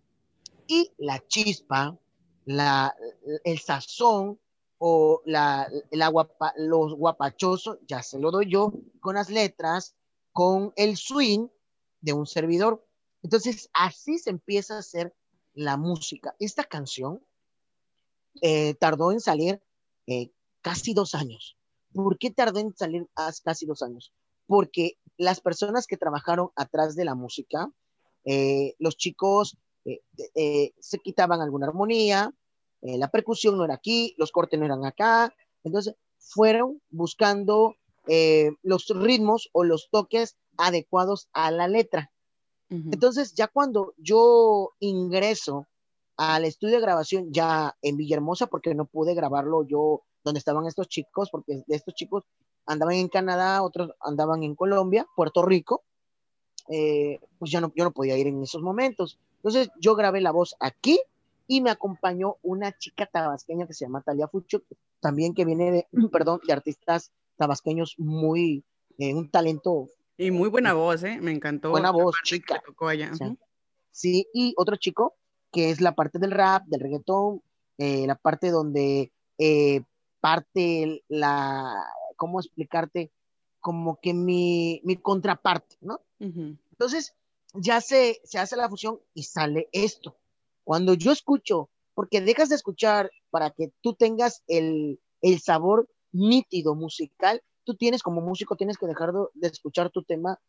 Y 0.67 0.91
la 1.00 1.26
chispa, 1.28 1.98
la, 2.46 2.96
el 3.44 3.60
sazón 3.60 4.39
o 4.84 5.22
la, 5.26 5.70
la 5.91 6.08
guapa, 6.08 6.56
los 6.58 6.96
guapachosos, 6.96 7.78
ya 7.88 8.02
se 8.02 8.17
lo 8.17 8.32
doy 8.32 8.50
yo 8.50 8.74
con 9.00 9.13
las 9.13 9.30
letras, 9.30 9.94
con 10.32 10.74
el 10.76 10.98
swing 10.98 11.50
de 12.00 12.13
un 12.13 12.26
servidor. 12.26 12.84
Entonces, 13.22 13.70
así 13.74 14.17
se 14.17 14.32
empieza 14.32 14.76
a 14.76 14.80
hacer 14.80 15.13
la 15.54 15.78
música. 15.78 16.36
Esta 16.39 16.63
canción 16.63 17.24
eh, 18.41 18.74
tardó 18.74 19.12
en 19.12 19.20
salir 19.20 19.62
eh, 20.08 20.32
casi 20.62 20.96
dos 20.96 21.13
años. 21.13 21.60
¿Por 21.94 22.17
qué 22.17 22.32
tardó 22.32 22.58
en 22.58 22.76
salir 22.76 23.08
casi 23.44 23.67
dos 23.67 23.84
años? 23.84 24.12
Porque 24.48 24.98
las 25.15 25.41
personas 25.41 25.86
que 25.86 25.98
trabajaron 25.98 26.50
atrás 26.56 26.96
de 26.96 27.06
la 27.06 27.13
música, 27.13 27.72
eh, 28.26 28.74
los 28.80 28.98
chicos 28.98 29.60
se 29.84 31.00
quitaban 31.04 31.39
alguna 31.39 31.67
armonía, 31.67 32.34
eh, 32.82 32.98
la 32.98 33.10
percusión 33.10 33.58
no 33.58 33.65
era 33.65 33.76
aquí, 33.76 34.15
los 34.17 34.32
cortes 34.32 34.60
no 34.60 34.65
eran 34.65 34.86
acá, 34.86 35.34
entonces 35.63 35.96
fueron 36.17 36.82
buscando 36.89 37.76
eh, 38.08 38.52
los 38.63 38.88
ritmos 38.88 39.50
o 39.54 39.63
los 39.63 39.89
toques 39.91 40.38
adecuados 40.58 41.30
a 41.34 41.52
la 41.52 41.67
letra. 41.67 42.12
Entonces, 42.70 43.34
ya 43.34 43.50
cuando 43.50 43.94
yo 43.98 44.72
ingreso 44.80 45.67
al 46.15 46.46
estudio 46.46 46.76
de 46.76 46.82
grabación, 46.82 47.34
ya 47.34 47.76
en 47.82 47.98
Villahermosa, 47.98 48.48
porque 48.48 48.74
no 48.74 48.86
pude 48.86 49.13
grabarlo 49.13 49.67
yo 49.67 50.04
donde 50.24 50.38
estaban 50.38 50.65
estos 50.65 50.88
chicos, 50.88 51.30
porque 51.30 51.63
de 51.67 51.76
estos 51.76 51.94
chicos 51.96 52.24
andaban 52.65 52.96
en 52.96 53.10
Canadá, 53.10 53.62
otros 53.62 53.91
andaban 54.00 54.44
en 54.44 54.56
Colombia, 54.56 55.06
Puerto 55.17 55.41
Rico, 55.41 55.84
eh, 56.70 57.20
pues 57.38 57.52
ya 57.52 57.60
no, 57.60 57.74
yo 57.76 57.84
no 57.84 57.91
podía 57.91 58.17
ir 58.17 58.28
en 58.28 58.41
esos 58.41 58.62
momentos. 58.62 59.20
Entonces, 59.36 59.70
yo 59.78 59.94
grabé 59.96 60.22
la 60.22 60.32
voz 60.32 60.56
aquí 60.62 60.98
y 61.52 61.60
me 61.60 61.70
acompañó 61.70 62.38
una 62.44 62.72
chica 62.78 63.06
tabasqueña 63.06 63.68
que 63.68 63.74
se 63.74 63.84
llama 63.84 64.02
Talia 64.02 64.30
Fucho, 64.30 64.64
también 65.02 65.34
que 65.34 65.44
viene 65.44 65.70
de, 65.70 65.88
perdón, 66.10 66.40
de 66.48 66.54
artistas 66.54 67.12
tabasqueños 67.36 67.96
muy, 67.98 68.64
eh, 68.98 69.14
un 69.14 69.30
talento 69.30 69.90
Y 70.16 70.32
muy 70.32 70.48
buena 70.48 70.72
voz, 70.72 71.04
¿eh? 71.04 71.20
Me 71.20 71.34
encantó. 71.34 71.72
Buena 71.72 71.92
voz, 71.92 72.16
chica. 72.24 72.62
tocó 72.66 72.88
allá. 72.88 73.12
Sí, 73.92 74.30
y 74.34 74.54
otro 74.56 74.78
chico 74.78 75.18
que 75.52 75.72
es 75.72 75.82
la 75.82 75.94
parte 75.94 76.20
del 76.20 76.32
rap, 76.32 76.64
del 76.68 76.80
reggaetón, 76.80 77.42
eh, 77.78 78.08
la 78.08 78.16
parte 78.16 78.50
donde 78.50 79.12
eh, 79.38 79.82
parte 80.22 81.04
la, 81.10 81.86
¿cómo 82.16 82.40
explicarte? 82.40 83.12
Como 83.60 84.00
que 84.00 84.14
mi, 84.14 84.80
mi 84.86 84.96
contraparte, 84.96 85.76
¿no? 85.82 86.00
Entonces, 86.18 87.13
ya 87.54 87.82
se, 87.82 88.21
se 88.23 88.40
hace 88.40 88.56
la 88.56 88.69
fusión 88.69 89.02
y 89.13 89.23
sale 89.23 89.67
esto. 89.73 90.15
Cuando 90.64 90.94
yo 90.94 91.12
escucho, 91.12 91.70
porque 91.94 92.22
dejas 92.22 92.50
de 92.50 92.56
escuchar 92.56 93.12
para 93.30 93.52
que 93.52 93.72
tú 93.82 93.94
tengas 93.94 94.44
el, 94.48 95.00
el 95.22 95.40
sabor 95.40 95.90
nítido 96.12 96.76
musical, 96.76 97.42
tú 97.64 97.76
tienes 97.76 98.04
como 98.04 98.22
músico, 98.22 98.56
tienes 98.56 98.78
que 98.78 98.88
dejar 98.88 99.14
de, 99.14 99.20
de 99.34 99.48
escuchar 99.48 99.90
tu 99.90 100.04
tema 100.04 100.40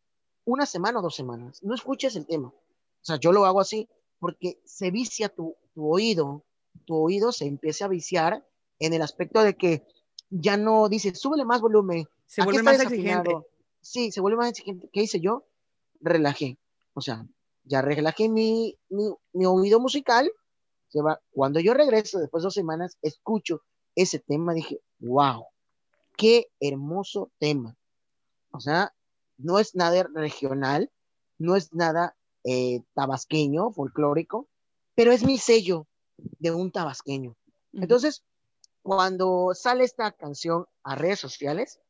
una 0.44 0.66
semana 0.66 0.98
o 0.98 1.02
dos 1.02 1.14
semanas. 1.14 1.62
No 1.62 1.74
escuches 1.74 2.16
el 2.16 2.26
tema. 2.26 2.48
O 2.48 3.04
sea, 3.04 3.16
yo 3.16 3.32
lo 3.32 3.44
hago 3.44 3.60
así 3.60 3.88
porque 4.18 4.60
se 4.64 4.90
vicia 4.90 5.28
tu, 5.28 5.56
tu 5.74 5.92
oído, 5.92 6.44
tu 6.84 6.96
oído 6.96 7.32
se 7.32 7.46
empieza 7.46 7.86
a 7.86 7.88
viciar 7.88 8.46
en 8.78 8.92
el 8.92 9.02
aspecto 9.02 9.42
de 9.42 9.56
que 9.56 9.86
ya 10.30 10.56
no 10.56 10.88
dices, 10.88 11.18
súbele 11.20 11.44
más 11.44 11.60
volumen, 11.60 12.06
Se 12.26 12.42
vuelve 12.42 12.62
más 12.62 12.80
exigente. 12.80 13.36
Sí, 13.80 14.10
se 14.10 14.20
vuelve 14.20 14.38
más 14.38 14.50
exigente. 14.50 14.88
¿Qué 14.92 15.02
hice 15.02 15.20
yo? 15.20 15.44
Relajé. 16.00 16.58
O 16.94 17.00
sea, 17.00 17.26
ya 17.64 17.82
relajé 17.82 18.28
mi, 18.28 18.76
mi, 18.88 19.04
mi 19.32 19.46
oído 19.46 19.80
musical. 19.80 20.30
Se 20.88 21.00
va. 21.00 21.20
Cuando 21.30 21.60
yo 21.60 21.74
regreso, 21.74 22.18
después 22.18 22.42
de 22.42 22.46
dos 22.46 22.54
semanas, 22.54 22.98
escucho 23.02 23.62
ese 23.94 24.18
tema, 24.18 24.54
dije, 24.54 24.80
wow, 24.98 25.46
qué 26.16 26.48
hermoso 26.60 27.30
tema. 27.38 27.76
O 28.52 28.60
sea, 28.60 28.92
no 29.38 29.58
es 29.58 29.74
nada 29.74 30.02
regional, 30.14 30.90
no 31.38 31.56
es 31.56 31.72
nada 31.72 32.16
eh, 32.44 32.82
tabasqueño, 32.94 33.70
folclórico, 33.72 34.48
pero 34.94 35.12
es 35.12 35.24
mi 35.24 35.38
sello 35.38 35.86
de 36.16 36.50
un 36.50 36.70
tabasqueño. 36.70 37.36
Entonces, 37.72 38.22
cuando 38.82 39.52
sale 39.54 39.84
esta 39.84 40.12
canción 40.12 40.66
a 40.82 40.94
redes 40.94 41.20
sociales, 41.20 41.80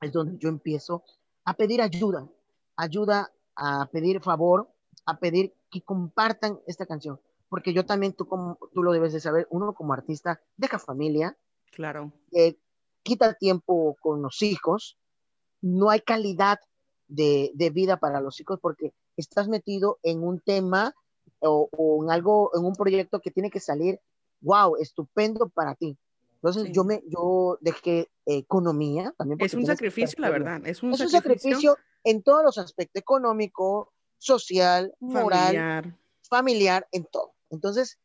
es 0.00 0.12
donde 0.12 0.38
yo 0.38 0.48
empiezo 0.48 1.02
a 1.44 1.54
pedir 1.54 1.82
ayuda, 1.82 2.28
ayuda 2.76 3.32
a 3.56 3.86
pedir 3.90 4.20
favor, 4.20 4.70
a 5.06 5.18
pedir 5.18 5.54
que 5.70 5.82
compartan 5.82 6.60
esta 6.66 6.86
canción, 6.86 7.20
porque 7.48 7.72
yo 7.72 7.84
también, 7.84 8.12
tú, 8.12 8.26
como, 8.26 8.58
tú 8.72 8.82
lo 8.82 8.92
debes 8.92 9.12
de 9.12 9.20
saber, 9.20 9.46
uno 9.50 9.74
como 9.74 9.92
artista 9.92 10.40
deja 10.56 10.78
familia, 10.78 11.36
claro, 11.72 12.12
eh, 12.32 12.56
quita 13.02 13.34
tiempo 13.34 13.96
con 14.00 14.22
los 14.22 14.42
hijos, 14.42 14.98
no 15.60 15.90
hay 15.90 16.00
calidad 16.00 16.58
de, 17.08 17.50
de, 17.54 17.70
vida 17.70 17.98
para 17.98 18.20
los 18.20 18.40
hijos 18.40 18.58
porque 18.60 18.92
estás 19.16 19.48
metido 19.48 19.98
en 20.02 20.22
un 20.22 20.40
tema 20.40 20.94
o, 21.40 21.68
o, 21.76 22.04
en 22.04 22.10
algo, 22.10 22.50
en 22.54 22.64
un 22.64 22.74
proyecto 22.74 23.20
que 23.20 23.30
tiene 23.30 23.50
que 23.50 23.60
salir, 23.60 24.00
wow, 24.40 24.76
estupendo 24.76 25.48
para 25.48 25.74
ti. 25.74 25.98
Entonces 26.36 26.64
sí. 26.64 26.72
yo 26.72 26.84
me, 26.84 27.02
yo 27.06 27.58
dejé 27.60 28.08
economía 28.24 29.12
también. 29.18 29.38
Es 29.42 29.54
un 29.54 29.66
sacrificio, 29.66 30.16
la 30.20 30.30
verdad. 30.30 30.60
Es 30.64 30.82
un, 30.82 30.92
es 30.92 30.98
sacrificio. 30.98 31.10
un 31.10 31.10
sacrificio 31.10 31.76
en 32.04 32.22
todos 32.22 32.42
los 32.42 32.58
aspectos, 32.58 33.00
económico, 33.00 33.92
social, 34.20 34.94
moral, 35.00 35.46
familiar. 35.46 35.98
familiar, 36.28 36.88
en 36.92 37.04
todo. 37.06 37.34
Entonces, 37.50 37.98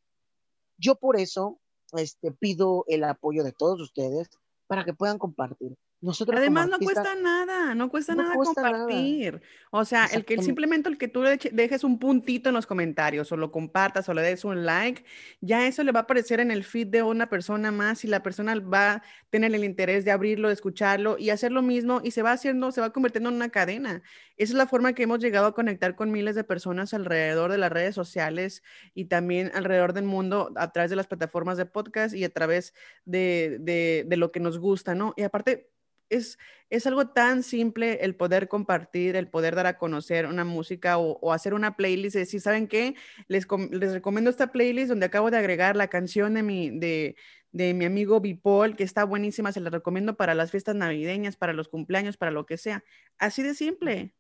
yo 0.78 0.96
por 0.96 1.20
eso 1.20 1.60
este, 1.94 2.32
pido 2.32 2.86
el 2.88 3.04
apoyo 3.04 3.44
de 3.44 3.52
todos 3.52 3.80
ustedes 3.82 4.30
para 4.68 4.86
que 4.86 4.94
puedan 4.94 5.20
compartir. 5.20 5.78
Nosotros 6.06 6.40
Además, 6.40 6.70
no 6.70 6.78
cuesta 6.78 7.16
nada, 7.16 7.74
no 7.74 7.90
cuesta 7.90 8.14
no 8.14 8.22
nada 8.22 8.36
cuesta 8.36 8.62
compartir. 8.62 9.34
Nada. 9.34 9.46
O 9.72 9.86
sea, 9.86 10.06
el 10.06 10.24
que 10.24 10.40
simplemente 10.40 10.88
el 10.88 11.00
que 11.00 11.08
tú 11.08 11.24
dejes 11.24 11.84
un 11.84 11.98
puntito 11.98 12.50
en 12.50 12.56
los 12.56 12.68
comentarios 12.68 13.32
o 13.32 13.38
lo 13.38 13.52
compartas 13.52 14.08
o 14.08 14.14
le 14.14 14.22
des 14.22 14.46
un 14.46 14.66
like, 14.66 15.04
ya 15.42 15.66
eso 15.66 15.84
le 15.84 15.92
va 15.92 16.02
a 16.02 16.04
aparecer 16.04 16.40
en 16.40 16.52
el 16.52 16.64
feed 16.64 16.88
de 16.90 17.02
una 17.02 17.28
persona 17.28 17.72
más 17.72 18.06
y 18.06 18.08
la 18.08 18.22
persona 18.22 18.54
va 18.60 18.92
a 18.92 19.04
tener 19.32 19.56
el 19.56 19.64
interés 19.64 20.06
de 20.06 20.12
abrirlo, 20.12 20.50
de 20.50 20.54
escucharlo 20.54 21.18
y 21.18 21.32
hacer 21.32 21.52
lo 21.52 21.64
mismo 21.64 22.02
y 22.04 22.12
se 22.12 22.22
va 22.22 22.34
haciendo, 22.34 22.72
se 22.72 22.82
va 22.82 22.92
convirtiendo 22.92 23.30
en 23.30 23.38
una 23.38 23.50
cadena. 23.50 24.04
Esa 24.38 24.54
es 24.54 24.58
la 24.58 24.68
forma 24.68 24.94
que 24.94 25.04
hemos 25.04 25.18
llegado 25.18 25.48
a 25.48 25.56
conectar 25.56 25.96
con 25.96 26.12
miles 26.12 26.36
de 26.36 26.44
personas 26.44 26.94
alrededor 26.94 27.52
de 27.52 27.58
las 27.58 27.72
redes 27.72 27.96
sociales 27.96 28.62
y 28.94 29.06
también 29.06 29.50
alrededor 29.56 29.94
del 29.94 30.06
mundo 30.06 30.52
a 30.56 30.72
través 30.72 30.92
de 30.92 30.98
las 30.98 31.08
plataformas 31.08 31.58
de 31.58 31.66
podcast 31.66 32.14
y 32.14 32.24
a 32.24 32.30
través 32.30 32.76
de, 33.06 33.58
de, 33.60 34.06
de 34.08 34.18
lo 34.18 34.32
que 34.32 34.40
nos 34.40 34.60
gusta, 34.60 34.94
¿no? 34.94 35.16
Y 35.18 35.24
aparte, 35.24 35.72
es, 36.10 36.38
es, 36.70 36.88
algo 36.88 37.08
tan 37.10 37.44
simple 37.44 38.04
el 38.04 38.16
poder 38.16 38.48
compartir, 38.48 39.16
el 39.16 39.30
poder 39.30 39.56
dar 39.56 39.68
a 39.68 39.78
conocer 39.78 40.26
una 40.26 40.46
música 40.46 40.98
o, 40.98 41.32
hacer 41.32 41.54
una 41.54 41.76
playlist 41.76 42.16
decir, 42.16 42.42
¿saben 42.42 42.68
qué? 42.68 42.96
Les, 43.28 43.48
les, 43.72 43.94
recomiendo 43.94 44.30
esta 44.30 44.52
playlist 44.52 44.90
donde 44.90 45.06
acabo 45.06 45.32
de 45.32 45.38
agregar 45.38 45.76
la 45.76 45.88
canción 45.88 46.34
de 46.34 46.44
mi, 46.44 46.70
de, 46.70 47.16
de 47.52 47.74
mi 47.74 47.86
amigo 47.86 48.20
Bipol, 48.20 48.76
que 48.76 48.84
está 48.84 49.06
buenísima, 49.06 49.52
se 49.52 49.62
la 49.62 49.70
recomiendo 49.70 50.16
para 50.16 50.36
las 50.36 50.52
fiestas 50.52 50.76
navideñas, 50.76 51.38
para 51.38 51.54
los 51.54 51.70
cumpleaños, 51.70 52.18
para 52.18 52.32
lo 52.32 52.46
que 52.46 52.58
sea. 52.58 52.84
Así 53.18 53.44
de 53.44 53.54
simple. 53.54 54.14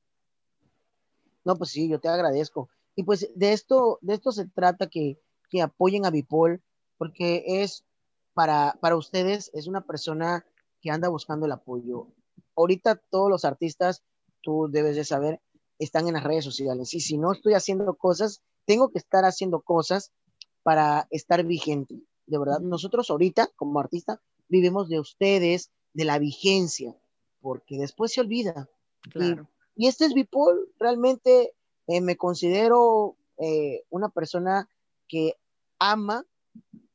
No, 1.43 1.57
pues 1.57 1.71
sí, 1.71 1.89
yo 1.89 1.99
te 1.99 2.07
agradezco. 2.07 2.69
Y 2.95 3.03
pues 3.03 3.29
de 3.35 3.53
esto, 3.53 3.99
de 4.01 4.13
esto 4.13 4.31
se 4.31 4.47
trata 4.47 4.87
que, 4.87 5.19
que 5.49 5.61
apoyen 5.61 6.05
a 6.05 6.11
Bipol, 6.11 6.61
porque 6.97 7.43
es 7.45 7.83
para, 8.33 8.77
para 8.81 8.95
ustedes, 8.95 9.51
es 9.53 9.67
una 9.67 9.81
persona 9.81 10.45
que 10.85 10.91
anda 10.91 11.09
buscando 11.09 11.47
el 11.47 11.51
apoyo. 11.51 12.09
Ahorita 12.55 12.95
todos 13.09 13.27
los 13.27 13.43
artistas, 13.43 14.03
tú 14.41 14.67
debes 14.69 14.95
de 14.95 15.03
saber, 15.03 15.41
están 15.79 16.07
en 16.07 16.13
las 16.13 16.23
redes 16.23 16.45
sociales. 16.45 16.93
Y 16.93 16.99
si 16.99 17.17
no 17.17 17.31
estoy 17.31 17.55
haciendo 17.55 17.95
cosas, 17.95 18.43
tengo 18.65 18.91
que 18.91 18.99
estar 18.99 19.25
haciendo 19.25 19.61
cosas 19.61 20.11
para 20.61 21.07
estar 21.09 21.43
vigente. 21.43 21.95
De 22.27 22.37
verdad, 22.37 22.59
nosotros 22.59 23.09
ahorita 23.09 23.49
como 23.55 23.79
artista 23.79 24.21
vivimos 24.47 24.87
de 24.87 24.99
ustedes, 24.99 25.71
de 25.93 26.05
la 26.05 26.19
vigencia, 26.19 26.95
porque 27.41 27.79
después 27.79 28.13
se 28.13 28.21
olvida. 28.21 28.69
Claro. 29.09 29.49
Y, 29.75 29.85
y 29.85 29.87
este 29.87 30.05
es 30.05 30.13
Bipol, 30.13 30.71
realmente 30.77 31.55
eh, 31.87 31.99
me 31.99 32.15
considero 32.15 33.17
eh, 33.39 33.85
una 33.89 34.09
persona 34.09 34.69
que 35.07 35.33
ama, 35.79 36.27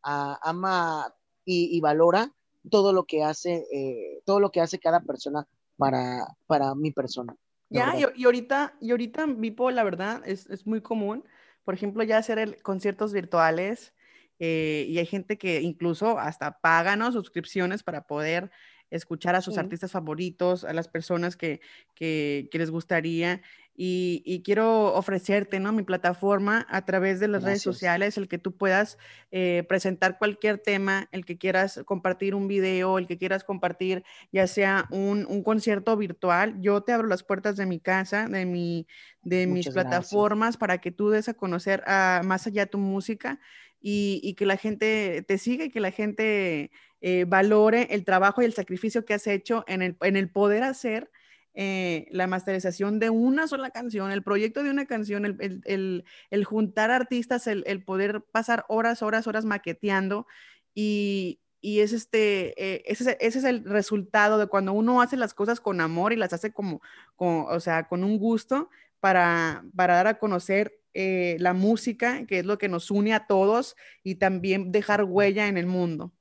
a, 0.04 0.38
ama 0.48 1.12
y, 1.44 1.76
y 1.76 1.80
valora 1.80 2.32
todo 2.68 2.92
lo 2.92 3.04
que 3.04 3.22
hace, 3.22 3.64
eh, 3.72 4.20
todo 4.24 4.40
lo 4.40 4.50
que 4.50 4.60
hace 4.60 4.78
cada 4.78 5.00
persona 5.00 5.46
para, 5.76 6.26
para 6.46 6.74
mi 6.74 6.90
persona. 6.90 7.34
Ya, 7.70 7.94
y, 7.96 8.20
y, 8.20 8.24
ahorita, 8.24 8.76
y 8.80 8.90
ahorita 8.90 9.26
Vipo, 9.26 9.70
la 9.70 9.84
verdad, 9.84 10.22
es, 10.26 10.50
es, 10.50 10.66
muy 10.66 10.80
común, 10.80 11.24
por 11.64 11.74
ejemplo, 11.74 12.02
ya 12.02 12.18
hacer 12.18 12.38
el, 12.38 12.60
conciertos 12.62 13.12
virtuales, 13.12 13.94
eh, 14.40 14.86
y 14.88 14.98
hay 14.98 15.06
gente 15.06 15.38
que 15.38 15.60
incluso 15.60 16.18
hasta 16.18 16.58
paga, 16.60 16.96
¿no? 16.96 17.12
Suscripciones 17.12 17.82
para 17.82 18.06
poder 18.06 18.50
escuchar 18.90 19.36
a 19.36 19.40
sus 19.40 19.54
sí. 19.54 19.60
artistas 19.60 19.92
favoritos, 19.92 20.64
a 20.64 20.72
las 20.72 20.88
personas 20.88 21.36
que, 21.36 21.60
que, 21.94 22.48
que 22.50 22.58
les 22.58 22.70
gustaría. 22.70 23.42
Y, 23.74 24.22
y, 24.26 24.42
quiero 24.42 24.92
ofrecerte, 24.94 25.58
¿no? 25.58 25.72
Mi 25.72 25.82
plataforma 25.82 26.66
a 26.68 26.84
través 26.84 27.18
de 27.18 27.28
las 27.28 27.42
Gracias. 27.42 27.46
redes 27.46 27.62
sociales, 27.62 28.18
el 28.18 28.28
que 28.28 28.36
tú 28.36 28.54
puedas 28.54 28.98
eh, 29.30 29.64
presentar 29.68 30.18
cualquier 30.18 30.58
tema, 30.58 31.08
el 31.12 31.24
que 31.24 31.38
quieras 31.38 31.80
compartir 31.86 32.34
un 32.34 32.46
video, 32.46 32.98
el 32.98 33.06
que 33.06 33.16
quieras 33.16 33.42
compartir 33.42 34.04
ya 34.32 34.46
sea 34.46 34.86
un, 34.90 35.24
un 35.26 35.42
concierto 35.42 35.96
virtual. 35.96 36.60
Yo 36.60 36.82
te 36.82 36.92
abro 36.92 37.08
las 37.08 37.22
puertas 37.22 37.56
de 37.56 37.64
mi 37.64 37.80
casa, 37.80 38.28
de, 38.28 38.44
mi, 38.44 38.86
de 39.22 39.46
mis 39.46 39.70
plataformas, 39.70 40.58
para 40.58 40.78
que 40.78 40.90
tú 40.90 41.08
des 41.08 41.28
a 41.30 41.34
conocer 41.34 41.82
a, 41.86 42.20
más 42.24 42.46
allá 42.46 42.66
tu 42.66 42.76
música 42.76 43.40
y, 43.80 44.20
y, 44.22 44.34
que 44.34 44.44
la 44.44 44.58
gente 44.58 45.24
te 45.26 45.38
siga 45.38 45.64
y 45.64 45.70
que 45.70 45.80
la 45.80 45.90
gente 45.90 46.70
eh, 47.00 47.24
valore 47.26 47.88
el 47.94 48.04
trabajo 48.04 48.42
y 48.42 48.44
el 48.44 48.52
sacrificio 48.52 49.06
que 49.06 49.14
has 49.14 49.26
hecho 49.26 49.64
en 49.66 49.80
el, 49.80 49.96
en 50.02 50.16
el 50.16 50.28
poder 50.28 50.62
hacer 50.62 51.10
eh, 51.54 52.06
la 52.10 52.28
masterización 52.28 53.00
de 53.00 53.10
una 53.10 53.48
sola 53.48 53.70
canción, 53.70 54.12
el 54.12 54.22
proyecto 54.22 54.62
de 54.62 54.70
una 54.70 54.86
canción, 54.86 55.24
el, 55.24 55.36
el, 55.40 55.60
el, 55.64 56.04
el 56.30 56.44
juntar 56.44 56.90
artistas, 56.92 57.46
el, 57.48 57.84
poder 57.84 58.22
pasar 58.22 58.64
horas, 58.68 59.02
horas, 59.02 59.26
horas 59.26 59.44
maqueteando 59.44 60.26
y, 60.74 61.40
y 61.60 61.80
es 61.80 61.92
este, 61.92 62.54
eh, 62.62 62.82
ese, 62.86 63.16
ese, 63.20 63.38
es 63.40 63.44
el 63.44 63.64
resultado 63.64 64.38
de 64.38 64.46
cuando 64.46 64.72
uno 64.72 65.02
hace 65.02 65.16
las 65.16 65.34
cosas 65.34 65.60
con 65.60 65.80
amor 65.80 66.12
y 66.12 66.16
las 66.16 66.32
hace 66.32 66.52
como, 66.52 66.80
como 67.16 67.46
o 67.46 67.58
sea, 67.58 67.88
con 67.88 68.04
un 68.04 68.18
gusto 68.18 68.70
para, 69.00 69.64
para 69.74 69.96
dar 69.96 70.06
a 70.06 70.18
conocer 70.18 70.78
eh, 70.94 71.36
la 71.40 71.52
música, 71.52 72.26
que 72.26 72.40
es 72.40 72.46
lo 72.46 72.58
que 72.58 72.68
nos 72.68 72.92
une 72.92 73.12
a 73.12 73.26
todos 73.26 73.76
y 74.04 74.16
también 74.16 74.70
dejar 74.70 75.04
huella 75.04 75.48
en 75.48 75.58
el 75.58 75.66
mundo. 75.66 76.12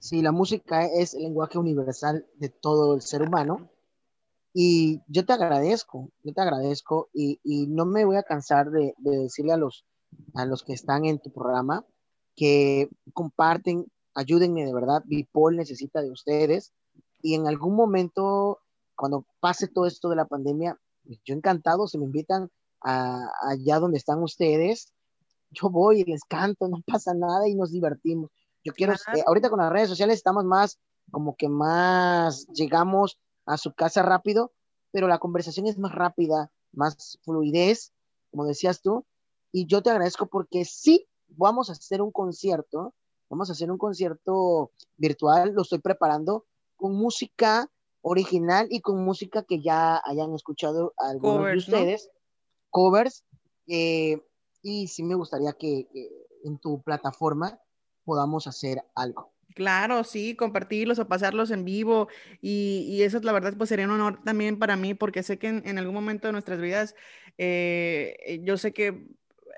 Sí, 0.00 0.22
la 0.22 0.32
música 0.32 0.86
es 0.86 1.14
el 1.14 1.22
lenguaje 1.22 1.56
universal 1.58 2.26
de 2.34 2.48
todo 2.48 2.96
el 2.96 3.02
ser 3.02 3.22
humano 3.22 3.70
y 4.58 5.02
yo 5.06 5.26
te 5.26 5.34
agradezco, 5.34 6.08
yo 6.24 6.32
te 6.32 6.40
agradezco 6.40 7.10
y, 7.12 7.38
y 7.44 7.66
no 7.66 7.84
me 7.84 8.06
voy 8.06 8.16
a 8.16 8.22
cansar 8.22 8.70
de, 8.70 8.94
de, 8.96 9.18
decirle 9.18 9.52
a 9.52 9.58
los, 9.58 9.84
a 10.32 10.46
los 10.46 10.62
que 10.62 10.72
están 10.72 11.04
en 11.04 11.18
tu 11.18 11.30
programa 11.30 11.84
que 12.34 12.88
comparten, 13.12 13.84
ayúdenme 14.14 14.64
de 14.64 14.72
verdad, 14.72 15.02
Bipol 15.04 15.58
necesita 15.58 16.00
de 16.00 16.10
ustedes 16.10 16.72
y 17.20 17.34
en 17.34 17.46
algún 17.46 17.76
momento, 17.76 18.60
cuando 18.94 19.26
pase 19.40 19.68
todo 19.68 19.84
esto 19.84 20.08
de 20.08 20.16
la 20.16 20.24
pandemia, 20.24 20.80
yo 21.04 21.34
encantado, 21.34 21.86
si 21.86 21.98
me 21.98 22.06
invitan 22.06 22.50
a, 22.80 23.30
allá 23.42 23.78
donde 23.78 23.98
están 23.98 24.22
ustedes, 24.22 24.90
yo 25.50 25.68
voy 25.68 26.00
y 26.00 26.04
les 26.04 26.24
canto, 26.24 26.66
no 26.66 26.80
pasa 26.86 27.12
nada 27.12 27.46
y 27.46 27.54
nos 27.54 27.72
divertimos. 27.72 28.30
Yo 28.64 28.72
quiero, 28.72 28.94
eh, 28.94 29.22
ahorita 29.26 29.50
con 29.50 29.58
las 29.58 29.70
redes 29.70 29.90
sociales 29.90 30.16
estamos 30.16 30.46
más, 30.46 30.78
como 31.10 31.36
que 31.36 31.50
más, 31.50 32.46
llegamos 32.54 33.18
a 33.46 33.56
su 33.56 33.72
casa 33.72 34.02
rápido, 34.02 34.52
pero 34.90 35.08
la 35.08 35.18
conversación 35.18 35.66
es 35.66 35.78
más 35.78 35.92
rápida, 35.92 36.52
más 36.72 37.18
fluidez, 37.22 37.92
como 38.30 38.44
decías 38.44 38.82
tú, 38.82 39.06
y 39.52 39.66
yo 39.66 39.82
te 39.82 39.90
agradezco 39.90 40.26
porque 40.26 40.64
sí, 40.64 41.08
vamos 41.28 41.70
a 41.70 41.72
hacer 41.72 42.02
un 42.02 42.10
concierto, 42.10 42.94
vamos 43.30 43.48
a 43.48 43.52
hacer 43.52 43.70
un 43.70 43.78
concierto 43.78 44.72
virtual, 44.96 45.52
lo 45.54 45.62
estoy 45.62 45.78
preparando 45.78 46.44
con 46.76 46.94
música 46.94 47.70
original 48.02 48.66
y 48.70 48.80
con 48.80 49.04
música 49.04 49.42
que 49.42 49.62
ya 49.62 50.00
hayan 50.04 50.34
escuchado 50.34 50.92
algunos 50.98 51.38
covers, 51.38 51.66
de 51.66 51.72
ustedes, 51.72 52.10
¿no? 52.12 52.20
covers, 52.70 53.24
eh, 53.68 54.22
y 54.62 54.88
sí 54.88 55.02
me 55.02 55.14
gustaría 55.14 55.52
que, 55.52 55.88
que 55.92 56.10
en 56.44 56.58
tu 56.58 56.82
plataforma 56.82 57.58
podamos 58.04 58.46
hacer 58.46 58.84
algo. 58.94 59.35
Claro, 59.54 60.04
sí, 60.04 60.34
compartirlos 60.34 60.98
o 60.98 61.08
pasarlos 61.08 61.50
en 61.50 61.64
vivo 61.64 62.08
y, 62.42 62.86
y, 62.90 63.02
eso 63.02 63.18
la 63.20 63.32
verdad 63.32 63.54
pues 63.56 63.70
sería 63.70 63.86
un 63.86 63.92
honor 63.92 64.22
también 64.22 64.58
para 64.58 64.76
mí 64.76 64.92
porque 64.92 65.22
sé 65.22 65.38
que 65.38 65.48
en, 65.48 65.62
en 65.64 65.78
algún 65.78 65.94
momento 65.94 66.28
de 66.28 66.32
nuestras 66.32 66.60
vidas 66.60 66.94
eh, 67.38 68.40
yo 68.44 68.58
sé 68.58 68.72
que 68.74 69.06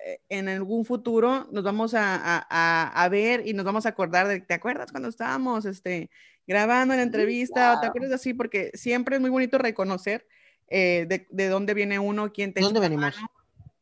eh, 0.05 0.21
en 0.29 0.49
algún 0.49 0.85
futuro 0.85 1.49
nos 1.51 1.65
vamos 1.65 1.95
a, 1.95 2.47
a, 2.49 3.05
a, 3.05 3.09
ver 3.09 3.45
y 3.45 3.55
nos 3.55 3.65
vamos 3.65 3.87
a 3.87 3.89
acordar 3.89 4.29
de, 4.29 4.41
¿te 4.41 4.55
acuerdas 4.55 4.93
cuando 4.93 5.09
estábamos 5.09 5.65
este, 5.65 6.11
grabando 6.47 6.95
la 6.95 7.03
entrevista? 7.03 7.81
¿Te 7.81 7.89
acuerdas 7.89 8.13
así? 8.13 8.35
Porque 8.35 8.71
siempre 8.75 9.17
es 9.17 9.21
muy 9.21 9.31
bonito 9.31 9.59
reconocer 9.59 10.29
de, 10.69 11.27
de, 11.29 11.49
dónde 11.49 11.75
viene 11.75 11.99
uno, 11.99 12.33
quién 12.33 12.53
te... 12.53 12.61
¿Dónde 12.61 12.79
venimos? 12.79 13.17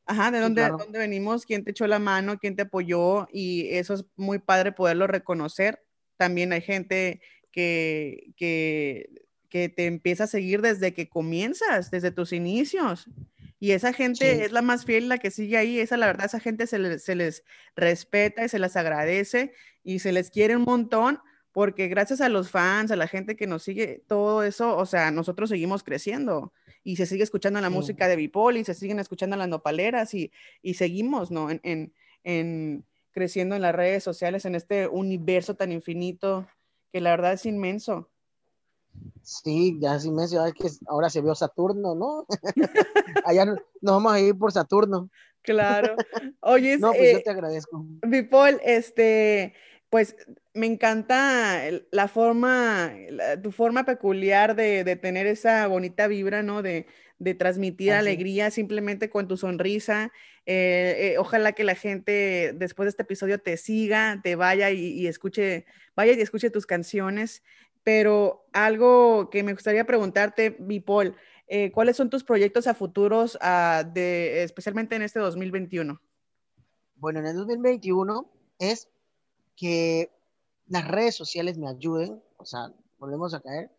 Ajá, 0.07 0.31
de 0.31 0.39
dónde, 0.39 0.69
dónde 0.69 1.01
venimos, 1.01 1.45
quién 1.45 1.65
te 1.65 1.73
echó 1.73 1.87
la 1.89 1.99
mano, 1.99 2.39
quién 2.39 2.55
te 2.55 2.63
apoyó 2.63 3.27
y 3.33 3.69
eso 3.75 3.95
es 3.95 4.05
muy 4.17 4.39
padre 4.39 4.71
poderlo 4.71 5.09
reconocer. 5.09 5.83
También 6.17 6.53
hay 6.53 6.61
gente 6.61 7.21
que, 7.53 8.33
que, 8.37 9.11
que 9.49 9.69
te 9.69 9.87
empieza 9.87 10.25
a 10.25 10.29
seguir 10.29 10.62
desde 10.62 10.95
que 10.95 11.09
comienzas, 11.09 11.91
desde 11.91 12.11
tus 12.11 12.33
inicios. 12.33 13.09
Y 13.59 13.71
esa 13.71 13.93
gente 13.93 14.45
es 14.45 14.53
la 14.53 14.62
más 14.62 14.85
fiel, 14.85 15.09
la 15.09 15.19
que 15.19 15.31
sigue 15.31 15.57
ahí. 15.57 15.79
Esa, 15.79 15.97
la 15.97 16.07
verdad, 16.07 16.27
esa 16.27 16.41
gente 16.41 16.67
se 16.67 16.79
les, 16.79 17.05
se 17.05 17.14
les 17.14 17.45
respeta 17.75 18.45
y 18.45 18.49
se 18.49 18.59
les 18.59 18.77
agradece 18.77 19.53
y 19.83 20.01
se 20.01 20.12
les 20.12 20.31
quiere 20.31 20.57
un 20.57 20.64
montón 20.64 21.21
porque 21.57 21.89
gracias 21.89 22.21
a 22.21 22.29
los 22.29 22.51
fans, 22.51 22.91
a 22.91 22.97
la 22.97 23.09
gente 23.09 23.35
que 23.35 23.47
nos 23.47 23.62
sigue, 23.62 24.05
todo 24.07 24.43
eso, 24.43 24.77
o 24.77 24.85
sea, 24.85 25.11
nosotros 25.11 25.49
seguimos 25.49 25.83
creciendo 25.83 26.53
y 26.85 26.97
se 26.97 27.07
sigue 27.07 27.23
escuchando 27.23 27.62
la 27.62 27.71
música 27.71 28.09
de 28.09 28.17
Bipol 28.17 28.59
y 28.59 28.64
se 28.64 28.75
siguen 28.75 28.99
escuchando 28.99 29.37
las 29.37 29.49
nopaleras 29.49 30.12
y, 30.12 30.31
y 30.61 30.75
seguimos, 30.75 31.31
¿no? 31.31 31.51
En, 31.51 31.61
en, 31.62 31.95
en, 32.25 32.85
creciendo 33.17 33.57
en 33.57 33.62
las 33.62 33.75
redes 33.75 34.05
sociales, 34.05 34.45
en 34.45 34.55
este 34.55 34.89
universo 34.89 35.55
tan 35.55 35.73
infinito 35.73 36.47
que 36.93 37.01
la 37.01 37.11
verdad 37.12 37.33
es 37.33 37.47
inmenso. 37.47 38.11
Sí, 39.23 39.79
ya 39.81 39.95
es 39.95 40.05
inmenso, 40.05 40.45
que 40.53 40.69
ahora 40.87 41.09
se 41.09 41.23
vio 41.23 41.35
Saturno, 41.35 41.95
¿no? 41.95 42.27
Allá 43.25 43.47
nos 43.47 43.59
vamos 43.81 44.12
a 44.12 44.21
ir 44.21 44.37
por 44.37 44.53
Saturno. 44.53 45.09
Claro. 45.41 45.97
Oye, 46.41 46.77
no, 46.77 46.93
pues 46.93 47.12
yo 47.12 47.19
eh, 47.19 47.23
te 47.25 47.31
agradezco. 47.31 47.87
Bipol, 48.07 48.61
este, 48.62 49.55
pues 49.89 50.14
me 50.53 50.67
encanta 50.67 51.62
la 51.91 52.09
forma, 52.09 52.93
tu 53.43 53.51
forma 53.51 53.87
peculiar 53.87 54.57
de, 54.57 54.97
tener 54.97 55.27
esa 55.27 55.67
bonita 55.69 56.07
vibra, 56.07 56.43
¿no? 56.43 56.61
De, 56.61 56.87
transmitir 57.39 57.95
alegría 57.95 58.51
simplemente 58.51 59.09
con 59.09 59.27
tu 59.27 59.39
sonrisa. 59.39 60.12
Eh, 60.47 61.14
eh, 61.14 61.18
ojalá 61.18 61.53
que 61.53 61.64
la 61.64 61.74
gente 61.74 62.53
después 62.55 62.86
de 62.86 62.90
este 62.90 63.03
episodio 63.03 63.40
te 63.40 63.57
siga, 63.57 64.20
te 64.22 64.36
vaya 64.36 64.70
y, 64.70 65.07
escuche, 65.09 65.66
vaya 65.97 66.12
y 66.12 66.20
escuche 66.20 66.51
tus 66.51 66.66
canciones. 66.66 67.42
Pero 67.82 68.47
algo 68.53 69.28
que 69.30 69.42
me 69.42 69.53
gustaría 69.53 69.84
preguntarte, 69.84 70.57
Bipol, 70.59 71.16
eh, 71.49 71.70
¿cuáles 71.72 71.97
son 71.97 72.11
tus 72.11 72.24
proyectos 72.24 72.66
a 72.66 72.74
futuros, 72.74 73.38
ah, 73.40 73.84
especialmente 73.94 74.97
en 74.97 75.03
este 75.03 75.18
2021? 75.18 76.01
Bueno, 76.97 77.20
en 77.20 77.26
el 77.26 77.36
2021 77.36 78.30
es 78.59 78.88
que 79.57 80.11
las 80.68 80.88
redes 80.88 81.14
sociales 81.14 81.59
me 81.59 81.68
ayuden, 81.68 82.20
o 82.38 82.44
sea, 82.44 82.72
volvemos 82.99 83.34
a 83.34 83.40
caer, 83.40 83.70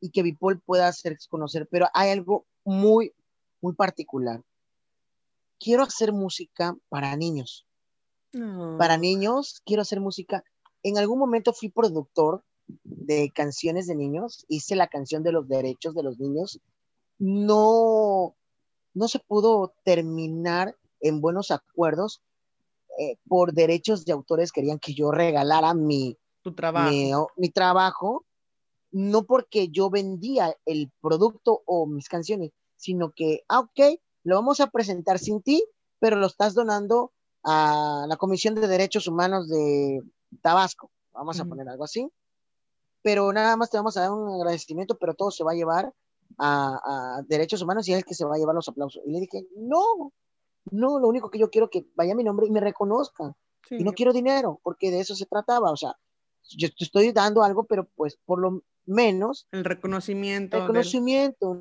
y 0.00 0.10
que 0.10 0.22
Bipol 0.22 0.60
pueda 0.60 0.88
hacerse 0.88 1.28
conocer, 1.28 1.68
pero 1.70 1.88
hay 1.92 2.10
algo 2.10 2.46
muy, 2.64 3.12
muy 3.60 3.74
particular. 3.74 4.42
Quiero 5.60 5.84
hacer 5.84 6.12
música 6.12 6.76
para 6.88 7.16
niños. 7.16 7.66
Para 8.78 8.96
niños, 8.96 9.60
quiero 9.64 9.82
hacer 9.82 10.00
música. 10.00 10.42
En 10.82 10.98
algún 10.98 11.18
momento 11.18 11.52
fui 11.52 11.68
productor 11.68 12.42
de 12.84 13.30
canciones 13.34 13.86
de 13.86 13.96
niños, 13.96 14.44
hice 14.48 14.74
la 14.76 14.88
canción 14.88 15.22
de 15.22 15.32
los 15.32 15.46
derechos 15.46 15.94
de 15.94 16.02
los 16.02 16.18
niños. 16.18 16.60
No, 17.18 18.34
no 18.94 19.08
se 19.08 19.18
pudo 19.18 19.74
terminar 19.84 20.76
en 21.00 21.20
buenos 21.20 21.50
acuerdos 21.50 22.22
eh, 22.98 23.16
por 23.28 23.52
derechos 23.52 24.04
de 24.04 24.12
autores 24.12 24.52
querían 24.52 24.78
que 24.78 24.94
yo 24.94 25.10
regalara 25.10 25.74
mi, 25.74 26.18
tu 26.42 26.54
trabajo. 26.54 27.28
Mi, 27.36 27.48
trabajo, 27.48 28.26
no 28.90 29.24
porque 29.24 29.68
yo 29.68 29.90
vendía 29.90 30.54
el 30.66 30.90
producto 31.00 31.62
o 31.66 31.86
mis 31.86 32.08
canciones, 32.08 32.50
sino 32.76 33.12
que, 33.12 33.42
ah, 33.48 33.60
ok, 33.60 34.00
lo 34.24 34.36
vamos 34.36 34.60
a 34.60 34.68
presentar 34.68 35.18
sin 35.18 35.42
ti, 35.42 35.64
pero 35.98 36.16
lo 36.16 36.26
estás 36.26 36.54
donando 36.54 37.12
a 37.44 38.04
la 38.08 38.16
Comisión 38.16 38.54
de 38.54 38.68
Derechos 38.68 39.06
Humanos 39.06 39.48
de 39.48 40.02
Tabasco, 40.42 40.90
vamos 41.12 41.40
a 41.40 41.44
poner 41.44 41.68
algo 41.68 41.84
así, 41.84 42.10
pero 43.02 43.32
nada 43.32 43.56
más 43.56 43.70
te 43.70 43.76
vamos 43.76 43.96
a 43.96 44.02
dar 44.02 44.12
un 44.12 44.40
agradecimiento, 44.40 44.98
pero 44.98 45.14
todo 45.14 45.30
se 45.30 45.44
va 45.44 45.52
a 45.52 45.54
llevar 45.54 45.92
a, 46.38 46.80
a 47.18 47.22
Derechos 47.22 47.62
Humanos 47.62 47.88
y 47.88 47.92
es 47.92 47.98
el 47.98 48.04
que 48.04 48.14
se 48.14 48.24
va 48.24 48.34
a 48.34 48.38
llevar 48.38 48.54
los 48.54 48.68
aplausos. 48.68 49.02
Y 49.06 49.12
le 49.12 49.20
dije, 49.20 49.46
no, 49.56 50.12
no, 50.70 50.98
lo 50.98 51.08
único 51.08 51.30
que 51.30 51.38
yo 51.38 51.50
quiero 51.50 51.70
que 51.70 51.86
vaya 51.94 52.14
mi 52.14 52.24
nombre 52.24 52.46
y 52.46 52.50
me 52.50 52.60
reconozcan. 52.60 53.34
Y 53.70 53.84
no 53.84 53.92
quiero 53.92 54.12
dinero, 54.12 54.60
porque 54.64 54.90
de 54.90 55.00
eso 55.00 55.14
se 55.14 55.26
trataba. 55.26 55.70
O 55.70 55.76
sea, 55.76 55.96
yo 56.56 56.68
te 56.74 56.84
estoy 56.84 57.12
dando 57.12 57.42
algo, 57.42 57.64
pero 57.64 57.88
pues 57.94 58.18
por 58.24 58.40
lo 58.40 58.64
menos. 58.84 59.46
El 59.52 59.64
reconocimiento. 59.64 60.56
El 60.56 60.62
reconocimiento. 60.62 61.60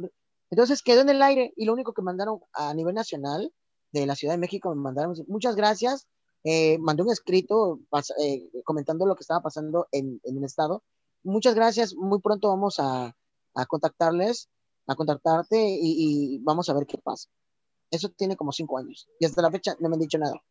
Entonces 0.51 0.81
quedó 0.81 1.01
en 1.01 1.09
el 1.09 1.21
aire 1.21 1.53
y 1.55 1.65
lo 1.65 1.73
único 1.73 1.93
que 1.93 2.01
mandaron 2.01 2.39
a 2.53 2.73
nivel 2.73 2.95
nacional 2.95 3.53
de 3.91 4.05
la 4.05 4.15
Ciudad 4.15 4.33
de 4.33 4.39
México 4.39 4.73
me 4.73 4.81
mandaron, 4.81 5.15
muchas 5.27 5.55
gracias. 5.55 6.07
Eh, 6.43 6.77
mandé 6.79 7.03
un 7.03 7.11
escrito 7.11 7.79
eh, 8.19 8.49
comentando 8.63 9.05
lo 9.05 9.15
que 9.15 9.21
estaba 9.21 9.41
pasando 9.41 9.87
en, 9.91 10.21
en, 10.23 10.37
el 10.37 10.43
estado. 10.43 10.83
Muchas 11.23 11.53
gracias. 11.53 11.93
Muy 11.95 12.19
pronto 12.21 12.47
vamos 12.47 12.79
a, 12.79 13.15
a 13.55 13.65
contactarles, 13.65 14.49
a 14.87 14.95
contactarte 14.95 15.57
y, 15.59 16.35
y 16.35 16.39
vamos 16.39 16.69
a 16.69 16.73
ver 16.73 16.85
qué 16.85 16.97
pasa. 16.97 17.29
Eso 17.91 18.09
tiene 18.09 18.37
como 18.37 18.51
cinco 18.51 18.77
años 18.77 19.07
y 19.19 19.25
hasta 19.25 19.41
la 19.41 19.51
fecha 19.51 19.75
no 19.79 19.89
me 19.89 19.95
han 19.95 20.01
dicho 20.01 20.17
nada. 20.17 20.41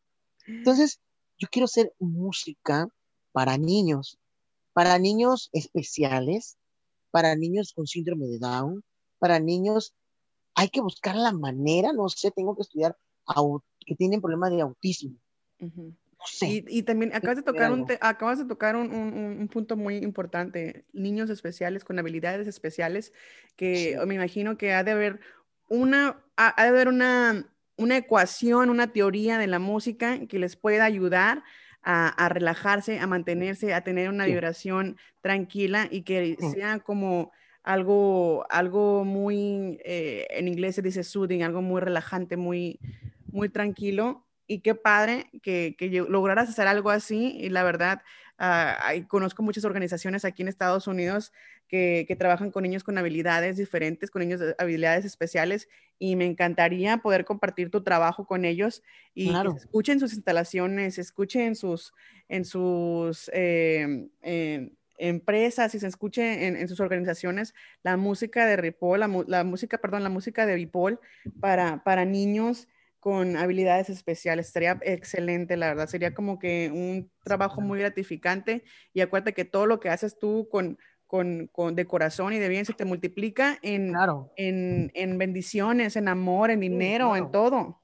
Entonces, 0.47 1.01
yo 1.39 1.49
quiero 1.51 1.67
hacer 1.67 1.95
música 1.99 2.89
para 3.33 3.57
niños, 3.59 4.19
para 4.73 4.99
niños 4.99 5.51
especiales, 5.53 6.57
para 7.11 7.37
niños 7.37 7.73
con 7.73 7.87
síndrome 7.87 8.27
de 8.27 8.39
Down, 8.39 8.85
para 9.19 9.41
niños, 9.41 9.95
hay 10.55 10.69
que 10.69 10.81
buscar 10.81 11.17
la 11.17 11.33
manera, 11.33 11.93
no 11.93 12.09
sé, 12.09 12.31
tengo 12.31 12.57
que 12.57 12.63
estudiar 12.63 12.97
que 13.85 13.95
tienen 13.95 14.21
problemas 14.21 14.51
de 14.51 14.61
autismo. 14.61 15.17
no 15.59 15.95
sé. 16.25 16.65
y, 16.67 16.83
también 16.83 17.15
acabas 17.15 17.37
de 17.37 17.43
tocar, 17.43 17.73
un, 17.73 17.87
acabas 18.01 18.39
de 18.39 18.45
tocar 18.47 18.77
un, 18.77 18.91
un, 18.93 19.49
punto 19.49 19.77
muy 19.77 19.97
importante, 19.97 20.85
niños 20.93 21.31
especiales 21.31 21.85
con 21.85 21.99
habilidades 21.99 22.49
especiales, 22.49 23.13
que 23.57 23.99
me 24.07 24.15
imagino 24.15 24.57
que 24.57 24.73
ha 24.73 24.83
de 24.83 24.93
haber 24.93 25.21
una, 25.69 26.25
ha 26.37 26.63
de 26.63 26.69
haber 26.69 26.89
una, 26.89 27.51
una 27.77 27.97
ecuación, 27.97 28.71
una 28.71 28.93
teoría 28.93 29.39
de 29.39 29.47
la 29.47 29.59
música 29.59 30.27
que 30.27 30.39
les 30.39 30.57
pueda 30.57 30.85
ayudar 30.85 31.45
a, 31.83 32.29
relajarse, 32.29 32.99
a 32.99 33.07
mantenerse, 33.07 33.73
a 33.73 33.83
tener 33.83 34.11
una 34.11 34.27
vibración 34.27 34.99
tranquila 35.23 35.89
y 35.91 36.03
que 36.03 36.37
sea 36.53 36.81
como 36.81 37.33
algo, 37.69 38.47
algo 38.49 39.05
muy, 39.05 39.79
eh, 39.85 40.27
en 40.31 40.49
inglés 40.49 40.75
se 40.75 40.81
dice 40.81 41.05
soothing, 41.05 41.43
algo 41.43 41.61
muy 41.61 41.83
relajante, 41.83 42.39
muy, 42.39 42.81
muy 43.31 43.51
tranquilo. 43.51 44.27
Y 44.47 44.61
qué 44.61 44.75
padre 44.75 45.29
que, 45.43 45.77
que 45.79 45.91
lograras 46.09 46.49
hacer 46.49 46.67
algo 46.67 46.89
así. 46.89 47.37
Y 47.39 47.51
la 47.51 47.63
verdad, 47.65 48.01
uh, 48.41 49.07
conozco 49.07 49.43
muchas 49.43 49.67
organizaciones 49.67 50.25
aquí 50.25 50.41
en 50.41 50.49
Estados 50.49 50.87
Unidos 50.87 51.31
que, 51.69 52.17
trabajan 52.19 52.51
con 52.51 52.63
niños 52.63 52.85
con 52.85 52.97
habilidades 52.97 53.59
diferentes, 53.59 54.11
con 54.11 54.21
niños 54.21 54.41
de 54.41 54.55
habilidades 54.57 55.05
especiales, 55.05 55.69
y 55.99 56.17
me 56.17 56.25
encantaría 56.25 56.97
poder 56.97 57.27
compartir 57.27 57.71
tu 57.71 57.83
trabajo 57.83 58.27
con 58.27 58.47
ellos 58.47 58.83
y 59.15 59.31
escuchen 59.57 60.01
sus 60.01 60.15
instalaciones, 60.15 60.97
escuchen 60.97 61.55
sus, 61.55 61.93
en 62.31 62.47
sus 62.47 63.31
em, 63.35 64.09
empresas 64.99 65.75
y 65.75 65.81
se 65.81 65.87
escuche 65.87 66.47
en, 66.47 66.69
sus 66.69 66.81
organizaciones 66.81 67.55
la 67.83 67.97
música 67.97 68.47
de 68.47 68.57
Ripoll, 68.57 69.01
la, 69.01 69.45
música, 69.45 69.79
perdón, 69.79 70.03
la 70.03 70.11
música 70.11 70.47
de 70.47 70.57
Bipol 70.57 71.01
para, 71.41 71.83
para 71.85 72.05
niños 72.05 72.69
con 73.01 73.37
habilidades 73.37 73.91
especiales. 73.91 74.49
Sería 74.49 74.79
excelente, 74.83 75.57
la 75.57 75.69
verdad. 75.69 75.87
Sería 75.87 76.15
como 76.15 76.39
que 76.39 76.71
un 76.73 77.11
trabajo 77.23 77.61
muy 77.61 77.79
gratificante. 77.79 78.65
Y 78.93 79.01
acuérdate 79.01 79.35
que 79.35 79.45
todo 79.45 79.67
lo 79.67 79.81
que 79.81 79.89
haces 79.89 80.19
tú 80.19 80.49
con, 80.51 80.79
con, 81.07 81.47
con, 81.49 81.75
de 81.75 81.87
corazón 81.87 82.33
y 82.33 82.39
de 82.39 82.49
bien 82.49 82.65
se 82.65 82.75
te 82.75 82.85
multiplica 82.85 83.59
en, 83.63 83.95
en, 84.37 84.91
en 84.95 85.19
bendiciones, 85.19 85.97
en 85.97 86.09
amor, 86.09 86.51
en 86.51 86.61
dinero, 86.61 87.17
en 87.17 87.31
todo. 87.31 87.81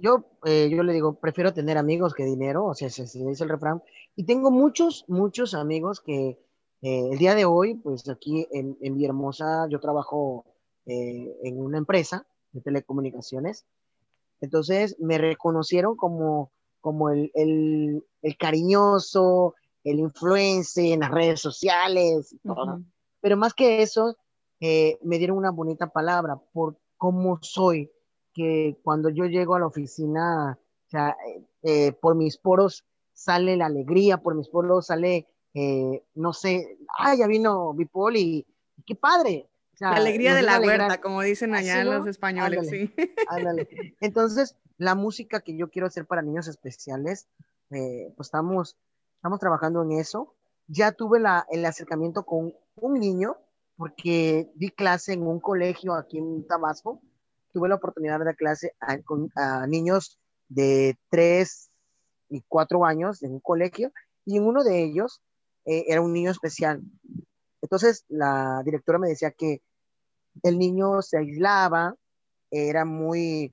Yo, 0.00 0.24
eh, 0.44 0.68
yo 0.70 0.82
le 0.82 0.92
digo, 0.92 1.14
prefiero 1.14 1.52
tener 1.52 1.78
amigos 1.78 2.14
que 2.14 2.24
dinero, 2.24 2.66
o 2.66 2.74
sea, 2.74 2.90
se, 2.90 3.02
dice 3.02 3.44
el 3.44 3.50
refrán. 3.50 3.82
Y 4.16 4.24
tengo 4.24 4.50
muchos, 4.50 5.04
muchos 5.08 5.54
amigos 5.54 6.00
que 6.00 6.38
eh, 6.82 7.08
el 7.10 7.18
día 7.18 7.34
de 7.34 7.44
hoy, 7.44 7.74
pues 7.74 8.08
aquí 8.08 8.46
en, 8.52 8.76
en 8.80 8.94
Villahermosa, 8.94 9.68
yo 9.68 9.80
trabajo 9.80 10.44
eh, 10.86 11.36
en 11.42 11.60
una 11.60 11.78
empresa 11.78 12.26
de 12.52 12.60
telecomunicaciones. 12.60 13.66
Entonces 14.40 14.96
me 15.00 15.18
reconocieron 15.18 15.96
como, 15.96 16.52
como 16.80 17.10
el, 17.10 17.30
el, 17.34 18.04
el 18.22 18.36
cariñoso, 18.36 19.54
el 19.84 19.98
influencer 19.98 20.92
en 20.92 21.00
las 21.00 21.10
redes 21.10 21.40
sociales, 21.40 22.34
pero 23.20 23.36
más 23.36 23.54
que 23.54 23.82
eso, 23.82 24.16
eh, 24.60 24.98
me 25.02 25.18
dieron 25.18 25.36
una 25.36 25.50
bonita 25.50 25.88
palabra 25.88 26.36
por 26.52 26.78
cómo 26.96 27.38
soy, 27.42 27.90
que 28.38 28.78
cuando 28.84 29.08
yo 29.08 29.24
llego 29.24 29.56
a 29.56 29.60
la 29.60 29.66
oficina, 29.66 30.56
o 30.86 30.90
sea, 30.90 31.16
eh, 31.26 31.42
eh, 31.62 31.92
por 31.92 32.14
mis 32.14 32.38
poros 32.38 32.84
sale 33.12 33.56
la 33.56 33.66
alegría, 33.66 34.18
por 34.18 34.36
mis 34.36 34.48
poros 34.48 34.86
sale, 34.86 35.26
no 36.14 36.32
sé, 36.32 36.78
ah, 36.96 37.16
ya 37.16 37.26
vino 37.26 37.74
Bipol 37.74 38.16
y 38.16 38.46
qué 38.86 38.94
padre, 38.94 39.50
la 39.80 39.96
alegría 39.96 40.34
de 40.34 40.42
la 40.42 40.60
huerta, 40.60 41.00
como 41.00 41.22
dicen 41.22 41.54
allá 41.54 41.84
los 41.84 42.06
españoles, 42.06 42.68
sí. 42.68 42.94
Entonces, 44.00 44.56
la 44.76 44.94
música 44.94 45.40
que 45.40 45.56
yo 45.56 45.70
quiero 45.70 45.86
hacer 45.86 46.06
para 46.06 46.22
niños 46.22 46.48
especiales, 46.48 47.28
eh, 47.70 48.12
pues 48.16 48.28
estamos, 48.28 48.76
estamos 49.16 49.40
trabajando 49.40 49.82
en 49.82 49.92
eso. 49.92 50.34
Ya 50.66 50.92
tuve 50.92 51.20
la, 51.20 51.46
el 51.50 51.64
acercamiento 51.64 52.24
con 52.24 52.54
un 52.76 52.94
niño, 52.94 53.36
porque 53.76 54.50
di 54.54 54.70
clase 54.70 55.12
en 55.12 55.22
un 55.22 55.40
colegio 55.40 55.94
aquí 55.94 56.18
en 56.18 56.46
Tabasco. 56.46 57.00
Tuve 57.58 57.70
la 57.70 57.74
oportunidad 57.74 58.20
de 58.20 58.26
dar 58.26 58.36
clase 58.36 58.76
a, 58.78 59.02
con, 59.02 59.32
a 59.34 59.66
niños 59.66 60.20
de 60.48 60.96
3 61.10 61.70
y 62.28 62.44
4 62.46 62.84
años 62.84 63.20
en 63.24 63.32
un 63.32 63.40
colegio, 63.40 63.90
y 64.24 64.36
en 64.36 64.46
uno 64.46 64.62
de 64.62 64.84
ellos 64.84 65.20
eh, 65.64 65.86
era 65.88 66.00
un 66.00 66.12
niño 66.12 66.30
especial. 66.30 66.80
Entonces, 67.60 68.04
la 68.06 68.62
directora 68.64 69.00
me 69.00 69.08
decía 69.08 69.32
que 69.32 69.60
el 70.44 70.56
niño 70.56 71.02
se 71.02 71.18
aislaba, 71.18 71.96
era 72.48 72.84
muy, 72.84 73.52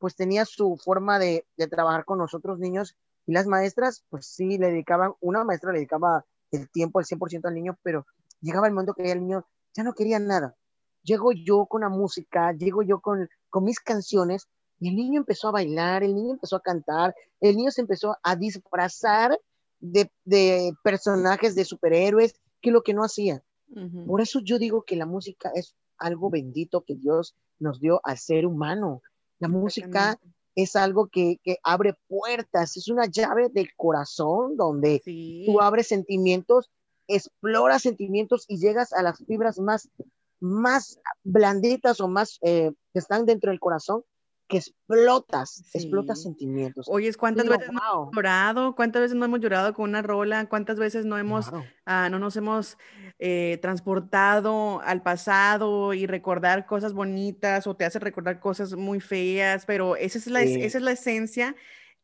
pues 0.00 0.16
tenía 0.16 0.46
su 0.46 0.76
forma 0.76 1.20
de, 1.20 1.46
de 1.56 1.68
trabajar 1.68 2.04
con 2.04 2.18
los 2.18 2.34
otros 2.34 2.58
niños 2.58 2.96
y 3.24 3.34
las 3.34 3.46
maestras, 3.46 4.04
pues 4.10 4.26
sí, 4.26 4.58
le 4.58 4.72
dedicaban, 4.72 5.12
una 5.20 5.44
maestra 5.44 5.70
le 5.70 5.78
dedicaba 5.78 6.24
el 6.50 6.68
tiempo, 6.70 6.98
el 6.98 7.06
100% 7.06 7.46
al 7.46 7.54
niño, 7.54 7.78
pero 7.84 8.04
llegaba 8.40 8.66
el 8.66 8.72
momento 8.72 8.94
que 8.94 9.12
el 9.12 9.20
niño 9.20 9.46
ya 9.74 9.84
no 9.84 9.92
quería 9.92 10.18
nada. 10.18 10.56
Llego 11.04 11.30
yo 11.30 11.66
con 11.66 11.82
la 11.82 11.88
música, 11.88 12.50
llego 12.50 12.82
yo 12.82 12.98
con, 12.98 13.28
con 13.54 13.62
mis 13.62 13.78
canciones 13.78 14.48
y 14.80 14.88
el 14.88 14.96
niño 14.96 15.20
empezó 15.20 15.46
a 15.46 15.52
bailar, 15.52 16.02
el 16.02 16.12
niño 16.12 16.32
empezó 16.32 16.56
a 16.56 16.60
cantar, 16.60 17.14
el 17.40 17.56
niño 17.56 17.70
se 17.70 17.82
empezó 17.82 18.16
a 18.20 18.34
disfrazar 18.34 19.38
de, 19.78 20.10
de 20.24 20.72
personajes 20.82 21.54
de 21.54 21.64
superhéroes, 21.64 22.34
que 22.60 22.72
lo 22.72 22.82
que 22.82 22.94
no 22.94 23.04
hacía. 23.04 23.44
Por 24.08 24.20
eso 24.20 24.40
yo 24.42 24.58
digo 24.58 24.82
que 24.82 24.96
la 24.96 25.06
música 25.06 25.52
es 25.54 25.76
algo 25.98 26.30
bendito 26.30 26.80
que 26.80 26.96
Dios 26.96 27.36
nos 27.60 27.78
dio 27.78 28.00
al 28.02 28.18
ser 28.18 28.44
humano. 28.44 29.02
La 29.38 29.46
música 29.46 30.18
es 30.56 30.74
algo 30.74 31.06
que, 31.06 31.38
que, 31.44 31.58
abre 31.62 31.94
puertas, 32.08 32.76
es 32.76 32.88
una 32.88 33.06
llave 33.06 33.50
del 33.50 33.68
corazón 33.76 34.56
donde 34.56 35.00
tú 35.46 35.60
abres 35.60 35.86
sentimientos, 35.86 36.72
exploras 37.06 37.82
sentimientos 37.82 38.46
y 38.48 38.58
llegas 38.58 38.92
a 38.92 39.02
las 39.02 39.24
fibras 39.24 39.60
más, 39.60 39.88
más 40.44 41.00
blanditas 41.22 42.00
o 42.00 42.08
más 42.08 42.38
eh, 42.42 42.70
que 42.92 42.98
están 42.98 43.24
dentro 43.24 43.50
del 43.50 43.60
corazón 43.60 44.02
que 44.46 44.58
explotas, 44.58 45.64
explotas 45.72 46.22
sentimientos. 46.22 46.86
Oye, 46.90 47.12
¿cuántas 47.14 47.48
veces 47.48 47.72
no 47.72 47.80
hemos 47.80 48.14
llorado? 48.14 48.74
¿Cuántas 48.74 49.00
veces 49.00 49.16
no 49.16 49.24
hemos 49.24 49.40
llorado 49.40 49.72
con 49.72 49.88
una 49.88 50.02
rola? 50.02 50.46
¿Cuántas 50.50 50.78
veces 50.78 51.06
no 51.06 51.16
hemos, 51.16 51.50
ah, 51.86 52.08
no 52.10 52.18
nos 52.18 52.36
hemos 52.36 52.76
eh, 53.18 53.58
transportado 53.62 54.82
al 54.82 55.02
pasado 55.02 55.94
y 55.94 56.06
recordar 56.06 56.66
cosas 56.66 56.92
bonitas 56.92 57.66
o 57.66 57.74
te 57.74 57.86
hace 57.86 57.98
recordar 57.98 58.38
cosas 58.38 58.74
muy 58.74 59.00
feas? 59.00 59.64
Pero 59.64 59.96
esa 59.96 60.18
es 60.18 60.26
la, 60.26 60.42
esa 60.42 60.76
es 60.76 60.84
la 60.84 60.92
esencia, 60.92 61.56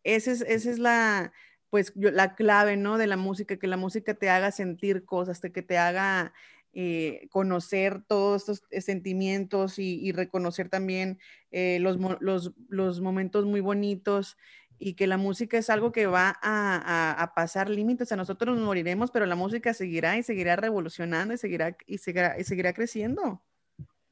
esa 0.03 0.32
es, 0.32 0.41
esa 0.41 0.70
es 0.70 0.78
la, 0.78 1.34
pues, 1.68 1.93
la 1.95 2.34
clave, 2.36 2.78
¿no? 2.78 2.97
De 2.97 3.07
la 3.07 3.18
música, 3.18 3.59
que 3.59 3.66
la 3.66 3.76
música 3.76 4.14
te 4.14 4.30
haga 4.30 4.51
sentir 4.51 5.05
cosas, 5.05 5.41
que 5.41 5.62
te 5.62 5.76
haga 5.76 6.32
eh, 6.73 7.27
conocer 7.31 8.05
todos 8.07 8.43
estos 8.43 8.62
eh, 8.71 8.81
sentimientos 8.81 9.81
y, 9.81 10.12
reconocer 10.12 10.68
también 10.68 11.18
eh, 11.51 11.79
los, 11.81 11.99
los, 12.21 13.01
momentos 13.01 13.45
muy 13.45 13.61
bonitos 13.61 14.37
y 14.79 14.95
que 14.95 15.09
la 15.09 15.16
música 15.16 15.59
es 15.59 15.68
algo 15.68 15.91
que 15.91 16.07
va 16.07 16.39
a, 16.43 17.33
pasar 17.35 17.68
límites. 17.68 18.12
A 18.12 18.16
nosotros 18.16 18.57
nos 18.57 18.64
moriremos, 18.64 19.11
pero 19.11 19.27
la 19.27 19.35
música 19.35 19.75
seguirá 19.75 20.16
y 20.16 20.23
seguirá 20.23 20.55
revolucionando 20.55 21.35
y 21.35 21.39
seguirá, 21.39 21.77
y 21.87 21.99
seguirá, 21.99 22.73
creciendo. 22.73 23.43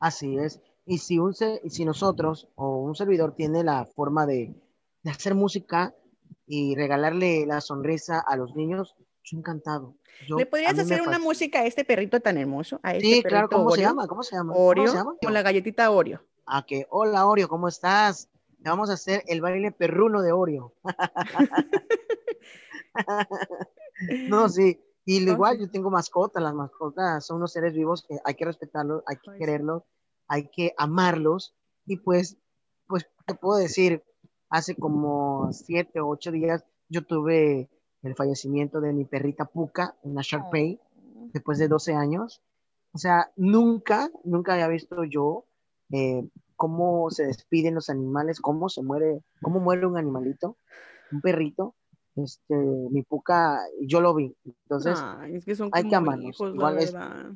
Así 0.00 0.36
es. 0.36 0.60
Y 0.84 0.98
si, 0.98 1.20
un, 1.20 1.34
si 1.34 1.84
nosotros 1.84 2.48
o 2.56 2.78
un 2.78 2.96
servidor 2.96 3.36
tiene 3.36 3.62
la 3.62 3.84
forma 3.84 4.26
de 4.26 4.52
hacer 5.04 5.36
música 5.36 5.94
y 6.44 6.74
regalarle 6.74 7.46
la 7.46 7.60
sonrisa 7.60 8.18
a 8.26 8.36
los 8.36 8.56
niños, 8.56 8.96
yo 9.30 9.38
encantado. 9.38 9.96
¿Le 10.28 10.46
podrías 10.46 10.78
hacer 10.78 11.02
una 11.02 11.18
música 11.18 11.60
a 11.60 11.66
este 11.66 11.84
perrito 11.84 12.20
tan 12.20 12.38
hermoso? 12.38 12.80
A 12.82 12.94
este 12.94 13.06
sí, 13.06 13.22
claro, 13.22 13.48
¿cómo 13.48 13.70
se 13.70 13.82
llama? 13.82 14.06
¿Cómo 14.06 14.22
se 14.22 14.36
llama? 14.36 14.54
Oreo, 14.56 15.16
con 15.22 15.34
la 15.34 15.42
galletita 15.42 15.90
Oreo. 15.90 16.22
Ah, 16.46 16.64
que, 16.66 16.86
hola 16.90 17.26
Oreo, 17.26 17.48
¿cómo 17.48 17.68
estás? 17.68 18.28
Le 18.58 18.70
vamos 18.70 18.90
a 18.90 18.94
hacer 18.94 19.22
el 19.26 19.40
baile 19.40 19.70
perruno 19.70 20.22
de 20.22 20.32
Oreo. 20.32 20.74
no, 24.28 24.48
sí. 24.48 24.82
Y 25.04 25.28
igual 25.28 25.58
yo 25.58 25.70
tengo 25.70 25.90
mascotas, 25.90 26.42
las 26.42 26.54
mascotas 26.54 27.24
son 27.24 27.38
unos 27.38 27.52
seres 27.52 27.72
vivos 27.72 28.04
que 28.06 28.18
hay 28.24 28.34
que 28.34 28.44
respetarlos, 28.44 29.02
hay 29.06 29.16
que 29.16 29.38
quererlos, 29.38 29.84
hay 30.26 30.48
que 30.48 30.74
amarlos. 30.76 31.54
Y 31.86 31.96
pues, 31.96 32.36
pues 32.86 33.08
te 33.26 33.34
puedo 33.34 33.58
decir, 33.58 34.04
hace 34.50 34.74
como 34.74 35.50
siete 35.52 36.00
o 36.00 36.08
ocho 36.08 36.30
días 36.30 36.64
yo 36.88 37.06
tuve 37.06 37.70
el 38.02 38.14
fallecimiento 38.14 38.80
de 38.80 38.92
mi 38.92 39.04
perrita 39.04 39.44
Puka, 39.44 39.96
una 40.02 40.22
Sharpei, 40.22 40.80
después 41.32 41.58
de 41.58 41.68
12 41.68 41.94
años. 41.94 42.42
O 42.92 42.98
sea, 42.98 43.30
nunca, 43.36 44.10
nunca 44.24 44.54
había 44.54 44.68
visto 44.68 45.04
yo 45.04 45.44
eh, 45.92 46.26
cómo 46.56 47.10
se 47.10 47.26
despiden 47.26 47.74
los 47.74 47.90
animales, 47.90 48.40
cómo 48.40 48.68
se 48.68 48.82
muere, 48.82 49.22
cómo 49.42 49.60
muere 49.60 49.86
un 49.86 49.96
animalito, 49.96 50.56
un 51.12 51.20
perrito. 51.20 51.74
Este, 52.16 52.56
mi 52.56 53.02
Puka, 53.02 53.60
yo 53.82 54.00
lo 54.00 54.14
vi. 54.14 54.34
Entonces, 54.44 54.98
hay 55.72 55.88
que 55.88 55.94
amarlos. 55.94 56.36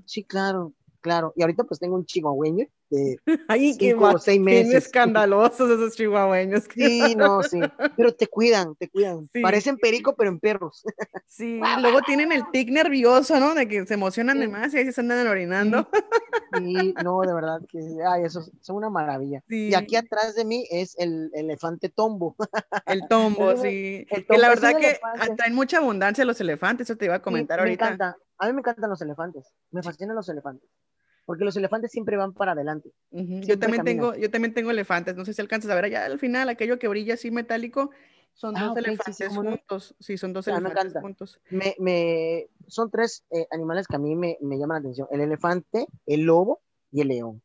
sí, 0.06 0.24
claro, 0.24 0.72
claro. 1.00 1.32
Y 1.36 1.42
ahorita 1.42 1.64
pues 1.64 1.78
tengo 1.78 1.94
un 1.94 2.04
chihuahueño 2.04 2.66
de 2.92 3.18
Ay, 3.48 3.72
cinco 3.74 4.04
o 4.04 4.18
seis 4.18 4.40
meses. 4.40 4.86
escandalosos 4.86 5.70
esos 5.70 5.96
chihuahueños. 5.96 6.64
Sí, 6.72 7.14
no, 7.16 7.42
sí. 7.42 7.60
Pero 7.96 8.14
te 8.14 8.26
cuidan, 8.26 8.76
te 8.76 8.88
cuidan. 8.88 9.28
Parecen 9.42 9.78
perico, 9.78 10.14
pero 10.14 10.30
en 10.30 10.38
perros. 10.38 10.84
Sí, 11.34 11.58
luego 11.80 12.02
tienen 12.02 12.30
el 12.30 12.42
tic 12.52 12.68
nervioso, 12.68 13.40
¿no? 13.40 13.54
De 13.54 13.66
que 13.66 13.86
se 13.86 13.94
emocionan 13.94 14.38
de 14.38 14.48
más 14.48 14.74
y 14.74 14.78
ahí 14.78 14.92
se 14.92 15.00
andan 15.00 15.26
orinando. 15.26 15.88
Sí, 16.58 16.94
no, 17.02 17.22
de 17.22 17.32
verdad 17.32 17.60
que, 17.66 17.78
ay, 18.06 18.24
eso 18.24 18.42
son 18.60 18.76
una 18.76 18.90
maravilla. 18.90 19.42
Y 19.48 19.72
aquí 19.72 19.96
atrás 19.96 20.34
de 20.34 20.44
mí 20.44 20.66
es 20.70 20.94
el 20.98 21.30
elefante 21.32 21.88
tombo. 21.88 22.36
El 22.84 23.08
tombo, 23.08 23.56
sí. 23.56 24.06
que 24.28 24.36
la 24.36 24.50
verdad 24.50 24.76
que 24.76 24.98
traen 25.38 25.54
mucha 25.54 25.78
abundancia 25.78 26.26
los 26.26 26.38
elefantes, 26.42 26.90
eso 26.90 26.98
te 26.98 27.06
iba 27.06 27.14
a 27.14 27.22
comentar 27.22 27.60
ahorita. 27.60 27.86
Me 27.86 27.94
encanta. 27.94 28.18
A 28.36 28.46
mí 28.46 28.52
me 28.52 28.58
encantan 28.58 28.90
los 28.90 29.00
elefantes, 29.00 29.54
me 29.70 29.82
fascinan 29.82 30.14
los 30.14 30.28
elefantes 30.28 30.68
porque 31.24 31.44
los 31.44 31.56
elefantes 31.56 31.90
siempre 31.90 32.16
van 32.16 32.32
para 32.32 32.52
adelante. 32.52 32.90
Yo 33.10 33.58
también 33.58 33.84
tengo, 33.84 34.14
yo 34.14 34.30
también 34.30 34.54
tengo 34.54 34.70
elefantes, 34.70 35.14
no 35.14 35.24
sé 35.24 35.34
si 35.34 35.40
alcanzas 35.40 35.70
a 35.70 35.74
ver 35.74 35.84
allá 35.86 36.04
al 36.04 36.18
final, 36.18 36.48
aquello 36.48 36.78
que 36.78 36.88
brilla 36.88 37.14
así 37.14 37.30
metálico, 37.30 37.90
son 38.34 38.56
ah, 38.56 38.68
dos 38.68 38.76
elefantes 38.78 39.28
juntos, 39.28 39.94
sí, 40.00 40.16
son 40.16 40.32
dos 40.32 40.48
ah, 40.48 40.56
elefantes 40.56 41.00
juntos. 41.00 41.40
Me, 41.50 41.74
me, 41.78 42.48
son 42.66 42.90
tres 42.90 43.24
eh, 43.30 43.46
animales 43.50 43.86
que 43.86 43.96
a 43.96 43.98
mí 43.98 44.16
me, 44.16 44.38
me, 44.40 44.58
llaman 44.58 44.76
la 44.76 44.80
atención, 44.80 45.08
el 45.10 45.20
elefante, 45.20 45.86
el 46.06 46.22
lobo 46.22 46.62
y 46.90 47.02
el 47.02 47.08
león. 47.08 47.42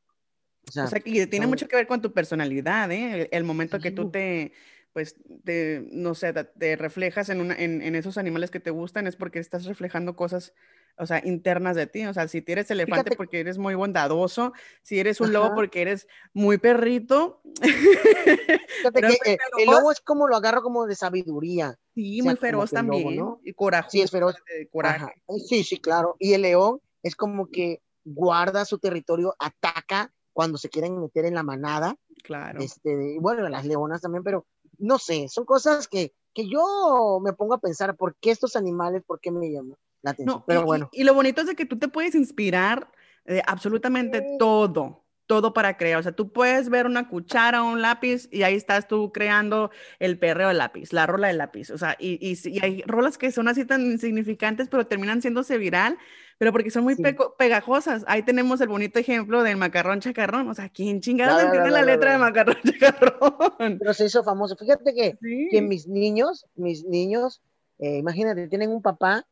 O 0.70 0.88
sea, 0.88 1.00
que 1.00 1.28
tiene 1.28 1.48
mucho 1.48 1.68
que 1.68 1.78
ver 1.78 1.88
con 1.88 2.02
tu 2.02 2.12
personalidad, 2.12 2.92
¿eh? 2.92 3.30
El, 3.32 3.44
momento 3.46 3.80
que 3.80 3.92
tú 3.92 4.12
te, 4.12 4.52
pues, 4.94 5.16
te, 5.44 5.88
no 5.92 6.16
sé, 6.16 6.34
te 6.34 6.76
reflejas 6.76 7.30
en, 7.30 7.42
una, 7.42 7.56
en, 7.56 7.82
en 7.82 7.96
esos 7.96 8.18
animales 8.18 8.52
que 8.52 8.60
te 8.60 8.72
gustan, 8.72 9.08
es 9.08 9.16
porque 9.16 9.40
estás 9.40 9.66
reflejando 9.66 10.16
cosas 10.16 10.54
o 11.00 11.06
sea, 11.06 11.22
internas 11.24 11.76
de 11.76 11.88
ti. 11.88 12.06
O 12.06 12.14
sea, 12.14 12.28
si 12.28 12.44
eres 12.46 12.70
elefante 12.72 13.16
porque 13.16 13.40
eres 13.40 13.58
muy 13.58 13.76
bondadoso, 13.76 14.54
si 14.82 15.00
eres 15.00 15.22
un 15.22 15.32
lobo 15.32 15.54
porque 15.54 15.82
eres 15.82 16.08
muy 16.34 16.58
perrito. 16.58 17.42
Fíjate 17.62 19.02
que 19.02 19.34
eh, 19.34 19.38
el 19.60 19.66
lobo 19.68 19.92
es 19.92 20.02
como 20.02 20.28
lo 20.28 20.36
agarro 20.36 20.62
como 20.64 20.86
de 20.86 20.96
sabiduría. 20.96 21.78
Sí, 21.94 22.22
muy 22.22 22.36
feroz 22.36 22.72
también. 22.72 23.20
Y 23.44 23.54
corajoso. 23.54 23.92
Sí, 23.92 24.02
es 24.02 24.12
feroz. 24.12 24.36
coraje. 24.72 25.14
Sí, 25.48 25.64
sí, 25.64 25.80
claro. 25.80 26.16
Y 26.20 26.34
el 26.34 26.42
león 26.42 26.82
es 27.04 27.16
como 27.16 27.50
que 27.50 27.82
guarda 28.04 28.66
su 28.66 28.80
territorio, 28.80 29.36
ataca 29.40 30.12
cuando 30.34 30.58
se 30.58 30.70
quieren 30.70 31.00
meter 31.00 31.26
en 31.26 31.36
la 31.36 31.44
manada. 31.44 31.96
Claro. 32.24 32.60
Este, 32.60 33.18
bueno, 33.20 33.48
las 33.50 33.66
leonas 33.66 34.02
también, 34.02 34.24
pero 34.24 34.46
no 34.78 35.00
sé, 35.00 35.28
son 35.30 35.46
cosas 35.46 35.88
que, 35.88 36.14
que 36.34 36.50
yo 36.50 37.20
me 37.24 37.34
pongo 37.34 37.56
a 37.56 37.60
pensar, 37.60 37.96
¿por 37.96 38.16
qué 38.16 38.32
estos 38.32 38.56
animales, 38.56 39.04
por 39.06 39.20
qué 39.20 39.32
me 39.32 39.52
llaman? 39.52 39.78
No, 40.20 40.44
pero 40.46 40.62
y, 40.62 40.64
bueno. 40.64 40.90
Y, 40.92 41.04
lo 41.04 41.14
bonito 41.14 41.42
es 41.42 41.48
de 41.48 41.56
que 41.56 41.66
tú 41.66 41.78
te 41.78 41.88
puedes 41.88 42.16
inspirar 42.16 42.92
de 43.26 43.44
absolutamente 43.46 44.24
todo, 44.40 45.04
todo 45.26 45.54
para 45.54 45.78
crear. 45.78 46.00
O 46.00 46.04
sea, 46.04 46.14
tú 46.14 46.32
puedes 46.32 46.70
ver 46.70 46.86
una 46.86 47.10
cuchara 47.10 47.64
o 47.64 47.72
un 47.72 47.82
lápiz 47.82 48.30
y 48.32 48.44
ahí 48.44 48.56
estás 48.56 48.88
tú 48.88 49.12
creando 49.12 49.72
el 50.00 50.18
perreo 50.18 50.48
del 50.48 50.60
lápiz, 50.60 50.94
la 50.94 51.06
rola 51.06 51.28
del 51.28 51.38
lápiz. 51.38 51.72
O 51.72 51.78
sea, 51.78 51.96
y, 52.00 52.18
y, 52.22 52.60
hay 52.60 52.84
rolas 52.84 53.18
que 53.18 53.32
son 53.32 53.48
así 53.48 53.66
tan 53.66 53.82
insignificantes, 53.82 54.70
pero 54.70 54.88
terminan 54.88 55.22
siéndose 55.22 55.58
viral, 55.58 55.98
pero 56.38 56.52
porque 56.52 56.70
son 56.70 56.84
muy 56.84 56.96
pegajosas. 57.38 58.04
Ahí 58.08 58.24
tenemos 58.24 58.62
el 58.62 58.68
bonito 58.68 59.00
ejemplo 59.00 59.44
del 59.44 59.58
macarrón 59.58 60.02
chacarrón. 60.02 60.48
O 60.50 60.54
sea, 60.54 60.70
¿quién 60.70 61.02
chingado 61.02 61.40
entiende 61.40 61.72
la, 61.72 61.82
letra 61.82 62.12
de 62.12 62.18
macarrón 62.20 62.58
chacarrón? 62.80 63.80
Pero 63.80 63.94
se 63.94 64.06
hizo 64.06 64.24
famoso. 64.24 64.56
Fíjate 64.56 64.94
que, 64.94 65.18
que 65.50 65.62
mis 65.62 65.88
niños, 65.88 66.46
mis 66.56 66.86
niños, 66.86 67.42
eh, 67.80 67.98
imagínate, 67.98 68.48
tienen 68.48 68.72
un 68.72 68.82
papá 68.82 69.26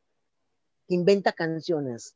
inventa 0.87 1.31
canciones. 1.31 2.15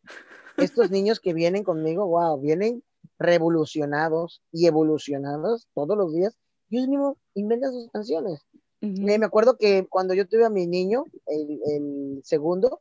Estos 0.58 0.90
niños 0.92 1.20
que 1.20 1.34
vienen 1.34 1.64
conmigo, 1.64 2.08
wow, 2.08 2.40
vienen 2.40 2.84
revolucionados 3.18 4.42
y 4.52 4.66
evolucionados 4.68 5.68
todos 5.74 5.98
los 5.98 6.14
días, 6.14 6.38
ellos 6.70 6.88
mismos 6.88 7.18
inventan 7.34 7.72
sus 7.74 7.92
canciones. 7.92 8.46
me 8.82 9.26
acuerdo 9.26 9.58
que 9.58 9.86
cuando 9.88 10.14
yo 10.14 10.28
tuve 10.28 10.46
a 10.46 10.50
mi 10.50 10.68
niño, 10.68 11.06
el, 11.28 11.60
el 11.66 12.22
segundo, 12.24 12.80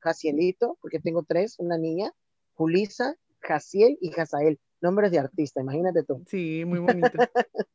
Jacielito, 0.00 0.78
porque 0.80 1.00
tengo 1.00 1.22
tres, 1.22 1.58
una 1.58 1.78
niña, 1.78 2.12
Julisa, 2.54 3.16
Jaciel 3.40 3.98
y 4.00 4.10
Jazael, 4.10 4.58
nombres 4.80 5.10
de 5.10 5.18
artista, 5.18 5.60
imagínate 5.60 6.02
tú. 6.02 6.22
Sí, 6.26 6.64
muy 6.64 6.78
bonito. 6.78 7.10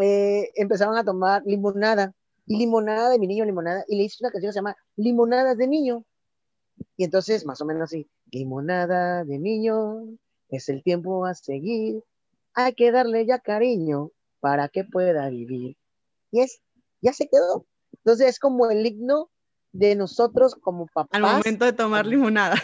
eh, 0.00 0.50
empezaron 0.54 0.96
a 0.96 1.04
tomar 1.04 1.42
limonada, 1.44 2.14
y 2.46 2.58
limonada 2.58 3.10
de 3.10 3.18
mi 3.18 3.26
niño, 3.26 3.44
limonada, 3.44 3.84
y 3.88 3.96
le 3.96 4.04
hice 4.04 4.18
una 4.20 4.30
canción 4.30 4.50
que 4.50 4.52
se 4.52 4.58
llama 4.58 4.76
Limonadas 4.96 5.56
de 5.58 5.66
Niño. 5.66 6.04
Y 6.96 7.04
entonces, 7.04 7.44
más 7.44 7.60
o 7.60 7.64
menos 7.64 7.84
así, 7.84 8.08
limonada 8.30 9.24
de 9.24 9.38
niño, 9.38 10.06
es 10.48 10.68
el 10.68 10.82
tiempo 10.82 11.26
a 11.26 11.34
seguir, 11.34 12.02
hay 12.54 12.74
que 12.74 12.92
darle 12.92 13.26
ya 13.26 13.38
cariño 13.38 14.10
para 14.40 14.68
que 14.68 14.84
pueda 14.84 15.28
vivir. 15.28 15.76
Y 16.30 16.40
es, 16.40 16.60
ya 17.00 17.12
se 17.12 17.28
quedó. 17.28 17.66
Entonces 17.92 18.28
es 18.28 18.38
como 18.38 18.70
el 18.70 18.86
himno 18.86 19.30
de 19.78 19.94
nosotros 19.94 20.54
como 20.54 20.86
papás. 20.86 21.20
Al 21.22 21.22
momento 21.22 21.64
de 21.64 21.72
tomar 21.72 22.06
limonada. 22.06 22.56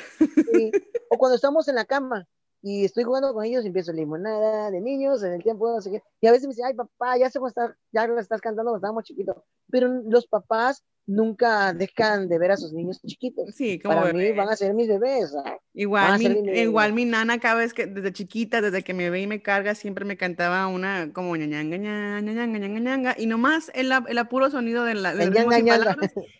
O 1.10 1.18
cuando 1.18 1.36
estamos 1.36 1.68
en 1.68 1.74
la 1.74 1.84
cama 1.84 2.26
y 2.62 2.84
estoy 2.84 3.02
jugando 3.02 3.34
con 3.34 3.44
ellos 3.44 3.64
y 3.64 3.66
empiezo 3.66 3.92
limonada 3.92 4.70
de 4.70 4.80
niños 4.80 5.22
en 5.24 5.32
el 5.32 5.42
tiempo, 5.42 5.68
no 5.68 5.80
sé 5.80 5.90
qué. 5.90 6.02
Y 6.20 6.28
a 6.28 6.30
veces 6.30 6.46
me 6.46 6.52
dicen, 6.52 6.66
ay 6.66 6.74
papá, 6.74 7.18
ya 7.18 7.28
se 7.28 7.40
estar, 7.44 7.76
ya 7.90 8.06
lo 8.06 8.18
estás 8.20 8.40
cantando 8.40 8.70
cuando 8.70 8.78
estábamos 8.78 9.04
chiquitos. 9.04 9.36
Pero 9.68 9.88
los 10.04 10.28
papás 10.28 10.84
nunca 11.04 11.72
dejan 11.72 12.28
de 12.28 12.38
ver 12.38 12.52
a 12.52 12.56
sus 12.56 12.72
niños 12.72 13.00
chiquitos. 13.04 13.52
Sí, 13.56 13.80
como 13.80 13.96
Para 13.96 14.12
mí 14.12 14.30
van 14.30 14.48
a 14.48 14.54
ser 14.54 14.74
mis 14.74 14.86
bebés. 14.86 15.34
Igual 15.74 16.20
mi, 16.20 16.26
igual 16.52 16.92
mi 16.92 17.04
nana 17.04 17.40
cada 17.40 17.56
vez 17.56 17.74
que 17.74 17.86
desde 17.86 18.12
chiquita, 18.12 18.60
desde 18.60 18.84
que 18.84 18.94
me 18.94 19.10
ve 19.10 19.22
y 19.22 19.26
me 19.26 19.42
carga, 19.42 19.74
siempre 19.74 20.04
me 20.04 20.16
cantaba 20.16 20.68
una 20.68 21.12
como 21.12 21.34
ñañanga, 21.34 21.76
ñañanga, 21.76 22.20
ñañanga, 22.20 22.68
ñañanga, 22.68 23.14
y 23.18 23.26
nomás 23.26 23.72
el, 23.74 23.90
el 24.06 24.18
apuro 24.18 24.50
sonido 24.50 24.84
de 24.84 24.94
la 24.94 25.14
de 25.14 25.24
el 25.24 25.32
ñanga, 25.32 25.58
ñanga. 25.58 25.96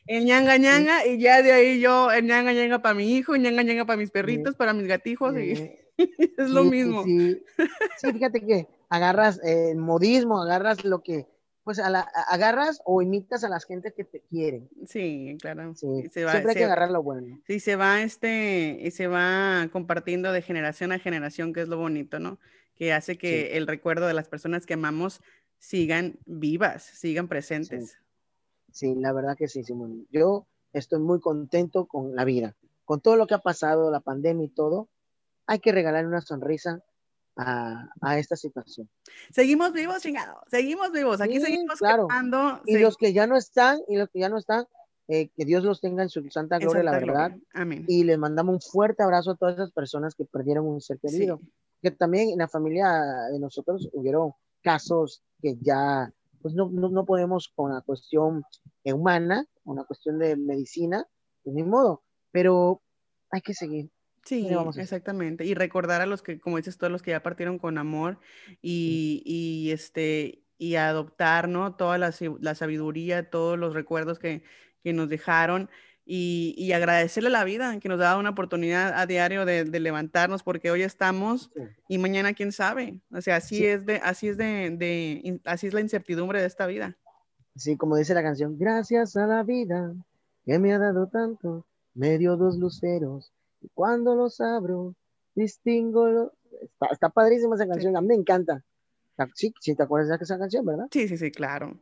el 0.07 0.25
ñanga, 0.25 0.57
ñanga, 0.59 1.07
y 1.07 1.19
ya 1.19 1.43
de 1.43 1.53
ahí 1.53 1.81
yo, 1.81 2.13
el 2.13 2.27
ñanga, 2.27 2.53
ñanga 2.53 2.81
para 2.81 2.95
mi 2.95 3.13
hijo, 3.13 3.35
ñanga, 3.35 3.65
ñanga 3.65 3.87
para 3.87 3.97
mis 3.97 4.13
perritos, 4.13 4.55
para 4.55 4.73
mis 4.73 4.87
gatijos, 4.87 5.37
y 5.37 5.82
es 6.39 6.51
lo 6.51 6.65
mismo. 6.65 7.05
Sí. 7.05 7.43
sí, 7.99 8.13
fíjate 8.13 8.41
que 8.41 8.69
agarras 8.89 9.41
el 9.45 9.77
modismo, 9.77 10.41
agarras 10.43 10.85
lo 10.85 11.03
que 11.03 11.27
pues 11.65 11.79
a 11.79 11.89
la, 11.91 12.01
agarras 12.01 12.83
o 12.85 13.03
imitas 13.03 13.45
a 13.45 13.49
las 13.49 13.65
gentes 13.65 13.95
que 13.95 14.05
te 14.05 14.21
quieren. 14.21 14.69
Sí, 14.87 15.37
claro. 15.41 15.75
Sí, 15.77 16.09
se 16.11 16.25
va, 16.25 16.33
siempre 16.33 16.53
hay 16.53 16.59
que 16.59 16.65
agarrar 16.65 16.91
lo 16.91 17.03
bueno. 17.03 17.41
Sí, 17.47 17.61
se 17.61 17.77
va 17.77 18.03
este, 18.03 18.81
y 18.83 18.91
se 18.91 19.07
va 19.07 19.69
compartiendo 19.73 20.33
de 20.33 20.43
generación 20.43 20.93
a 20.93 20.99
generación, 20.99 21.53
que 21.53 21.63
es 21.63 21.69
lo 21.69 21.77
bonito, 21.77 22.19
¿no? 22.19 22.39
Que 22.75 22.93
hace 22.93 23.17
que 23.17 23.57
el 23.57 23.67
recuerdo 23.67 24.07
de 24.07 24.15
las 24.15 24.29
personas 24.29 24.67
que 24.67 24.75
amamos 24.75 25.21
sigan 25.59 26.19
vivas, 26.27 26.83
sigan 26.83 27.29
presentes. 27.29 27.97
Sí, 28.73 28.95
la 28.97 29.13
verdad 29.13 29.37
que 29.37 29.47
sí, 29.47 29.63
Simón. 29.63 30.09
Yo 30.11 30.49
estoy 30.73 30.99
muy 30.99 31.21
contento 31.21 31.87
con 31.87 32.17
la 32.17 32.25
vida, 32.25 32.57
con 32.85 33.01
todo 33.01 33.17
lo 33.17 33.27
que 33.29 33.35
ha 33.35 33.39
pasado, 33.39 33.91
la 33.91 34.01
pandemia 34.01 34.47
y 34.47 34.51
todo. 34.51 34.89
Hay 35.47 35.59
que 35.59 35.73
regalar 35.73 36.07
una 36.07 36.21
sonrisa 36.21 36.83
a, 37.37 38.19
esta 38.19 38.37
situación. 38.37 38.89
Seguimos 39.31 39.73
vivos, 39.73 40.03
chingado, 40.03 40.41
seguimos 40.49 40.93
vivos, 40.93 41.21
aquí 41.21 41.41
seguimos 41.41 41.79
claro. 41.79 42.09
Y 42.67 42.79
los 42.79 42.97
que 42.97 43.13
ya 43.13 43.27
no 43.27 43.37
están, 43.37 43.81
y 43.89 43.97
los 43.97 44.09
que 44.11 44.21
ya 44.21 44.29
no 44.29 44.39
están, 44.39 44.67
eh, 45.09 45.31
que 45.37 45.45
Dios 45.45 45.65
los 45.65 45.81
tenga 45.81 46.03
en 46.03 46.09
su 46.09 46.23
santa 46.31 46.59
gloria, 46.59 46.83
la 46.83 46.93
verdad. 46.93 47.37
Amén. 47.55 47.85
Y 47.89 48.05
les 48.05 48.19
mandamos 48.19 48.55
un 48.55 48.61
fuerte 48.61 49.03
abrazo 49.03 49.33
a 49.33 49.37
todas 49.37 49.55
esas 49.55 49.73
personas 49.73 50.15
que 50.15 50.25
perdieron 50.25 50.67
un 50.67 50.81
ser 50.81 50.99
querido. 51.01 51.41
Que 51.81 51.91
también 51.91 52.31
en 52.31 52.39
la 52.39 52.49
familia 52.49 53.03
de 53.33 53.41
nosotros 53.41 53.89
hubieron 53.93 54.33
casos 54.63 55.23
que 55.41 55.57
ya, 55.61 56.13
pues 56.41 56.55
no, 56.55 56.71
no, 56.71 57.05
podemos 57.05 57.53
con 57.55 57.73
la 57.73 57.81
cuestión 57.81 58.45
humana, 58.85 59.45
con 59.65 59.77
la 59.77 59.85
cuestión 59.85 60.19
de 60.19 60.37
medicina, 60.37 61.07
de 61.45 61.53
ni 61.53 61.65
modo, 61.65 62.03
pero 62.31 62.81
hay 63.31 63.41
que 63.41 63.55
seguir, 63.55 63.91
Sí, 64.25 64.49
exactamente. 64.77 65.45
Y 65.45 65.55
recordar 65.55 66.01
a 66.01 66.07
los 66.07 66.23
que, 66.23 66.39
como 66.39 66.57
dices, 66.57 66.79
todos 66.79 66.93
los 66.93 67.03
que 67.03 67.11
ya 67.11 67.23
partieron 67.23 67.59
con 67.59 67.77
amor 67.77 68.19
y, 68.61 69.23
y 69.25 69.73
este, 69.73 70.45
y 70.59 70.77
adoptar, 70.77 71.49
¿no? 71.49 71.75
Toda 71.75 71.99
la, 71.99 72.15
la 72.41 72.55
sabiduría, 72.55 73.31
todos 73.31 73.59
los 73.59 73.75
recuerdos 73.75 74.21
que, 74.21 74.45
que 74.83 74.93
nos 74.93 75.09
dejaron 75.09 75.69
y, 76.05 76.55
y, 76.57 76.73
agradecerle 76.73 77.29
a 77.29 77.33
la 77.33 77.45
vida 77.45 77.79
que 77.79 77.89
nos 77.89 77.99
da 77.99 78.17
una 78.17 78.31
oportunidad 78.31 78.93
a 78.95 79.07
diario 79.07 79.45
de, 79.45 79.65
de 79.65 79.81
levantarnos 79.81 80.43
porque 80.43 80.71
hoy 80.71 80.83
estamos 80.83 81.53
y 81.89 81.99
mañana 81.99 82.33
quién 82.35 82.53
sabe. 82.53 83.01
O 83.13 83.21
sea, 83.21 83.37
así 83.37 83.65
es 83.65 83.87
de, 83.87 83.97
así 83.97 84.29
es 84.29 84.37
de, 84.37 84.71
de, 84.71 85.41
así 85.45 85.69
es 85.69 85.75
la 85.75 85.81
incertidumbre 85.81 86.41
de 86.41 86.47
esta 86.47 86.67
vida. 86.67 86.97
Sí, 87.55 87.77
como 87.77 87.97
dice 87.97 88.15
la 88.15 88.23
canción, 88.23 88.59
gracias 88.59 89.17
a 89.17 89.27
la 89.27 89.43
vida 89.43 89.95
que 90.45 90.59
me 90.59 90.73
ha 90.73 90.79
dado 90.79 91.09
tanto, 91.09 91.67
me 91.95 92.19
dio 92.19 92.37
dos 92.37 92.57
luceros 92.57 93.33
y 93.63 93.69
cuando 93.75 94.15
los 94.15 94.41
abro, 94.41 94.95
distingo. 95.35 96.33
Está, 96.61 96.87
está, 96.93 97.09
padrísima 97.09 97.55
esa 97.55 97.67
canción, 97.67 97.97
a 97.97 98.01
mí 98.01 98.09
me 98.09 98.15
encanta. 98.15 98.63
Sí, 99.35 99.55
sí, 99.61 99.75
te 99.75 99.83
acuerdas 99.83 100.09
de 100.19 100.25
esa 100.25 100.39
canción, 100.39 100.67
¿verdad? 100.67 100.89
Sí, 100.91 101.07
sí, 101.09 101.17
sí, 101.17 101.31
claro. 101.31 101.79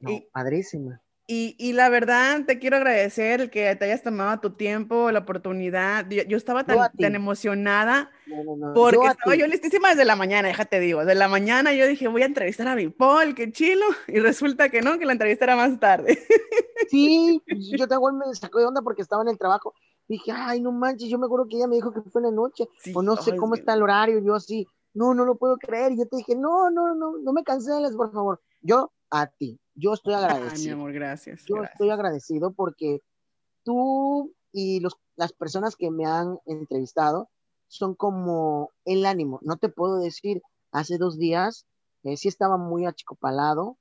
y, 0.00 0.20
padrísima. 0.32 1.00
Y, 1.28 1.54
y, 1.58 1.72
la 1.72 1.88
verdad, 1.88 2.44
te 2.46 2.58
quiero 2.58 2.76
agradecer 2.76 3.40
el 3.40 3.50
que 3.50 3.74
te 3.76 3.84
hayas 3.84 4.02
tomado 4.02 4.40
tu 4.40 4.50
tiempo, 4.50 5.10
la 5.12 5.20
oportunidad. 5.20 6.06
Yo, 6.08 6.36
estaba 6.36 6.64
tan, 6.64 6.90
tan 6.98 7.14
emocionada 7.14 8.10
porque 8.74 8.96
yo 8.96 9.08
estaba 9.08 9.36
yo 9.36 9.46
listísima 9.46 9.90
desde 9.90 10.04
la 10.04 10.16
mañana, 10.16 10.48
déjate 10.48 10.80
digo. 10.80 11.00
Desde 11.00 11.14
la 11.14 11.28
mañana 11.28 11.72
yo 11.72 11.86
dije, 11.86 12.08
voy 12.08 12.22
a 12.22 12.26
entrevistar 12.26 12.66
a 12.66 12.74
mi 12.74 12.88
Paul, 12.88 13.34
qué 13.34 13.52
chilo. 13.52 13.86
Y 14.08 14.18
resulta 14.18 14.68
que 14.68 14.82
no, 14.82 14.98
que 14.98 15.06
la 15.06 15.12
entrevista 15.12 15.44
era 15.44 15.56
más 15.56 15.78
tarde. 15.78 16.18
Sí, 16.88 17.40
yo 17.78 17.86
te 17.86 17.94
me 17.96 18.34
sacó 18.34 18.58
de 18.58 18.66
onda 18.66 18.82
porque 18.82 19.02
estaba 19.02 19.22
en 19.22 19.28
el 19.28 19.38
trabajo 19.38 19.74
dije, 20.12 20.32
ay, 20.32 20.60
no 20.60 20.72
manches, 20.72 21.08
yo 21.08 21.18
me 21.18 21.26
acuerdo 21.26 21.46
que 21.48 21.56
ella 21.56 21.66
me 21.66 21.76
dijo 21.76 21.92
que 21.92 22.02
fue 22.02 22.20
en 22.20 22.28
la 22.28 22.32
noche, 22.32 22.68
o 22.94 23.02
no 23.02 23.16
sé 23.16 23.36
cómo 23.36 23.54
está 23.54 23.74
el 23.74 23.82
horario, 23.82 24.20
yo 24.20 24.34
así, 24.34 24.66
no, 24.94 25.14
no 25.14 25.24
lo 25.24 25.36
puedo 25.36 25.56
creer, 25.56 25.92
y 25.92 25.98
yo 25.98 26.06
te 26.06 26.16
dije, 26.16 26.36
no, 26.36 26.70
no, 26.70 26.94
no, 26.94 27.18
no 27.18 27.32
me 27.32 27.42
canceles, 27.42 27.94
por 27.96 28.12
favor, 28.12 28.40
yo 28.60 28.92
a 29.10 29.26
ti, 29.26 29.60
yo 29.74 29.92
estoy 29.92 30.14
agradecido. 30.14 30.52
Ay, 30.54 30.64
mi 30.66 30.70
amor, 30.70 30.92
gracias. 30.92 31.44
Yo 31.46 31.62
estoy 31.62 31.90
agradecido 31.90 32.52
porque 32.52 33.02
tú 33.64 34.32
y 34.52 34.80
los, 34.80 34.96
las 35.16 35.32
personas 35.32 35.76
que 35.76 35.90
me 35.90 36.06
han 36.06 36.38
entrevistado 36.46 37.28
son 37.68 37.94
como 37.94 38.70
el 38.84 39.06
ánimo, 39.06 39.38
no 39.42 39.56
te 39.56 39.68
puedo 39.68 39.98
decir, 39.98 40.42
hace 40.72 40.98
dos 40.98 41.18
días 41.18 41.66
eh, 42.04 42.16
sí 42.16 42.28
estaba 42.28 42.56
muy 42.56 42.86
achicopalado, 42.86 43.78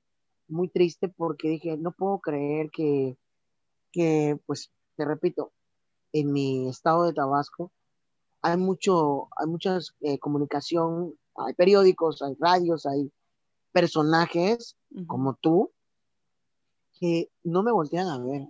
muy 0.47 0.69
triste 0.69 1.09
porque 1.09 1.49
dije, 1.49 1.77
no 1.77 1.91
puedo 1.91 2.19
creer 2.19 2.69
que, 2.71 3.17
que 3.91 4.37
pues, 4.45 4.71
te 4.95 5.05
repito, 5.05 5.51
en 6.13 6.31
mi 6.31 6.67
estado 6.69 7.03
de 7.03 7.13
Tabasco 7.13 7.71
hay 8.41 8.57
mucho, 8.57 9.29
hay 9.37 9.47
mucha 9.47 9.77
eh, 10.01 10.17
comunicación, 10.19 11.13
hay 11.35 11.53
periódicos, 11.53 12.21
hay 12.21 12.35
radios, 12.39 12.85
hay 12.85 13.11
personajes 13.71 14.75
como 15.07 15.35
tú 15.35 15.71
que 16.99 17.29
no 17.43 17.63
me 17.63 17.71
voltean 17.71 18.07
a 18.07 18.19
ver. 18.19 18.47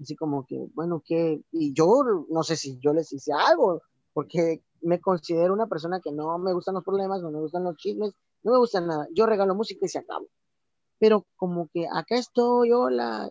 Así 0.00 0.14
como 0.16 0.44
que, 0.46 0.68
bueno, 0.74 1.02
que, 1.04 1.42
y 1.52 1.72
yo 1.72 2.02
no 2.28 2.42
sé 2.42 2.56
si 2.56 2.78
yo 2.78 2.92
les 2.92 3.12
hice 3.12 3.32
algo, 3.32 3.82
porque 4.12 4.62
me 4.82 5.00
considero 5.00 5.54
una 5.54 5.66
persona 5.66 6.00
que 6.00 6.12
no 6.12 6.38
me 6.38 6.52
gustan 6.52 6.74
los 6.74 6.84
problemas, 6.84 7.22
no 7.22 7.30
me 7.30 7.40
gustan 7.40 7.64
los 7.64 7.76
chismes, 7.76 8.14
no 8.42 8.52
me 8.52 8.58
gusta 8.58 8.80
nada. 8.80 9.06
Yo 9.14 9.26
regalo 9.26 9.54
música 9.54 9.86
y 9.86 9.88
se 9.88 9.98
acaba. 9.98 10.24
Pero 10.98 11.26
como 11.36 11.68
que 11.72 11.86
acá 11.90 12.16
estoy, 12.16 12.72
hola. 12.72 13.30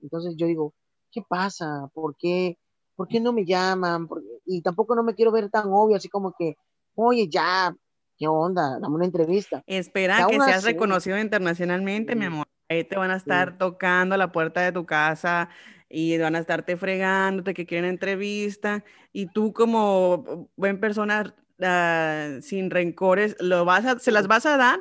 Entonces 0.00 0.34
yo 0.36 0.46
digo, 0.46 0.74
¿qué 1.10 1.22
pasa? 1.26 1.90
¿Por 1.94 2.16
qué? 2.16 2.58
¿Por 2.98 3.06
qué 3.06 3.20
no 3.20 3.32
me 3.32 3.44
llaman? 3.44 4.08
y 4.44 4.60
tampoco 4.60 4.96
no 4.96 5.04
me 5.04 5.14
quiero 5.14 5.30
ver 5.30 5.48
tan 5.50 5.66
obvio, 5.68 5.96
así 5.96 6.08
como 6.08 6.34
que, 6.36 6.56
oye, 6.96 7.28
ya, 7.28 7.72
¿qué 8.18 8.26
onda? 8.26 8.80
Dame 8.80 8.96
una 8.96 9.04
entrevista. 9.04 9.62
Espera 9.68 10.26
que 10.28 10.40
seas 10.40 10.64
reconocido 10.64 11.16
internacionalmente, 11.16 12.16
mi 12.16 12.24
amor. 12.24 12.48
Ahí 12.68 12.82
te 12.82 12.96
van 12.96 13.12
a 13.12 13.16
estar 13.16 13.56
tocando 13.56 14.16
a 14.16 14.18
la 14.18 14.32
puerta 14.32 14.62
de 14.62 14.72
tu 14.72 14.84
casa 14.84 15.48
y 15.88 16.18
van 16.18 16.34
a 16.34 16.40
estarte 16.40 16.76
fregándote 16.76 17.54
que 17.54 17.66
quieren 17.66 17.88
entrevista 17.88 18.84
y 19.12 19.26
tú 19.26 19.52
como 19.52 20.50
buen 20.56 20.80
persona 20.80 21.36
uh, 21.60 22.42
sin 22.42 22.68
rencores 22.68 23.36
lo 23.38 23.64
vas 23.64 23.86
a, 23.86 23.98
se 24.00 24.10
las 24.10 24.26
vas 24.26 24.44
a 24.44 24.56
dar 24.56 24.80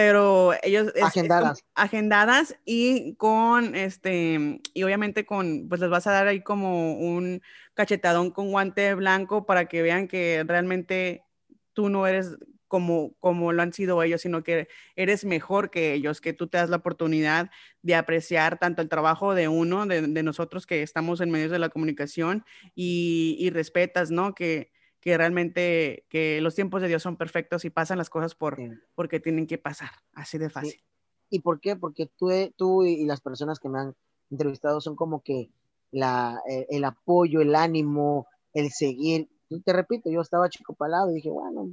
pero 0.00 0.54
ellos 0.62 0.90
agendadas. 1.02 1.62
agendadas 1.74 2.56
y 2.64 3.16
con 3.16 3.74
este 3.74 4.62
y 4.72 4.82
obviamente 4.82 5.26
con 5.26 5.68
pues 5.68 5.82
les 5.82 5.90
vas 5.90 6.06
a 6.06 6.12
dar 6.12 6.26
ahí 6.26 6.42
como 6.42 6.94
un 6.94 7.42
cachetadón 7.74 8.30
con 8.30 8.50
guante 8.50 8.94
blanco 8.94 9.44
para 9.44 9.66
que 9.66 9.82
vean 9.82 10.08
que 10.08 10.42
realmente 10.46 11.22
tú 11.74 11.90
no 11.90 12.06
eres 12.06 12.38
como, 12.66 13.12
como 13.20 13.52
lo 13.52 13.60
han 13.60 13.74
sido 13.74 14.02
ellos, 14.02 14.22
sino 14.22 14.42
que 14.42 14.68
eres 14.96 15.26
mejor 15.26 15.70
que 15.70 15.92
ellos, 15.92 16.22
que 16.22 16.32
tú 16.32 16.46
te 16.46 16.56
das 16.56 16.70
la 16.70 16.76
oportunidad 16.76 17.50
de 17.82 17.94
apreciar 17.94 18.58
tanto 18.58 18.80
el 18.80 18.88
trabajo 18.88 19.34
de 19.34 19.48
uno, 19.48 19.84
de, 19.84 20.22
nosotros 20.22 20.66
que 20.66 20.82
estamos 20.82 21.20
en 21.20 21.30
medios 21.30 21.50
de 21.50 21.58
la 21.58 21.68
comunicación 21.68 22.44
y, 22.74 23.36
y 23.38 23.50
respetas, 23.50 24.10
¿no? 24.10 24.34
Que, 24.34 24.70
que 25.00 25.16
realmente 25.16 26.04
que 26.08 26.40
los 26.40 26.54
tiempos 26.54 26.82
de 26.82 26.88
Dios 26.88 27.02
son 27.02 27.16
perfectos 27.16 27.64
y 27.64 27.70
pasan 27.70 27.98
las 27.98 28.10
cosas 28.10 28.34
por, 28.34 28.58
porque 28.94 29.18
tienen 29.18 29.46
que 29.46 29.58
pasar, 29.58 29.90
así 30.12 30.38
de 30.38 30.50
fácil. 30.50 30.80
¿Y 31.30 31.40
por 31.40 31.60
qué? 31.60 31.76
Porque 31.76 32.06
tú, 32.16 32.30
tú 32.56 32.84
y 32.84 33.04
las 33.06 33.20
personas 33.20 33.58
que 33.58 33.68
me 33.68 33.78
han 33.78 33.94
entrevistado 34.30 34.80
son 34.80 34.96
como 34.96 35.22
que 35.22 35.50
la, 35.90 36.40
eh, 36.48 36.66
el 36.70 36.84
apoyo, 36.84 37.40
el 37.40 37.54
ánimo, 37.54 38.26
el 38.52 38.70
seguir. 38.70 39.28
te 39.64 39.72
repito, 39.72 40.10
yo 40.10 40.20
estaba 40.20 40.48
chico 40.48 40.74
palado 40.74 41.10
y 41.10 41.14
dije, 41.14 41.30
bueno, 41.30 41.70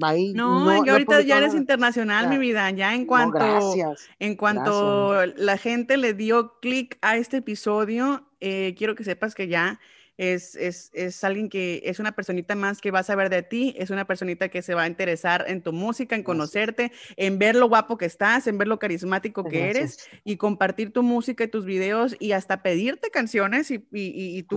ahí. 0.00 0.32
No, 0.32 0.84
y 0.84 0.88
ahorita 0.88 1.20
ya 1.22 1.38
eres 1.38 1.54
internacional, 1.54 2.28
mi 2.28 2.38
vida. 2.38 2.70
Ya 2.70 2.94
en 2.94 3.06
cuanto, 3.06 3.74
en 4.18 4.36
cuanto 4.36 5.26
la 5.26 5.58
gente 5.58 5.96
le 5.96 6.14
dio 6.14 6.58
clic 6.60 6.98
a 7.02 7.16
este 7.16 7.38
episodio, 7.38 8.28
eh, 8.40 8.74
quiero 8.76 8.94
que 8.94 9.04
sepas 9.04 9.34
que 9.34 9.48
ya 9.48 9.80
es, 10.16 10.54
es, 10.56 10.90
es, 10.92 11.24
alguien 11.24 11.48
que 11.48 11.82
es 11.84 11.98
una 11.98 12.12
personita 12.12 12.54
más 12.54 12.80
que 12.80 12.90
va 12.90 13.00
a 13.00 13.04
saber 13.04 13.30
de 13.30 13.42
ti, 13.42 13.74
es 13.78 13.90
una 13.90 14.06
personita 14.06 14.48
que 14.48 14.62
se 14.62 14.74
va 14.74 14.82
a 14.82 14.86
interesar 14.86 15.44
en 15.48 15.62
tu 15.62 15.72
música, 15.72 16.16
en 16.16 16.22
conocerte, 16.22 16.92
en 17.16 17.38
ver 17.38 17.56
lo 17.56 17.68
guapo 17.68 17.96
que 17.96 18.06
estás, 18.06 18.46
en 18.46 18.58
ver 18.58 18.68
lo 18.68 18.78
carismático 18.78 19.44
que 19.44 19.70
eres 19.70 20.08
y 20.24 20.36
compartir 20.36 20.92
tu 20.92 21.02
música 21.02 21.44
y 21.44 21.48
tus 21.48 21.64
videos 21.64 22.16
y 22.18 22.32
hasta 22.32 22.62
pedirte 22.62 23.10
canciones 23.10 23.70
y, 23.70 23.76
y, 23.92 24.38
y 24.38 24.42
tú, 24.42 24.56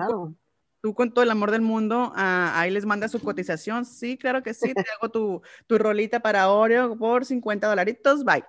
tú 0.82 0.94
con 0.94 1.14
todo 1.14 1.24
el 1.24 1.32
amor 1.32 1.52
del 1.52 1.62
mundo, 1.62 2.12
ah, 2.16 2.54
ahí 2.60 2.70
les 2.72 2.86
mandas 2.86 3.12
su 3.12 3.20
cotización. 3.20 3.86
Sí, 3.86 4.18
claro 4.18 4.44
que 4.44 4.54
sí, 4.54 4.74
te 4.74 4.86
hago 5.00 5.10
tu, 5.10 5.42
tu 5.68 5.78
rolita 5.78 6.20
para 6.20 6.50
Oreo 6.50 6.98
por 6.98 7.26
50 7.26 7.68
dolaritos, 7.68 8.24
bye. 8.24 8.44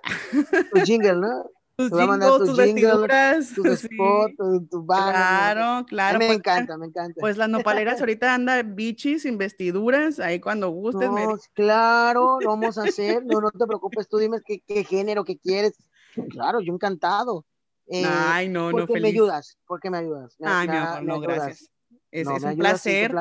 Tu 0.73 0.81
jingle, 0.81 1.15
¿no? 1.15 1.49
Tus 1.77 1.91
jingles, 1.91 2.37
tus 2.37 2.57
vestiduras, 2.57 3.53
tus 3.53 3.79
spots, 3.81 4.35
tu, 4.69 4.85
Claro, 4.87 5.85
claro. 5.85 6.19
me 6.19 6.25
pues, 6.25 6.37
encanta, 6.39 6.77
me 6.77 6.87
encanta. 6.87 7.21
Pues 7.21 7.37
las 7.37 7.49
nopaleras 7.49 7.99
ahorita 7.99 8.33
anda 8.33 8.63
bichis 8.63 9.21
sin 9.21 9.37
vestiduras, 9.37 10.19
ahí 10.19 10.39
cuando 10.39 10.69
gustes. 10.69 11.09
No, 11.09 11.37
Claro, 11.53 12.39
lo 12.41 12.49
vamos 12.49 12.77
a 12.79 12.83
hacer, 12.83 13.23
no, 13.25 13.39
no 13.39 13.51
te 13.51 13.67
preocupes, 13.67 14.09
tú 14.09 14.17
dime 14.17 14.41
qué, 14.43 14.61
qué 14.65 14.83
género 14.83 15.23
que 15.23 15.37
quieres. 15.37 15.73
Claro, 16.31 16.61
yo 16.61 16.73
encantado. 16.73 17.45
Eh, 17.87 18.03
Ay, 18.05 18.49
no, 18.49 18.71
¿por 18.71 18.87
qué 18.87 18.99
me 18.99 19.09
ayudas? 19.09 19.57
¿Por 19.65 19.79
qué 19.79 19.89
me 19.91 19.99
ayudas? 19.99 20.35
Ay, 20.43 20.67
mi 20.67 20.75
amor, 20.75 21.03
no, 21.03 21.19
gracias. 21.19 21.69
Es, 22.09 22.27
es 22.27 22.43
un 22.43 22.57
placer 22.57 23.15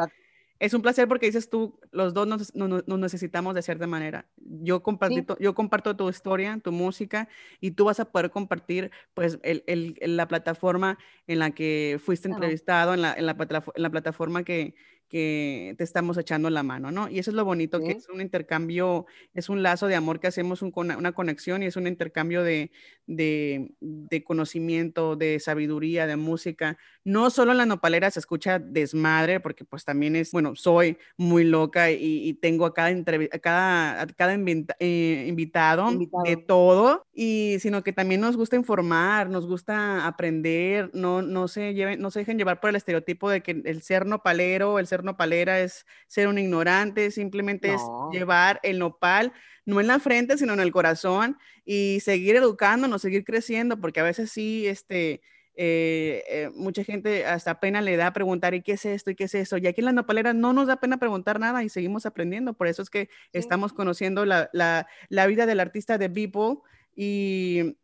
es 0.59 0.73
un 0.75 0.83
placer 0.83 1.07
porque 1.07 1.27
dices 1.27 1.51
tú, 1.51 1.79
los 1.93 2.15
dos 2.15 2.27
nos, 2.27 2.53
necesitamos 2.87 3.55
de 3.55 3.63
cierta 3.63 3.87
manera. 3.87 4.27
Yo, 4.37 4.83
comparto, 4.83 5.37
yo 5.39 5.55
comparto 5.55 5.97
tu 5.97 6.09
historia, 6.09 6.59
tu 6.63 6.73
música, 6.73 7.29
y 7.61 7.73
tú 7.73 7.85
vas 7.85 8.01
a 8.01 8.07
poder 8.07 8.31
compartir 8.31 8.91
pues 9.15 9.39
el, 9.43 9.97
la 10.01 10.29
plataforma 10.29 10.99
en 11.27 11.41
la 11.41 11.51
que 11.51 12.01
fuiste 12.03 12.29
entrevistado, 12.29 12.95
en 12.95 13.03
la, 13.03 13.13
en 13.13 13.27
la, 13.27 13.91
plataforma 13.91 14.45
que, 14.45 14.75
que 15.09 15.75
te 15.79 15.85
estamos 15.85 16.19
echando 16.19 16.51
la 16.51 16.63
mano, 16.63 16.91
¿no? 16.91 17.09
Y 17.09 17.19
eso 17.19 17.31
es 17.31 17.35
lo 17.35 17.45
bonito, 17.45 17.81
que 17.81 17.93
es 17.93 18.09
un 18.09 18.21
intercambio, 18.21 19.07
es 19.35 19.49
un 19.49 19.63
lazo 19.63 19.87
de 19.87 19.95
amor 19.95 20.21
que 20.21 20.27
hacemos, 20.27 20.63
una 20.63 21.13
conexión 21.13 21.63
y 21.63 21.67
es 21.67 21.77
un 21.77 21.87
intercambio 21.87 22.43
de, 22.43 22.71
de, 23.07 24.25
conocimiento, 24.25 25.17
de 25.17 25.39
sabiduría, 25.41 26.07
de 26.07 26.17
música. 26.17 26.79
No 27.05 27.31
solo 27.31 27.53
en 27.53 27.59
la 27.59 27.67
nopalera 27.67 28.11
se 28.11 28.21
escucha 28.21 28.59
desmadre, 28.59 29.41
porque 29.41 29.65
pues 29.65 29.85
también 29.85 30.17
es, 30.17 30.33
bueno, 30.33 30.57
soy 30.57 30.99
muy 31.17 31.45
loca 31.45 31.91
y, 31.91 32.35
tengo 32.35 32.67
a 32.67 32.75
cada, 32.75 32.89
a 32.89 33.39
cada, 33.39 34.07
cada 34.09 34.37
eh, 34.79 35.27
invitado, 35.29 35.91
de 36.25 36.37
todo, 36.37 37.07
y 37.15 37.57
sino 37.61 37.83
que 37.83 37.93
también 37.93 38.21
nos 38.21 38.37
gusta 38.37 38.57
informar, 38.57 39.31
nos 39.31 39.47
gusta 39.47 40.07
aprender, 40.07 40.91
no, 40.93 41.23
no, 41.23 41.49
se, 41.49 41.75
lleven, 41.75 42.01
no 42.01 42.11
se 42.11 42.21
dejen 42.21 42.39
llevar 42.39 42.61
por 42.61 42.71
el 42.71 42.77
estereotipo 42.77 43.31
de 43.31 43.43
que 43.43 43.63
el 43.65 43.83
ser 43.83 44.07
nopalero, 44.07 44.79
el 44.79 44.87
ser 44.87 44.95
nopalera 45.05 45.61
es 45.61 45.86
ser 46.07 46.28
un 46.28 46.38
ignorante, 46.38 47.11
simplemente 47.11 47.74
es 47.74 47.80
llevar 48.12 48.61
el 48.62 48.78
nopal 48.78 49.32
no 49.66 49.80
en 49.80 49.88
la 49.88 49.99
frente, 49.99 50.38
sino 50.38 50.55
en 50.55 50.61
el 50.61 50.72
corazón 50.72 51.36
y 51.64 51.99
seguir 52.01 52.36
educándonos, 52.36 53.03
seguir 53.03 53.24
creciendo, 53.24 53.80
porque 53.80 54.01
a 54.01 54.05
veces 54.05 54.30
sí, 54.30 54.66
este, 54.66 55.20
eh, 55.57 56.22
eh, 56.28 56.51
mucha 56.55 56.84
gente 56.84 57.26
hasta 57.26 57.59
pena 57.61 57.80
le 57.80 57.97
da 57.97 58.12
preguntar, 58.12 58.55
¿y 58.55 58.62
qué 58.62 58.72
es 58.72 58.84
esto? 58.84 59.11
¿Y 59.11 59.16
qué 59.16 59.24
es 59.24 59.34
eso? 59.34 59.57
Y 59.57 59.66
aquí 59.66 59.80
en 59.80 59.86
la 59.86 59.92
nopalera 59.92 60.32
no 60.34 60.53
nos 60.53 60.68
da 60.68 60.76
pena 60.76 60.99
preguntar 60.99 61.40
nada 61.40 61.64
y 61.64 61.68
seguimos 61.68 62.07
aprendiendo. 62.07 62.55
Por 62.55 62.68
eso 62.68 62.82
es 62.82 62.90
que 62.90 63.09
estamos 63.32 63.72
conociendo 63.72 64.24
la, 64.24 64.51
la, 64.53 65.26
vida 65.26 65.47
del 65.47 65.61
artista 65.61 65.99
de 65.99 66.09
Beeple 66.09 66.59
y, 66.99 67.76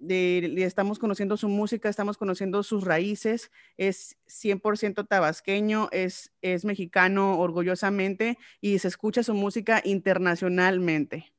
estamos 0.62 0.98
conociendo 0.98 1.36
su 1.36 1.48
música, 1.48 1.90
estamos 1.90 2.16
conociendo 2.16 2.62
sus 2.62 2.84
raíces, 2.84 3.50
es 3.76 4.16
100% 4.26 5.06
tabasqueño, 5.06 5.88
es, 5.92 6.32
es 6.40 6.64
mexicano 6.64 7.38
orgullosamente 7.38 8.38
y 8.62 8.78
se 8.78 8.88
escucha 8.88 9.22
su 9.22 9.34
música 9.34 9.82
internacionalmente. 9.84 11.34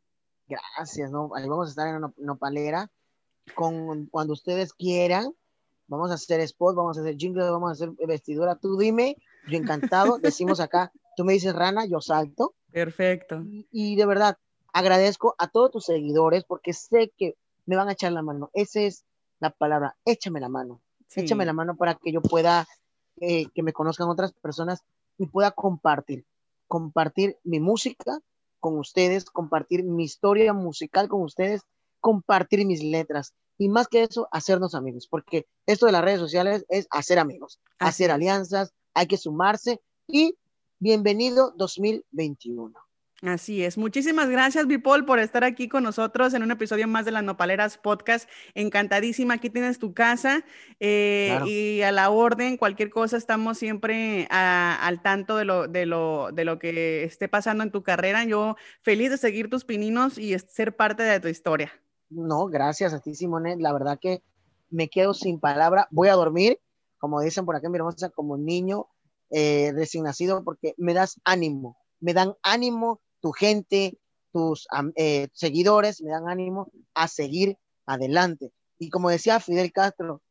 Gracias, 0.47 1.09
¿no? 1.09 1.32
Ahí 1.36 1.47
vamos 1.47 1.67
a 1.67 1.69
estar 1.71 1.88
en 1.88 2.13
nopalera 2.24 2.91
con, 3.55 4.05
cuando 4.05 4.34
ustedes 4.34 4.74
quieran. 4.74 5.34
Vamos 5.88 6.11
a 6.11 6.13
hacer 6.13 6.41
spot, 6.41 6.76
vamos 6.76 6.97
a 6.97 7.01
hacer 7.01 7.17
jingle, 7.17 7.49
vamos 7.49 7.69
a 7.69 7.74
hacer 7.74 7.89
vestidura. 8.07 8.55
Tú 8.55 8.78
dime, 8.78 9.17
yo 9.49 9.57
encantado. 9.57 10.19
Decimos 10.19 10.59
acá, 10.59 10.91
tú 11.17 11.26
me 11.26 11.34
dices 11.34 11.55
rana, 11.55 11.86
yo 11.86 12.01
salto. 12.01 12.53
Perfecto. 12.71 13.43
y 13.71 13.95
de 13.95 14.05
verdad, 14.05 14.38
agradezco 14.74 15.36
a 15.38 15.47
todos 15.47 15.71
tus 15.71 15.86
seguidores 15.86 16.43
porque 16.43 16.74
sé 16.74 17.11
que 17.15 17.36
me 17.66 17.76
van 17.76 17.89
a 17.89 17.93
echar 17.93 18.11
la 18.11 18.22
mano. 18.22 18.49
Esa 18.53 18.82
es 18.82 19.05
la 19.39 19.51
palabra, 19.51 19.97
échame 20.05 20.39
la 20.39 20.49
mano. 20.49 20.82
Échame 21.16 21.45
la 21.45 21.53
mano 21.53 21.76
para 21.76 21.95
que 21.95 22.11
yo 22.11 22.22
pueda, 22.22 22.66
eh, 23.22 23.45
que 23.53 23.61
me 23.61 23.74
conozcan 23.74 24.09
otras 24.09 24.34
personas 24.34 24.82
y 25.18 25.28
pueda 25.28 25.51
compartir, 25.51 26.26
compartir 26.68 27.38
mi 27.43 27.59
música 27.59 28.20
con 28.59 28.80
ustedes, 28.80 29.26
compartir 29.26 29.84
mi 29.84 30.05
historia 30.05 30.53
musical 30.53 31.09
con 31.09 31.22
ustedes, 31.22 31.61
compartir 31.99 32.66
mis 32.66 32.84
letras 32.84 33.34
y 33.57 33.70
más 33.70 33.88
que 33.88 34.03
eso, 34.03 34.28
hacernos 34.32 34.74
amigos, 34.74 35.07
porque 35.07 35.45
esto 35.68 35.86
de 35.86 35.91
las 35.91 36.03
redes 36.03 36.20
sociales 36.20 36.66
es 36.70 36.88
hacer 36.89 37.20
amigos, 37.20 37.59
hacer 37.78 38.09
alianzas, 38.09 38.74
hay 38.93 39.07
que 39.07 39.18
sumarse 39.18 39.82
y 40.07 40.36
bienvenido 40.80 41.53
2021. 41.57 42.74
Así 43.26 43.63
es. 43.63 43.78
Muchísimas 43.78 44.30
gracias, 44.30 44.67
Bipol, 44.67 45.05
por 45.05 45.17
estar 45.19 45.45
aquí 45.45 45.69
con 45.69 45.84
nosotros 45.84 46.34
en 46.34 46.43
un 46.43 46.51
episodio 46.51 46.89
más 46.89 47.05
de 47.05 47.11
las 47.11 47.24
Nopaleras 47.24 47.78
Podcast. 47.78 48.30
Encantadísima. 48.53 49.36
Aquí 49.36 49.49
tienes 49.49 49.80
tu 49.80 49.93
casa 49.93 50.43
eh, 50.82 51.39
y 51.45 51.84
a 51.84 51.93
la 51.93 52.09
orden, 52.09 52.57
cualquier 52.57 52.89
cosa, 52.89 53.15
estamos 53.15 53.57
siempre 53.57 54.28
al 54.30 55.01
tanto 55.01 55.38
de 55.38 55.45
lo, 55.45 55.69
de, 55.69 55.86
lo, 55.86 56.32
de 56.34 56.43
lo 56.43 56.59
que 56.59 57.05
esté 57.05 57.30
pasando 57.30 57.63
en 57.63 57.71
tu 57.71 57.82
carrera. 57.82 58.26
Yo 58.26 58.57
feliz 58.82 59.09
de 59.09 59.17
seguir 59.17 59.49
tus 59.49 59.63
pininos 59.63 60.17
y 60.17 60.38
ser 60.39 60.76
parte 60.76 61.03
de 61.03 61.21
tu 61.21 61.30
historia. 61.30 61.71
No, 62.09 62.47
gracias 62.47 62.93
a 62.93 62.99
ti, 62.99 63.15
Simone. 63.15 63.55
La 63.57 63.71
verdad 63.71 63.99
que 64.01 64.21
me 64.69 64.89
quedo 64.89 65.13
sin 65.13 65.39
palabra. 65.39 65.88
Voy 65.91 66.09
a 66.09 66.15
dormir, 66.15 66.59
como 66.97 67.21
dicen 67.21 67.45
por 67.45 67.55
acá 67.55 67.69
mi 67.69 67.78
hermosa, 67.78 68.09
como 68.09 68.38
niño 68.38 68.88
eh, 69.30 69.71
recién 69.74 70.03
nacido, 70.03 70.43
porque 70.43 70.74
me 70.76 70.93
das 70.93 71.21
ánimo, 71.24 71.78
me 72.01 72.13
dan 72.13 72.34
ánimo 72.43 72.99
tu 73.24 73.32
gente, 73.32 73.97
tus 74.34 74.67
eh, 74.95 75.30
seguidores 75.32 76.01
me 76.01 76.11
dan 76.11 76.28
ánimo 76.28 76.69
a 76.93 77.07
seguir 77.07 77.57
adelante. 77.86 78.51
Y 78.78 78.89
como 78.89 79.09
decía 79.09 79.39
Fidel 79.39 79.71
Castro, 79.71 80.21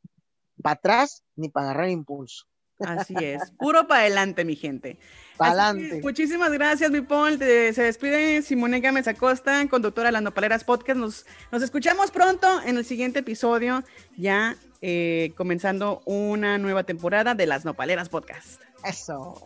para 0.63 0.75
atrás 0.75 1.25
ni 1.35 1.49
para 1.49 1.71
agarrar 1.71 1.89
impulso. 1.89 2.45
Así 2.81 3.15
es, 3.19 3.51
puro 3.59 3.87
para 3.87 4.03
adelante, 4.03 4.45
mi 4.45 4.57
gente. 4.57 4.99
Para 5.39 5.69
adelante. 5.69 6.01
Muchísimas 6.03 6.53
gracias, 6.53 6.91
mi 6.91 7.01
Paul. 7.01 7.39
se 7.39 7.73
despide 7.83 8.43
Simone 8.43 8.81
Gámez 8.81 9.09
Acosta, 9.09 9.67
conductora 9.69 10.09
de 10.09 10.13
las 10.13 10.23
Nopaleras 10.23 10.65
Podcast. 10.65 10.99
Nos, 10.99 11.27
nos 11.51 11.63
escuchamos 11.63 12.11
pronto 12.11 12.61
en 12.63 12.77
el 12.77 12.85
siguiente 12.85 13.21
episodio, 13.21 13.85
ya 14.19 14.57
eh, 14.83 15.33
comenzando 15.37 16.03
una 16.05 16.59
nueva 16.59 16.83
temporada 16.83 17.35
de 17.35 17.47
las 17.47 17.65
Nopaleras 17.65 18.11
Podcast. 18.11 18.61
Eso. 18.85 19.41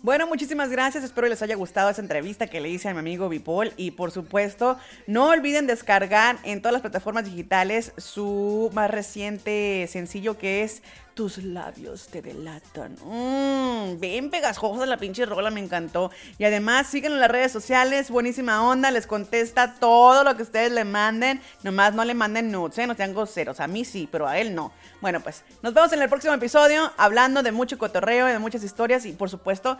Bueno, 0.00 0.28
muchísimas 0.28 0.70
gracias. 0.70 1.02
Espero 1.02 1.26
les 1.26 1.42
haya 1.42 1.56
gustado 1.56 1.90
esa 1.90 2.00
entrevista 2.00 2.46
que 2.46 2.60
le 2.60 2.68
hice 2.68 2.88
a 2.88 2.92
mi 2.92 3.00
amigo 3.00 3.28
Bipol. 3.28 3.72
Y 3.76 3.90
por 3.90 4.12
supuesto, 4.12 4.78
no 5.08 5.28
olviden 5.30 5.66
descargar 5.66 6.38
en 6.44 6.62
todas 6.62 6.72
las 6.72 6.82
plataformas 6.82 7.24
digitales 7.24 7.92
su 7.96 8.70
más 8.74 8.92
reciente 8.92 9.88
sencillo 9.90 10.38
que 10.38 10.62
es 10.62 10.82
tus 11.18 11.38
labios 11.38 12.06
te 12.06 12.22
delatan. 12.22 12.94
Mmm, 13.04 13.98
bien 13.98 14.30
pegajosa 14.30 14.86
la 14.86 14.98
pinche 14.98 15.26
rola, 15.26 15.50
me 15.50 15.58
encantó. 15.58 16.12
Y 16.38 16.44
además, 16.44 16.86
síganlo 16.86 17.16
en 17.16 17.22
las 17.22 17.30
redes 17.32 17.50
sociales, 17.50 18.08
buenísima 18.08 18.62
onda, 18.62 18.92
les 18.92 19.08
contesta 19.08 19.74
todo 19.80 20.22
lo 20.22 20.36
que 20.36 20.44
ustedes 20.44 20.70
le 20.70 20.84
manden. 20.84 21.40
Nomás 21.64 21.92
no 21.92 22.04
le 22.04 22.14
manden 22.14 22.52
nudes, 22.52 22.78
¿eh? 22.78 22.86
no 22.86 22.94
sean 22.94 23.14
groseros. 23.14 23.58
A 23.58 23.66
mí 23.66 23.84
sí, 23.84 24.08
pero 24.12 24.28
a 24.28 24.38
él 24.38 24.54
no. 24.54 24.70
Bueno, 25.00 25.18
pues 25.18 25.42
nos 25.60 25.74
vemos 25.74 25.92
en 25.92 26.02
el 26.02 26.08
próximo 26.08 26.34
episodio 26.34 26.92
hablando 26.96 27.42
de 27.42 27.50
mucho 27.50 27.78
cotorreo, 27.78 28.26
de 28.26 28.38
muchas 28.38 28.62
historias 28.62 29.04
y 29.04 29.10
por 29.10 29.28
supuesto, 29.28 29.76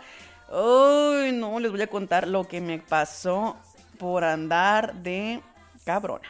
uy, 0.51 1.31
no, 1.31 1.57
les 1.61 1.71
voy 1.71 1.81
a 1.81 1.87
contar 1.87 2.27
lo 2.27 2.49
que 2.49 2.59
me 2.59 2.79
pasó 2.79 3.55
por 3.97 4.25
andar 4.25 4.93
de 4.95 5.41
cabrona. 5.85 6.27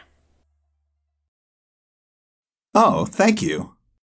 Oh, 2.75 3.07
thank 3.07 3.39
you. 3.39 3.78